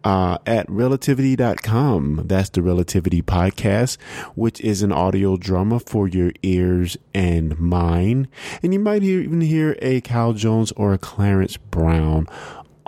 uh, 0.04 0.38
at 0.46 0.68
relativity.com. 0.70 2.22
That's 2.26 2.50
the 2.50 2.62
relativity 2.62 3.22
podcast, 3.22 3.98
which 4.34 4.61
is 4.61 4.82
an 4.82 4.92
audio 4.92 5.36
drama 5.36 5.80
for 5.80 6.08
your 6.08 6.32
ears 6.42 6.96
and 7.14 7.58
mine. 7.58 8.28
And 8.62 8.72
you 8.72 8.80
might 8.80 9.02
even 9.02 9.40
hear 9.40 9.76
a 9.82 10.00
Cal 10.00 10.32
Jones 10.32 10.72
or 10.72 10.92
a 10.92 10.98
Clarence 10.98 11.56
Brown 11.56 12.26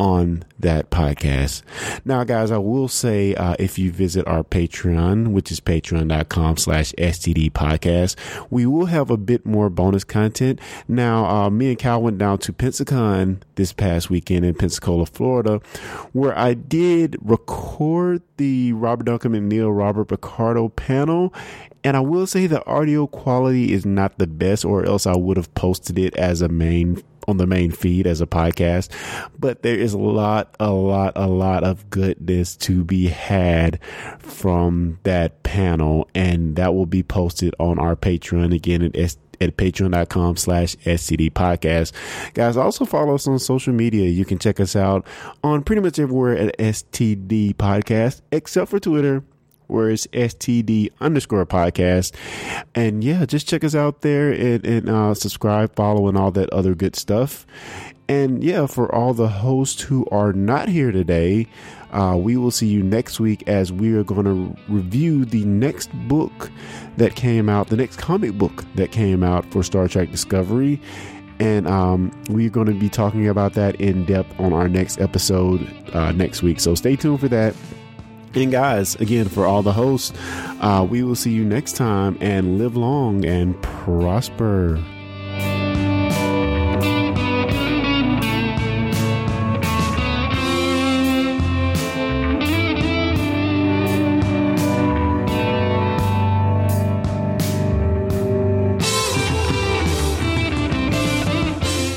on 0.03 0.43
that 0.59 0.91
podcast. 0.91 1.63
Now, 2.05 2.25
guys, 2.25 2.51
I 2.51 2.59
will 2.59 2.89
say, 2.89 3.37
uh, 3.37 3.55
if 3.61 3.79
you 3.79 3.93
visit 3.93 4.27
our 4.27 4.43
Patreon, 4.43 5.29
which 5.29 5.53
is 5.53 5.61
patreon.com 5.61 6.57
slash 6.57 6.93
STD 6.99 7.53
podcast, 7.53 8.17
we 8.51 8.67
will 8.67 8.87
have 8.87 9.11
a 9.11 9.17
bit 9.17 9.47
more 9.47 9.71
bonus 9.71 10.03
content. 10.03 10.61
Now, 10.89 11.25
uh, 11.27 11.51
me 11.51 11.69
and 11.69 11.79
Cal 11.79 12.03
went 12.03 12.19
down 12.19 12.39
to 12.39 12.53
Pensacon 12.53 13.43
this 13.55 13.73
past 13.73 14.11
weekend 14.11 14.45
in 14.45 14.55
Pensacola, 14.55 15.07
Florida, 15.07 15.61
where 16.13 16.37
I 16.37 16.55
did 16.55 17.17
record 17.23 18.23
the 18.39 18.73
Robert 18.73 19.05
Duncan 19.05 19.33
McNeill, 19.35 19.77
Robert 19.77 20.07
Picardo 20.07 20.69
panel. 20.69 21.33
And 21.85 21.97
I 21.97 22.01
will 22.01 22.27
say 22.27 22.49
the 22.49 22.67
audio 22.67 23.07
quality 23.07 23.73
is 23.73 23.87
not 23.87 24.19
the 24.19 24.27
best, 24.27 24.65
or 24.65 24.85
else 24.85 25.07
I 25.07 25.17
would 25.17 25.37
have 25.37 25.53
posted 25.55 25.97
it 25.97 26.17
as 26.17 26.43
a 26.43 26.49
main 26.49 27.03
on 27.29 27.37
the 27.37 27.47
main 27.47 27.71
feed 27.71 28.07
as 28.07 28.21
a 28.21 28.27
podcast, 28.27 28.89
but 29.39 29.63
there 29.63 29.77
is 29.77 29.93
a 29.95 29.99
lot, 29.99 30.55
a 30.59 30.71
lot, 30.71 31.13
a 31.17 31.27
lot 31.27 31.65
of 31.65 31.89
goodness 31.91 32.57
to 32.57 32.85
be 32.85 33.09
had 33.09 33.79
from 34.19 34.99
that 35.05 35.43
panel, 35.43 36.09
and 36.15 36.57
that 36.57 36.75
will 36.75 36.87
be 36.87 37.03
posted 37.03 37.55
on 37.59 37.79
our 37.79 37.97
Patreon 37.97 38.55
again 38.55 38.83
at 38.83 38.97
at 39.43 39.57
patreon.com 39.57 40.37
slash 40.37 40.77
STD 40.77 41.33
podcast. 41.33 41.93
Guys, 42.35 42.57
also 42.57 42.85
follow 42.85 43.15
us 43.15 43.27
on 43.27 43.39
social 43.39 43.73
media. 43.73 44.09
You 44.09 44.25
can 44.25 44.39
check 44.39 44.61
us 44.61 44.77
out 44.77 45.07
on 45.43 45.63
pretty 45.63 45.83
much 45.83 45.99
everywhere 45.99 46.37
at 46.37 46.57
STD 46.59 47.55
podcast, 47.55 48.23
except 48.31 48.71
for 48.71 48.79
Twitter 48.79 49.25
where 49.73 49.91
it's 49.91 50.07
STD 50.09 50.91
underscore 51.01 51.47
podcast. 51.47 52.15
And 52.75 53.03
yeah, 53.03 53.25
just 53.27 53.49
check 53.49 53.65
us 53.65 53.75
out 53.75 54.03
there 54.03 54.31
and, 54.31 54.65
and 54.65 54.89
uh, 54.89 55.15
subscribe, 55.15 55.75
follow, 55.75 56.09
and 56.09 56.17
all 56.17 56.31
that 56.33 56.51
other 56.51 56.75
good 56.75 56.97
stuff. 56.97 57.47
And 58.09 58.45
yeah, 58.45 58.67
for 58.67 58.93
all 58.95 59.15
the 59.15 59.29
hosts 59.29 59.81
who 59.81 60.07
are 60.11 60.33
not 60.33 60.69
here 60.69 60.93
today, 60.93 61.47
uh, 61.93 62.17
we 62.19 62.37
will 62.37 62.51
see 62.51 62.67
you 62.67 62.83
next 62.83 63.21
week 63.21 63.47
as 63.47 63.73
we 63.73 63.95
are 63.95 64.05
going 64.05 64.25
to 64.25 64.57
review 64.73 65.25
the 65.25 65.45
next 65.45 65.91
book 66.09 66.51
that 66.97 67.15
came 67.15 67.49
out, 67.49 67.69
the 67.69 67.77
next 67.77 67.97
comic 67.97 68.33
book 68.33 68.65
that 68.75 68.93
came 68.93 69.23
out 69.23 69.51
for 69.53 69.63
Star 69.63 69.89
Trek 69.89 70.11
Discovery. 70.11 70.81
And 71.39 71.67
um, 71.67 72.13
we're 72.29 72.51
going 72.51 72.67
to 72.67 72.75
be 72.75 72.89
talking 72.89 73.29
about 73.29 73.55
that 73.55 73.77
in 73.77 74.05
depth 74.05 74.39
on 74.39 74.53
our 74.53 74.69
next 74.69 75.01
episode 75.01 75.67
uh, 75.95 76.13
next 76.13 76.43
week. 76.43 76.61
So 76.61 76.75
stay 76.75 76.97
tuned 76.97 77.21
for 77.21 77.29
that. 77.29 77.55
And 78.35 78.51
guys, 78.51 78.95
again, 78.97 79.29
for 79.29 79.47
all 79.47 79.63
the 79.63 79.73
hosts, 79.73 80.13
uh, 80.61 80.87
we 80.89 81.03
will 81.03 81.15
see 81.15 81.33
you 81.33 81.45
next 81.45 81.77
time 81.77 82.17
and 82.21 82.59
live 82.59 82.77
long 82.77 83.25
and 83.25 83.61
prosper. 83.63 84.83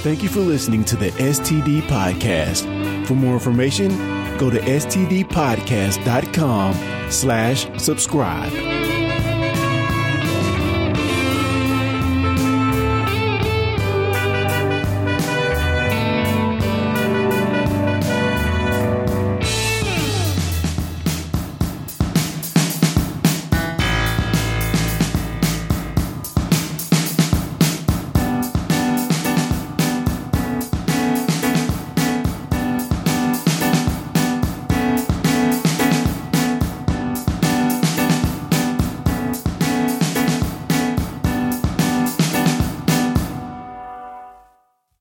Thank 0.05 0.21
you 0.21 0.29
for 0.29 0.41
listening 0.41 0.83
to 0.85 0.95
the 0.95 1.09
STD 1.11 1.81
Podcast. 1.83 3.07
For 3.07 3.15
more 3.15 3.33
information, 3.33 3.89
go 4.37 4.49
to 4.49 4.59
stdpodcast.com 4.59 7.11
slash 7.11 7.81
subscribe. 7.81 8.84